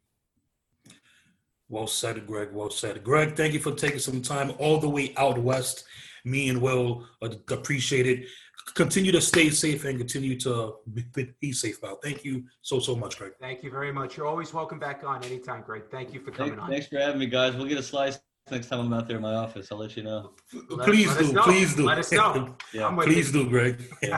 Well 1.72 1.88
said, 1.88 2.28
Greg. 2.28 2.50
Well 2.52 2.70
said, 2.70 3.02
Greg. 3.02 3.38
Thank 3.38 3.54
you 3.54 3.60
for 3.62 3.72
taking 3.72 4.00
some 4.00 4.22
time 4.22 4.52
all 4.60 4.78
the 4.78 4.90
way 4.90 5.14
out 5.16 5.38
west. 5.38 5.86
Me 6.26 6.50
and 6.50 6.62
Will 6.62 7.08
appreciate 7.22 8.06
it. 8.06 8.28
Continue 8.76 9.12
to 9.14 9.22
stay 9.22 9.50
safe 9.50 9.86
and 9.86 9.98
continue 9.98 10.38
to 10.42 10.76
be, 10.94 11.34
be 11.40 11.52
safe, 11.54 11.82
pal. 11.82 11.98
Thank 12.04 12.26
you 12.26 12.44
so 12.62 12.80
so 12.80 12.94
much, 12.96 13.18
Greg. 13.18 13.32
Thank 13.40 13.64
you 13.64 13.72
very 13.72 13.92
much. 13.94 14.18
You're 14.18 14.28
always 14.28 14.54
welcome 14.54 14.80
back 14.80 15.04
on 15.06 15.24
anytime, 15.24 15.64
Greg. 15.66 15.84
Thank 15.90 16.14
you 16.14 16.20
for 16.20 16.32
coming 16.32 16.52
Thanks, 16.52 16.64
on. 16.64 16.70
thanks 16.70 16.88
for 16.88 17.00
having 17.00 17.20
me, 17.20 17.26
guys. 17.28 17.56
We'll 17.56 17.66
get 17.68 17.78
a 17.80 17.84
slice 17.84 18.20
next 18.52 18.68
time 18.68 18.82
I'm 18.82 18.94
out 18.94 19.08
there 19.08 19.16
in 19.16 19.24
my 19.24 19.34
office. 19.34 19.72
I'll 19.72 19.78
let 19.78 19.96
you 19.96 20.04
know. 20.04 20.32
Let- 20.70 20.88
please 20.88 21.08
let 21.08 21.18
us 21.22 21.28
do, 21.28 21.34
know. 21.34 21.44
please 21.44 21.76
do. 21.76 21.86
Let 21.86 21.98
us 22.00 22.12
know. 22.12 22.56
Yeah. 22.74 22.96
Please 23.02 23.34
you. 23.34 23.44
do, 23.46 23.50
Greg. 23.50 23.82
all 24.12 24.18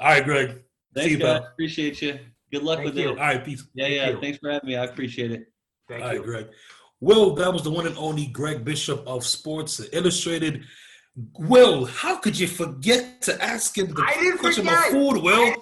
right, 0.00 0.22
Greg. 0.24 0.62
See 0.98 1.10
you, 1.12 1.16
guys. 1.16 1.40
pal. 1.40 1.48
Appreciate 1.48 2.02
you. 2.02 2.18
Good 2.52 2.62
luck 2.62 2.78
Thank 2.78 2.90
with 2.94 2.98
you. 2.98 3.08
it. 3.12 3.18
All 3.18 3.24
right, 3.26 3.44
peace. 3.44 3.66
Yeah, 3.74 3.84
Thank 3.86 3.96
yeah. 3.96 4.10
you. 4.10 4.20
Thanks 4.20 4.38
for 4.38 4.50
having 4.50 4.68
me. 4.68 4.76
I 4.76 4.84
appreciate 4.84 5.32
it. 5.32 5.46
Thank 5.88 6.02
All 6.02 6.08
right, 6.08 6.16
you. 6.18 6.24
Greg. 6.24 6.48
Will, 7.00 7.34
that 7.34 7.52
was 7.52 7.62
the 7.62 7.70
one 7.70 7.86
and 7.86 7.96
only 7.98 8.26
Greg 8.26 8.64
Bishop 8.64 9.06
of 9.06 9.24
Sports 9.24 9.80
Illustrated. 9.92 10.64
Will, 11.38 11.84
how 11.84 12.16
could 12.16 12.38
you 12.38 12.46
forget 12.46 13.22
to 13.22 13.42
ask 13.42 13.76
him 13.76 13.94
the 13.94 14.02
I 14.02 14.14
didn't 14.14 14.38
question 14.38 14.64
forget. 14.64 14.90
about 14.90 14.92
food, 14.92 15.22
Will? 15.22 15.54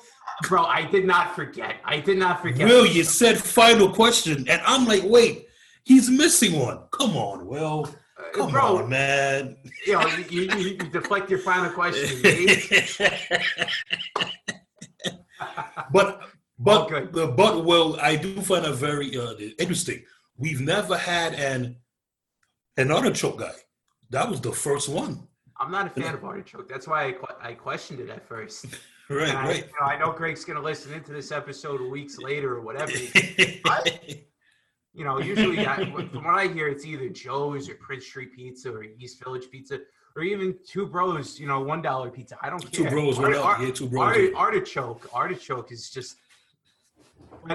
Bro, 0.49 0.65
I 0.65 0.85
did 0.85 1.05
not 1.07 1.35
forget. 1.35 1.77
I 1.85 2.01
did 2.01 2.19
not 2.19 2.43
forget. 2.43 2.67
Will, 2.69 2.87
you 2.87 3.05
said 3.05 3.39
final 3.39 3.89
question, 3.91 4.49
and 4.49 4.61
I'm 4.65 4.87
like, 4.87 5.03
wait, 5.05 5.47
he's 5.85 6.11
missing 6.11 6.59
one. 6.59 6.81
Come 6.91 7.17
on, 7.17 7.47
Will. 7.47 7.89
Uh, 8.19 8.23
Come 8.33 8.51
bro, 8.51 8.79
on, 8.79 8.89
man. 8.89 9.57
you 9.87 9.93
know, 9.95 10.07
you, 10.31 10.43
you, 10.43 10.57
you 10.57 10.77
deflect 10.77 11.31
your 11.31 11.39
final 11.41 11.71
question. 11.71 12.21
but 15.93 16.21
but 16.59 16.89
good. 17.13 17.37
but 17.37 17.65
Will, 17.65 17.99
I 18.01 18.17
do 18.17 18.41
find 18.41 18.65
it 18.65 18.75
very 18.75 19.17
uh, 19.17 19.35
interesting. 19.59 20.03
We've 20.37 20.61
never 20.61 20.97
had 20.97 21.35
an 21.35 21.77
an 22.77 22.91
artichoke 22.91 23.39
guy. 23.39 23.53
That 24.11 24.29
was 24.29 24.41
the 24.41 24.53
first 24.53 24.89
one. 24.89 25.29
I'm 25.61 25.71
not 25.71 25.87
a 25.87 25.91
fan 26.01 26.15
of 26.15 26.25
artichoke. 26.25 26.69
That's 26.69 26.89
why 26.89 27.07
I, 27.07 27.13
que- 27.13 27.37
I 27.41 27.53
questioned 27.55 28.01
it 28.01 28.11
at 28.11 28.27
first. 28.29 28.67
Right, 29.11 29.29
And 29.29 29.37
I, 29.37 29.45
right. 29.49 29.57
you 29.59 29.73
know, 29.79 29.87
I 29.87 29.99
know 29.99 30.13
Greg's 30.13 30.47
going 30.47 30.57
to 30.57 30.65
listen 30.65 30.95
into 30.95 31.13
this 31.13 31.31
episode 31.31 31.79
weeks 31.91 32.17
later 32.17 32.55
or 32.55 32.63
whatever. 32.63 32.91
You 34.97 35.05
know, 35.05 35.19
usually 35.19 35.67
I, 35.67 35.77
from 35.91 36.25
what 36.25 36.39
I 36.39 36.47
hear, 36.47 36.69
it's 36.69 36.87
either 36.87 37.09
Joe's 37.09 37.69
or 37.69 37.75
Prince 37.75 38.07
Street 38.07 38.33
Pizza 38.33 38.71
or 38.73 38.85
East 38.85 39.23
Village 39.23 39.51
Pizza 39.51 39.81
or 40.17 40.23
even 40.23 40.55
Two 40.67 40.87
Bros, 40.87 41.39
you 41.41 41.49
know, 41.49 41.61
one 41.61 41.83
dollar 41.83 42.11
pizza. 42.11 42.39
I 42.41 42.49
don't 42.49 42.61
two 42.73 42.85
care. 42.85 42.93
bros, 42.93 43.19
what 43.19 43.35
Art- 43.35 43.45
art- 43.45 43.61
Yeah, 43.61 43.71
two 43.73 43.89
bros. 43.89 44.17
art- 44.17 44.35
artichoke, 44.37 45.11
artichoke 45.13 45.73
is 45.73 45.91
just. 45.91 46.17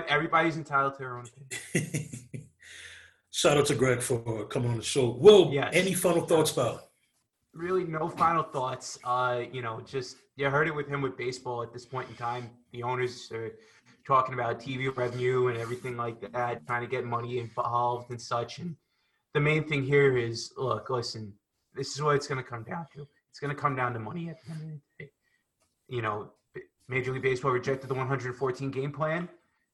Everybody's 0.09 0.57
entitled 0.57 0.93
to 0.95 0.99
their 0.99 1.17
own 1.17 1.25
opinion. 1.73 2.09
Shout 3.39 3.57
out 3.57 3.67
to 3.67 3.75
Greg 3.75 4.01
for 4.01 4.43
coming 4.47 4.69
on 4.69 4.75
the 4.75 4.83
show. 4.83 5.11
Will, 5.11 5.49
Yes. 5.53 5.69
any 5.73 5.93
final 5.93 6.25
thoughts, 6.25 6.51
pal? 6.51 6.91
really 7.53 7.85
no 7.85 8.09
final 8.09 8.43
thoughts. 8.43 8.99
Uh, 9.05 9.45
you 9.49 9.61
know, 9.61 9.79
just 9.79 10.17
you 10.35 10.49
heard 10.49 10.67
it 10.67 10.75
with 10.75 10.89
him 10.89 11.01
with 11.01 11.15
baseball 11.15 11.63
at 11.63 11.71
this 11.71 11.85
point 11.85 12.09
in 12.09 12.15
time. 12.15 12.49
The 12.73 12.83
owners 12.83 13.31
are 13.31 13.53
talking 14.05 14.33
about 14.33 14.59
TV 14.59 14.93
revenue 14.93 15.47
and 15.47 15.57
everything 15.57 15.95
like 15.95 16.19
that, 16.19 16.67
trying 16.67 16.81
to 16.81 16.87
get 16.87 17.05
money 17.05 17.39
involved 17.39 18.09
and 18.09 18.21
such. 18.21 18.59
And 18.59 18.75
the 19.33 19.39
main 19.39 19.63
thing 19.63 19.83
here 19.85 20.17
is, 20.17 20.51
look, 20.57 20.89
listen, 20.89 21.33
this 21.73 21.95
is 21.95 22.01
what 22.01 22.17
it's 22.17 22.27
going 22.27 22.43
to 22.43 22.49
come 22.49 22.63
down 22.63 22.87
to. 22.93 23.07
It's 23.29 23.39
going 23.39 23.55
to 23.55 23.61
come 23.61 23.73
down 23.73 23.93
to 23.93 23.99
money 23.99 24.27
at 24.27 24.35
the 24.43 24.51
end 24.51 24.61
of 24.63 24.67
the 24.67 25.05
day. 25.05 25.11
You 25.87 26.01
know, 26.01 26.33
Major 26.89 27.13
League 27.13 27.21
Baseball 27.21 27.51
rejected 27.51 27.89
the 27.89 27.93
114 27.93 28.69
game 28.69 28.91
plan. 28.91 29.29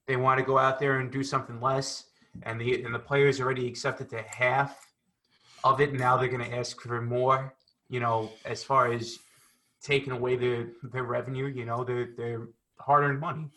They 0.06 0.17
want 0.17 0.39
to 0.39 0.45
go 0.45 0.60
out 0.60 0.80
there 0.80 0.99
and 0.99 1.10
do 1.10 1.23
something 1.23 1.60
less, 1.60 2.12
and 2.43 2.60
the 2.60 2.84
and 2.84 2.93
the 2.93 3.00
players 3.00 3.39
already 3.39 3.67
accepted 3.67 4.10
to 4.10 4.21
half 4.24 4.88
of 5.63 5.82
it. 5.82 5.93
Now 5.93 6.17
they're 6.17 6.28
going 6.28 6.50
to 6.50 6.56
ask 6.58 6.80
for 6.82 7.02
more 7.02 7.54
you 7.89 8.00
know, 8.00 8.32
as 8.45 8.63
far 8.63 8.91
as 8.91 9.19
taking 9.82 10.12
away 10.12 10.36
their 10.36 10.67
their 10.84 11.04
revenue, 11.04 11.45
you 11.45 11.65
know, 11.65 11.84
their 11.84 12.10
their 12.17 12.48
hard 12.80 13.04
earned 13.04 13.19
money. 13.19 13.50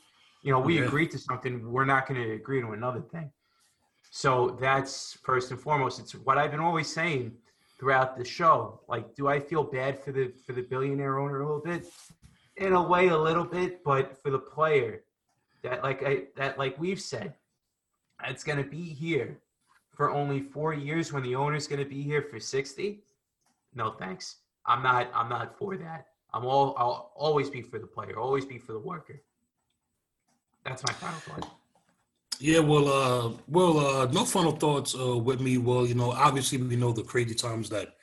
You 0.43 0.53
know, 0.53 0.61
we 0.61 0.79
Yeah. 0.79 0.87
agreed 0.87 1.11
to 1.13 1.19
something, 1.19 1.71
we're 1.73 1.85
not 1.85 2.07
going 2.07 2.23
to 2.23 2.33
agree 2.35 2.61
to 2.61 2.73
another 2.73 3.01
thing. 3.01 3.31
So 4.11 4.57
that's 4.61 5.15
first 5.25 5.51
and 5.51 5.61
foremost. 5.61 5.99
It's 5.99 6.15
what 6.15 6.39
I've 6.39 6.51
been 6.51 6.61
always 6.61 6.93
saying 6.93 7.37
throughout 7.79 8.17
the 8.17 8.25
show. 8.25 8.81
Like, 8.89 9.15
do 9.15 9.29
I 9.29 9.41
feel 9.41 9.65
bad 9.65 9.99
for 10.03 10.13
the 10.13 10.33
for 10.47 10.53
the 10.53 10.63
billionaire 10.63 11.19
owner 11.19 11.41
a 11.41 11.47
little 11.47 11.63
bit? 11.63 11.87
In 12.57 12.73
a 12.73 12.83
way, 12.83 13.09
a 13.09 13.17
little 13.17 13.45
bit, 13.45 13.83
but 13.85 14.21
for 14.23 14.31
the 14.31 14.39
player, 14.39 15.05
that 15.63 15.83
like 15.83 16.03
I 16.03 16.25
that 16.37 16.59
like 16.59 16.79
we've 16.79 17.01
said, 17.01 17.35
it's 18.27 18.45
going 18.45 18.63
to 18.63 18.69
be 18.69 18.83
here 18.83 19.39
for 19.95 20.11
only 20.11 20.41
four 20.41 20.75
years 20.75 21.13
when 21.13 21.23
the 21.23 21.35
owner's 21.35 21.67
going 21.67 21.83
to 21.83 21.89
be 21.89 22.03
here 22.03 22.23
for 22.23 22.39
sixty 22.41 23.03
no 23.75 23.91
thanks. 23.91 24.37
I'm 24.67 24.83
not. 24.83 25.09
I'm 25.15 25.29
not 25.29 25.57
for 25.57 25.77
that. 25.77 26.07
I'm 26.35 26.45
all. 26.45 26.75
I'll 26.77 27.13
always 27.15 27.49
be 27.49 27.63
for 27.63 27.79
the 27.79 27.87
player. 27.87 28.19
Always 28.19 28.45
be 28.45 28.59
for 28.59 28.73
the 28.73 28.79
worker. 28.79 29.23
That's 30.65 30.83
my 30.87 30.93
final 30.93 31.19
thought. 31.21 31.55
Yeah, 32.41 32.61
well, 32.61 32.89
uh, 32.89 33.33
well, 33.49 33.79
uh, 33.79 34.07
no 34.13 34.25
final 34.25 34.53
thoughts 34.53 34.95
uh, 34.95 35.17
with 35.17 35.41
me. 35.41 35.59
Well, 35.59 35.87
you 35.87 35.95
know, 35.95 36.13
obviously 36.13 36.59
we 36.59 36.77
know 36.77 36.93
the 36.93 37.03
crazy 37.03 37.35
times 37.35 37.69
that 37.71 37.95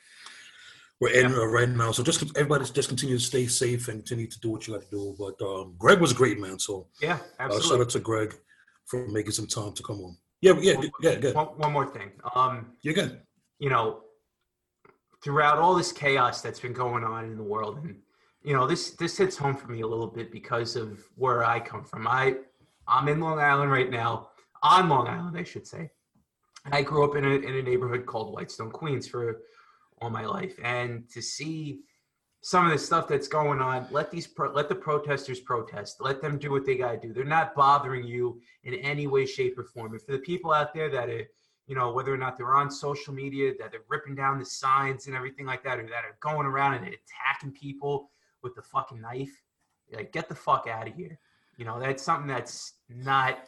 we're 1.00 1.12
in 1.12 1.32
uh, 1.32 1.44
right 1.44 1.68
now. 1.68 1.92
So 1.92 2.02
just 2.02 2.22
everybody 2.36 2.64
just 2.70 2.88
continue 2.88 3.16
to 3.16 3.24
stay 3.24 3.46
safe 3.46 3.88
and 3.88 4.00
continue 4.00 4.26
to 4.26 4.40
do 4.40 4.50
what 4.50 4.66
you 4.66 4.74
got 4.74 4.82
to 4.82 4.90
do. 4.90 5.16
But 5.18 5.40
um, 5.44 5.74
Greg 5.78 6.00
was 6.00 6.12
a 6.12 6.14
great 6.14 6.40
man, 6.40 6.58
so 6.58 6.86
Yeah, 7.00 7.14
uh, 7.38 7.48
shout 7.48 7.52
absolutely. 7.52 7.80
out 7.84 7.90
to 7.90 8.00
Greg 8.00 8.34
for 8.86 9.06
making 9.08 9.32
some 9.32 9.46
time 9.46 9.72
to 9.74 9.82
come 9.82 10.00
on. 10.00 10.16
Yeah, 10.40 10.54
yeah, 10.60 10.80
yeah, 11.00 11.14
good. 11.16 11.34
One, 11.34 11.46
one 11.46 11.72
more 11.72 11.86
thing. 11.86 12.12
Um, 12.34 12.72
You're 12.82 12.94
good. 12.94 13.20
you 13.58 13.70
know, 13.70 14.02
throughout 15.22 15.58
all 15.58 15.74
this 15.74 15.92
chaos 15.92 16.42
that's 16.42 16.60
been 16.60 16.72
going 16.72 17.04
on 17.04 17.24
in 17.24 17.36
the 17.36 17.42
world, 17.42 17.78
and 17.82 17.96
you 18.44 18.52
know, 18.54 18.66
this 18.66 18.90
this 18.92 19.16
hits 19.18 19.36
home 19.36 19.56
for 19.56 19.68
me 19.68 19.80
a 19.80 19.86
little 19.86 20.06
bit 20.06 20.30
because 20.30 20.76
of 20.76 21.02
where 21.16 21.44
I 21.44 21.58
come 21.58 21.84
from. 21.84 22.06
I 22.06 22.36
I'm 22.86 23.08
in 23.08 23.20
Long 23.20 23.38
Island 23.38 23.72
right 23.72 23.90
now, 23.90 24.28
on 24.62 24.88
Long 24.88 25.08
Island, 25.08 25.36
I 25.36 25.42
should 25.42 25.66
say. 25.66 25.90
I 26.70 26.82
grew 26.82 27.04
up 27.04 27.16
in 27.16 27.24
a 27.24 27.30
in 27.30 27.56
a 27.56 27.62
neighborhood 27.62 28.06
called 28.06 28.34
Whitestone, 28.34 28.70
Queens, 28.70 29.08
for 29.08 29.40
all 30.00 30.10
my 30.10 30.26
life, 30.26 30.54
and 30.62 31.08
to 31.10 31.22
see 31.22 31.80
some 32.46 32.64
of 32.64 32.70
the 32.70 32.78
stuff 32.78 33.08
that's 33.08 33.26
going 33.26 33.60
on, 33.60 33.88
let 33.90 34.08
these 34.08 34.28
pro- 34.28 34.52
let 34.52 34.68
the 34.68 34.74
protesters 34.74 35.40
protest. 35.40 36.00
Let 36.00 36.22
them 36.22 36.38
do 36.38 36.52
what 36.52 36.64
they 36.64 36.76
gotta 36.76 36.96
do. 36.96 37.12
They're 37.12 37.24
not 37.24 37.56
bothering 37.56 38.06
you 38.06 38.40
in 38.62 38.74
any 38.74 39.08
way, 39.08 39.26
shape, 39.26 39.58
or 39.58 39.64
form. 39.64 39.94
And 39.94 40.00
for 40.00 40.12
the 40.12 40.20
people 40.20 40.52
out 40.52 40.72
there 40.72 40.88
that 40.88 41.08
are 41.08 41.24
you 41.66 41.74
know, 41.74 41.90
whether 41.90 42.14
or 42.14 42.16
not 42.16 42.38
they're 42.38 42.54
on 42.54 42.70
social 42.70 43.12
media, 43.12 43.52
that 43.58 43.72
they're 43.72 43.80
ripping 43.88 44.14
down 44.14 44.38
the 44.38 44.44
signs 44.44 45.08
and 45.08 45.16
everything 45.16 45.44
like 45.44 45.64
that, 45.64 45.80
or 45.80 45.82
that 45.82 46.04
are 46.04 46.16
going 46.20 46.46
around 46.46 46.74
and 46.74 46.86
attacking 46.86 47.50
people 47.50 48.10
with 48.44 48.54
the 48.54 48.62
fucking 48.62 49.00
knife. 49.00 49.42
Like, 49.92 50.12
get 50.12 50.28
the 50.28 50.36
fuck 50.36 50.68
out 50.70 50.86
of 50.86 50.94
here. 50.94 51.18
You 51.56 51.64
know, 51.64 51.80
that's 51.80 52.04
something 52.04 52.28
that's 52.28 52.74
not 52.88 53.40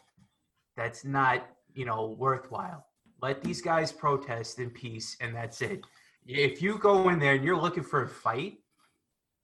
that's 0.77 1.05
not, 1.05 1.47
you 1.73 1.85
know, 1.85 2.17
worthwhile. 2.19 2.85
Let 3.23 3.45
these 3.45 3.63
guys 3.63 3.93
protest 3.93 4.59
in 4.59 4.71
peace 4.71 5.17
and 5.21 5.33
that's 5.33 5.63
it. 5.63 5.85
If 6.27 6.61
you 6.61 6.79
go 6.79 7.11
in 7.11 7.21
there 7.21 7.35
and 7.35 7.45
you're 7.45 7.57
looking 7.57 7.85
for 7.85 8.03
a 8.03 8.09
fight, 8.09 8.59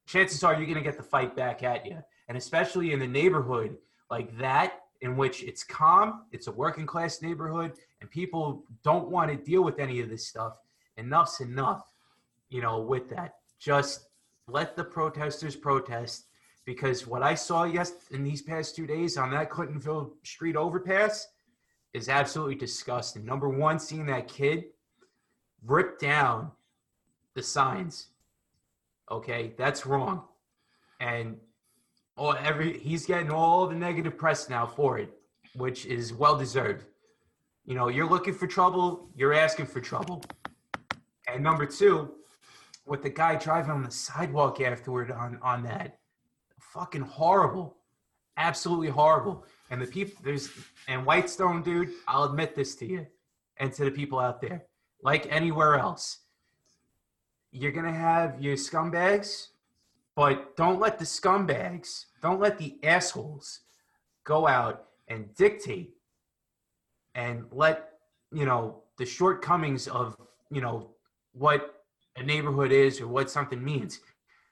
chances 0.07 0.43
are 0.45 0.55
you're 0.55 0.67
gonna 0.67 0.83
get 0.83 0.97
the 0.97 1.03
fight 1.03 1.37
back 1.37 1.63
at 1.63 1.87
you. 1.87 1.99
And 2.29 2.39
especially 2.39 2.93
in 2.93 2.99
the 2.99 3.07
neighborhood 3.07 3.77
like 4.11 4.37
that, 4.39 4.81
in 5.01 5.17
which 5.17 5.43
it's 5.43 5.63
calm, 5.63 6.25
it's 6.33 6.47
a 6.47 6.53
working 6.53 6.87
class 6.87 7.21
neighborhood, 7.21 7.73
and 8.01 8.11
people 8.11 8.65
don't 8.83 9.11
want 9.11 9.31
to 9.31 9.37
deal 9.37 9.63
with 9.63 9.79
any 9.79 10.01
of 10.01 10.09
this 10.09 10.27
stuff. 10.27 10.55
Enough's 10.97 11.41
enough, 11.41 11.93
you 12.49 12.63
know, 12.63 12.81
with 12.81 13.11
that. 13.11 13.35
Just 13.59 14.07
let 14.47 14.77
the 14.77 14.85
protesters 14.85 15.57
protest 15.57 16.27
because 16.65 17.07
what 17.07 17.23
I 17.23 17.35
saw 17.35 17.65
yes 17.65 17.93
in 18.11 18.25
these 18.25 18.43
past 18.43 18.75
two 18.75 18.87
days 18.87 19.17
on 19.17 19.31
that 19.33 19.51
Clintonville 19.51 20.13
Street 20.23 20.57
overpass 20.57 21.29
is 21.93 22.09
absolutely 22.09 22.55
disgusting. 22.55 23.25
Number 23.25 23.49
one, 23.49 23.79
seeing 23.79 24.07
that 24.07 24.29
kid 24.29 24.65
rip 25.67 25.99
down 25.99 26.51
the 27.35 27.43
signs. 27.43 28.09
Okay, 29.11 29.53
that's 29.59 29.87
wrong. 29.87 30.25
And 31.01 31.37
oh, 32.17 32.31
every 32.31 32.79
he's 32.79 33.07
getting 33.07 33.31
all 33.31 33.67
the 33.67 33.75
negative 33.75 34.17
press 34.17 34.49
now 34.49 34.67
for 34.67 34.99
it, 34.99 35.13
which 35.55 35.87
is 35.87 36.13
well 36.13 36.37
deserved. 36.37 36.85
You 37.65 37.75
know, 37.75 37.89
you're 37.89 38.09
looking 38.09 38.35
for 38.35 38.47
trouble, 38.47 39.11
you're 39.15 39.35
asking 39.35 39.67
for 39.67 39.81
trouble. 39.81 40.23
And 41.29 41.43
number 41.43 41.67
two, 41.67 42.13
with 42.87 43.03
the 43.03 43.11
guy 43.11 43.37
driving 43.37 43.71
on 43.71 43.83
the 43.83 43.91
sidewalk 43.91 44.61
afterward 44.61 45.11
on 45.11 45.39
on 45.43 45.63
that, 45.65 45.99
fucking 46.61 47.03
horrible, 47.03 47.77
absolutely 48.37 48.89
horrible. 48.89 49.45
And 49.71 49.81
the 49.81 49.87
people 49.87 50.23
there's 50.25 50.51
and 50.89 51.05
Whitestone, 51.05 51.63
dude, 51.63 51.91
I'll 52.09 52.25
admit 52.25 52.55
this 52.55 52.75
to 52.77 52.87
you 52.87 53.07
and 53.59 53.73
to 53.75 53.85
the 53.85 53.91
people 53.91 54.19
out 54.19 54.41
there, 54.41 54.65
like 55.03 55.27
anywhere 55.31 55.77
else, 55.77 56.24
you're 57.55 57.73
gonna 57.73 57.93
have 57.93 58.41
your 58.43 58.57
scumbags, 58.57 59.49
but 60.17 60.57
don't 60.57 60.81
let 60.81 60.99
the 60.99 61.05
scumbags, 61.05 62.07
don't 62.21 62.41
let 62.41 62.59
the 62.59 62.77
assholes 62.83 63.61
go 64.25 64.49
out 64.49 64.87
and 65.09 65.33
dictate 65.37 65.95
and 67.15 67.45
let 67.53 67.91
you 68.33 68.45
know 68.45 68.83
the 68.99 69.07
shortcomings 69.07 69.87
of 69.87 70.17
you 70.51 70.61
know 70.61 70.91
what 71.33 71.85
a 72.17 72.23
neighborhood 72.23 72.73
is 72.73 73.01
or 73.01 73.07
what 73.07 73.31
something 73.31 73.65
means. 73.65 74.01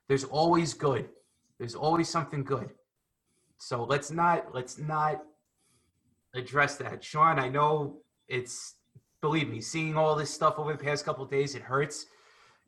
There's 0.08 0.24
always 0.24 0.72
good. 0.72 1.08
There's 1.58 1.74
always 1.74 2.08
something 2.08 2.44
good. 2.44 2.70
So 3.58 3.82
let's 3.84 4.12
not 4.12 4.54
let's 4.54 4.78
not 4.78 5.22
address 6.34 6.76
that. 6.76 7.02
Sean, 7.02 7.40
I 7.40 7.48
know 7.48 7.98
it's 8.28 8.76
believe 9.20 9.48
me, 9.48 9.60
seeing 9.60 9.96
all 9.96 10.14
this 10.14 10.30
stuff 10.30 10.58
over 10.58 10.72
the 10.72 10.84
past 10.84 11.04
couple 11.04 11.24
days, 11.24 11.54
it 11.54 11.62
hurts, 11.62 12.06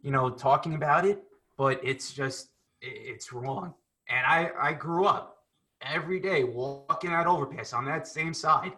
you 0.05 0.11
know, 0.11 0.29
talking 0.29 0.75
about 0.75 1.07
it, 1.07 1.25
but 1.57 1.81
it's 1.83 2.13
just 2.13 2.51
it's 2.83 3.33
wrong. 3.33 3.75
And 4.09 4.25
I 4.27 4.51
I 4.61 4.73
grew 4.75 5.07
up 5.07 5.39
every 5.81 6.21
day 6.21 6.45
walking 6.45 7.11
that 7.11 7.27
overpass 7.27 7.73
on 7.73 7.87
that 7.87 8.07
same 8.07 8.35
side, 8.35 8.73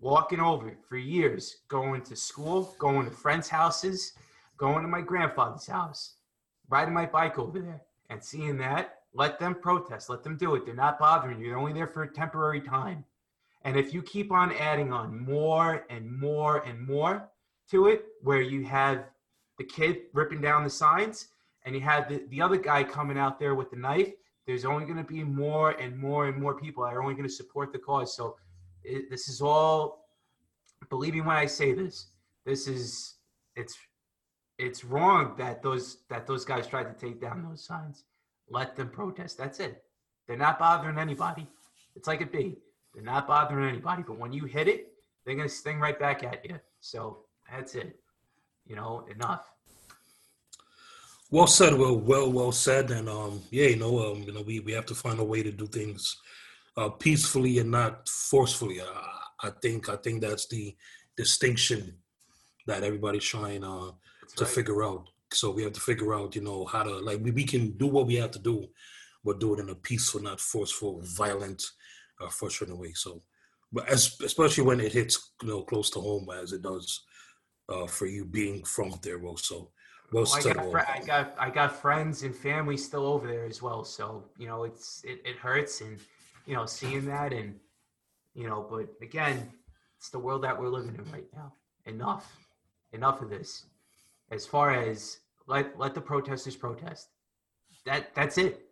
walking 0.00 0.40
over 0.40 0.74
for 0.88 0.96
years, 0.96 1.58
going 1.68 2.00
to 2.02 2.16
school, 2.16 2.74
going 2.78 3.04
to 3.04 3.14
friends' 3.14 3.48
houses, 3.48 4.14
going 4.56 4.82
to 4.82 4.88
my 4.88 5.02
grandfather's 5.02 5.66
house, 5.66 6.14
riding 6.70 6.94
my 6.94 7.04
bike 7.04 7.38
over 7.38 7.60
there, 7.60 7.82
and 8.08 8.24
seeing 8.24 8.56
that. 8.56 9.00
Let 9.14 9.38
them 9.38 9.54
protest. 9.54 10.08
Let 10.08 10.24
them 10.24 10.38
do 10.38 10.54
it. 10.54 10.64
They're 10.64 10.74
not 10.74 10.98
bothering 10.98 11.38
you. 11.38 11.48
They're 11.48 11.58
only 11.58 11.74
there 11.74 11.86
for 11.86 12.04
a 12.04 12.10
temporary 12.10 12.62
time. 12.62 13.04
And 13.64 13.76
if 13.76 13.92
you 13.92 14.02
keep 14.02 14.32
on 14.32 14.54
adding 14.54 14.94
on 14.94 15.22
more 15.22 15.84
and 15.90 16.10
more 16.10 16.64
and 16.64 16.80
more 16.80 17.28
to 17.70 17.88
it, 17.88 18.06
where 18.22 18.40
you 18.40 18.64
have 18.64 19.04
the 19.62 19.68
kid 19.68 20.02
ripping 20.12 20.40
down 20.40 20.64
the 20.64 20.70
signs 20.70 21.28
and 21.64 21.74
you 21.74 21.80
have 21.80 22.08
the, 22.08 22.24
the 22.30 22.42
other 22.42 22.56
guy 22.56 22.82
coming 22.82 23.16
out 23.16 23.38
there 23.38 23.54
with 23.54 23.70
the 23.70 23.76
knife, 23.76 24.10
there's 24.46 24.64
only 24.64 24.84
going 24.84 24.96
to 24.96 25.04
be 25.04 25.22
more 25.22 25.70
and 25.72 25.96
more 25.96 26.26
and 26.26 26.40
more 26.40 26.58
people 26.58 26.82
that 26.82 26.92
are 26.92 27.02
only 27.02 27.14
going 27.14 27.28
to 27.28 27.32
support 27.32 27.72
the 27.72 27.78
cause. 27.78 28.16
So 28.16 28.36
it, 28.82 29.08
this 29.08 29.28
is 29.28 29.40
all, 29.40 30.06
believe 30.90 31.14
me 31.14 31.20
when 31.20 31.36
I 31.36 31.46
say 31.46 31.72
this, 31.72 32.08
this 32.44 32.66
is, 32.66 33.14
it's, 33.54 33.74
it's 34.58 34.84
wrong 34.84 35.34
that 35.38 35.62
those, 35.62 35.98
that 36.10 36.26
those 36.26 36.44
guys 36.44 36.66
tried 36.66 36.84
to 36.84 36.94
take 36.94 37.20
down 37.20 37.44
those 37.48 37.64
signs. 37.64 38.04
Let 38.50 38.74
them 38.74 38.88
protest. 38.88 39.38
That's 39.38 39.60
it. 39.60 39.84
They're 40.26 40.36
not 40.36 40.58
bothering 40.58 40.98
anybody. 40.98 41.46
It's 41.94 42.08
like 42.08 42.20
a 42.20 42.26
bee. 42.26 42.58
They're 42.94 43.04
not 43.04 43.28
bothering 43.28 43.68
anybody. 43.68 44.02
But 44.06 44.18
when 44.18 44.32
you 44.32 44.44
hit 44.44 44.66
it, 44.66 44.88
they're 45.24 45.36
gonna 45.36 45.48
sting 45.48 45.78
right 45.78 45.98
back 45.98 46.24
at 46.24 46.44
you. 46.44 46.58
So 46.80 47.20
that's 47.50 47.76
it. 47.76 47.96
You 48.66 48.76
know, 48.76 49.06
enough. 49.10 49.51
Well 51.32 51.46
said, 51.46 51.72
well, 51.72 51.96
well, 51.96 52.30
well 52.30 52.52
said, 52.52 52.90
and 52.90 53.08
um, 53.08 53.40
yeah, 53.50 53.68
you 53.68 53.76
know, 53.76 54.12
um, 54.12 54.22
you 54.22 54.34
know, 54.34 54.42
we, 54.42 54.60
we 54.60 54.72
have 54.72 54.84
to 54.84 54.94
find 54.94 55.18
a 55.18 55.24
way 55.24 55.42
to 55.42 55.50
do 55.50 55.66
things 55.66 56.14
uh, 56.76 56.90
peacefully 56.90 57.58
and 57.58 57.70
not 57.70 58.06
forcefully. 58.06 58.82
Uh, 58.82 58.84
I 59.42 59.48
think 59.62 59.88
I 59.88 59.96
think 59.96 60.20
that's 60.20 60.46
the 60.48 60.76
distinction 61.16 61.96
that 62.66 62.82
everybody's 62.82 63.24
trying 63.24 63.64
uh, 63.64 63.92
to 64.36 64.44
right. 64.44 64.52
figure 64.52 64.84
out. 64.84 65.08
So 65.32 65.50
we 65.50 65.62
have 65.62 65.72
to 65.72 65.80
figure 65.80 66.12
out, 66.12 66.36
you 66.36 66.42
know, 66.42 66.66
how 66.66 66.82
to 66.82 66.98
like 66.98 67.20
we, 67.22 67.30
we 67.30 67.44
can 67.44 67.78
do 67.78 67.86
what 67.86 68.06
we 68.06 68.16
have 68.16 68.32
to 68.32 68.38
do, 68.38 68.66
but 69.24 69.40
do 69.40 69.54
it 69.54 69.60
in 69.60 69.70
a 69.70 69.74
peaceful, 69.74 70.20
not 70.20 70.38
forceful, 70.38 71.00
violent, 71.02 71.62
uh, 72.20 72.28
frustrating 72.28 72.78
way. 72.78 72.92
So, 72.92 73.22
but 73.72 73.88
as, 73.88 74.20
especially 74.22 74.64
when 74.64 74.80
it 74.80 74.92
hits, 74.92 75.32
you 75.40 75.48
know, 75.48 75.62
close 75.62 75.88
to 75.92 75.98
home 75.98 76.28
as 76.42 76.52
it 76.52 76.60
does 76.60 77.04
uh, 77.70 77.86
for 77.86 78.04
you 78.04 78.26
being 78.26 78.64
from 78.64 78.92
there, 79.02 79.18
well, 79.18 79.38
so 79.38 79.71
well 80.12 80.24
Well, 80.24 80.34
I 80.34 80.52
got, 80.52 80.70
fri- 80.70 80.94
I 80.94 81.00
got 81.04 81.34
I 81.38 81.50
got 81.50 81.80
friends 81.80 82.22
and 82.22 82.34
family 82.34 82.76
still 82.76 83.06
over 83.06 83.26
there 83.26 83.44
as 83.44 83.62
well. 83.62 83.84
So 83.84 84.24
you 84.38 84.46
know, 84.46 84.64
it's 84.64 85.02
it, 85.04 85.20
it 85.24 85.36
hurts 85.36 85.80
and 85.80 85.98
you 86.46 86.54
know 86.54 86.66
seeing 86.66 87.06
that 87.06 87.32
and 87.32 87.58
you 88.34 88.46
know, 88.46 88.66
but 88.68 88.88
again, 89.00 89.50
it's 89.98 90.10
the 90.10 90.18
world 90.18 90.42
that 90.44 90.58
we're 90.58 90.68
living 90.68 90.94
in 90.94 91.12
right 91.12 91.26
now. 91.34 91.52
Enough, 91.86 92.36
enough 92.92 93.20
of 93.22 93.30
this. 93.30 93.64
As 94.30 94.46
far 94.46 94.72
as 94.72 95.18
let 95.46 95.78
let 95.78 95.94
the 95.94 96.00
protesters 96.00 96.56
protest. 96.56 97.08
That 97.84 98.14
that's 98.14 98.38
it. 98.38 98.66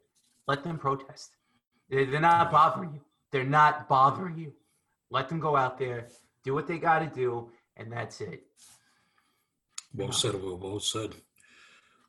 Let 0.47 0.63
them 0.65 0.79
protest. 0.79 1.37
They're, 1.89 2.07
they're 2.07 2.21
not 2.21 2.51
bothering 2.51 2.93
you. 2.95 3.01
They're 3.31 3.45
not 3.45 3.89
bothering 3.89 4.37
you. 4.37 4.53
Let 5.11 5.29
them 5.29 5.41
go 5.41 5.57
out 5.57 5.79
there, 5.79 6.07
do 6.45 6.55
what 6.55 6.67
they 6.67 6.79
got 6.79 7.01
to 7.01 7.07
do, 7.07 7.51
and 7.77 7.93
that's 7.93 8.21
it. 8.21 8.43
Well 9.95 10.13
said, 10.13 10.41
Will. 10.41 10.57
Well 10.57 10.81
said. 10.81 11.15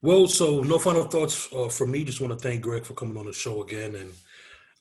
Well, 0.02 0.28
so 0.28 0.62
no 0.62 0.80
final 0.80 1.04
thoughts 1.04 1.48
uh, 1.54 1.70
from 1.70 1.92
me. 1.92 2.04
Just 2.04 2.22
want 2.22 2.34
to 2.34 2.40
thank 2.40 2.62
Greg 2.62 2.86
for 2.86 2.94
coming 2.96 3.18
on 3.18 3.28
the 3.28 3.34
show 3.34 3.62
again, 3.62 3.96
and 3.96 4.12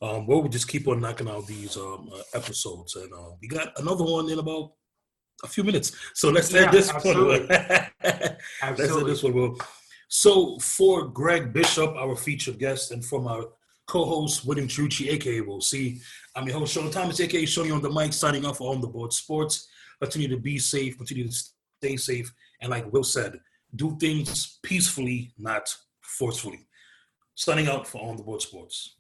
um, 0.01 0.27
well, 0.27 0.43
we 0.43 0.49
just 0.49 0.69
keep 0.69 0.89
on 0.89 1.01
knocking 1.01 1.29
out 1.29 1.47
these 1.47 1.77
um, 1.77 2.09
uh, 2.15 2.23
episodes, 2.35 2.97
and 2.97 3.13
uh, 3.13 3.33
we 3.41 3.49
got 3.49 3.79
another 3.79 4.05
one 4.05 4.31
in 4.31 4.39
about 4.39 4.73
a 5.45 5.47
few 5.49 5.63
minutes. 5.63 5.93
So 6.15 6.31
let's 6.31 6.51
Yeah, 6.53 6.63
end 6.65 6.73
this 6.73 6.91
absolutely. 6.91 7.47
one. 7.47 7.49
let's 8.63 8.81
end 8.81 9.07
this 9.07 9.23
one. 9.23 9.35
Will. 9.35 9.59
So 10.09 10.59
for 10.59 11.07
Greg 11.09 11.53
Bishop, 11.53 11.95
our 11.97 12.17
featured 12.17 12.59
guest, 12.59 12.91
and 12.91 13.05
from 13.05 13.27
our 13.27 13.45
co-host 13.87 14.47
William 14.47 14.69
Trucci, 14.69 15.09
aka 15.11 15.41
Will 15.43 15.61
See, 15.61 16.01
I'm 16.35 16.47
your 16.47 16.59
host 16.59 16.73
Sean 16.73 16.91
Thomas, 16.91 17.21
aka 17.21 17.43
Shoney 17.45 17.75
on 17.75 17.83
the 17.83 17.91
mic, 17.91 18.15
signing 18.15 18.47
off 18.47 18.61
on 18.63 18.81
the 18.81 18.87
board 18.87 19.13
sports. 19.13 19.69
Continue 20.01 20.29
to 20.29 20.39
be 20.39 20.59
safe. 20.59 20.97
Continue 20.97 21.29
to 21.29 21.33
stay 21.83 21.97
safe. 21.97 22.33
And 22.63 22.71
like 22.71 22.91
Will 22.91 23.05
said, 23.05 23.39
do 23.75 23.97
things 23.99 24.59
peacefully, 24.63 25.33
not 25.39 25.75
forcefully. 26.01 26.67
Signing 27.35 27.69
out 27.69 27.87
for 27.87 28.03
On 28.03 28.17
the 28.17 28.23
Board 28.23 28.43
Sports. 28.43 28.97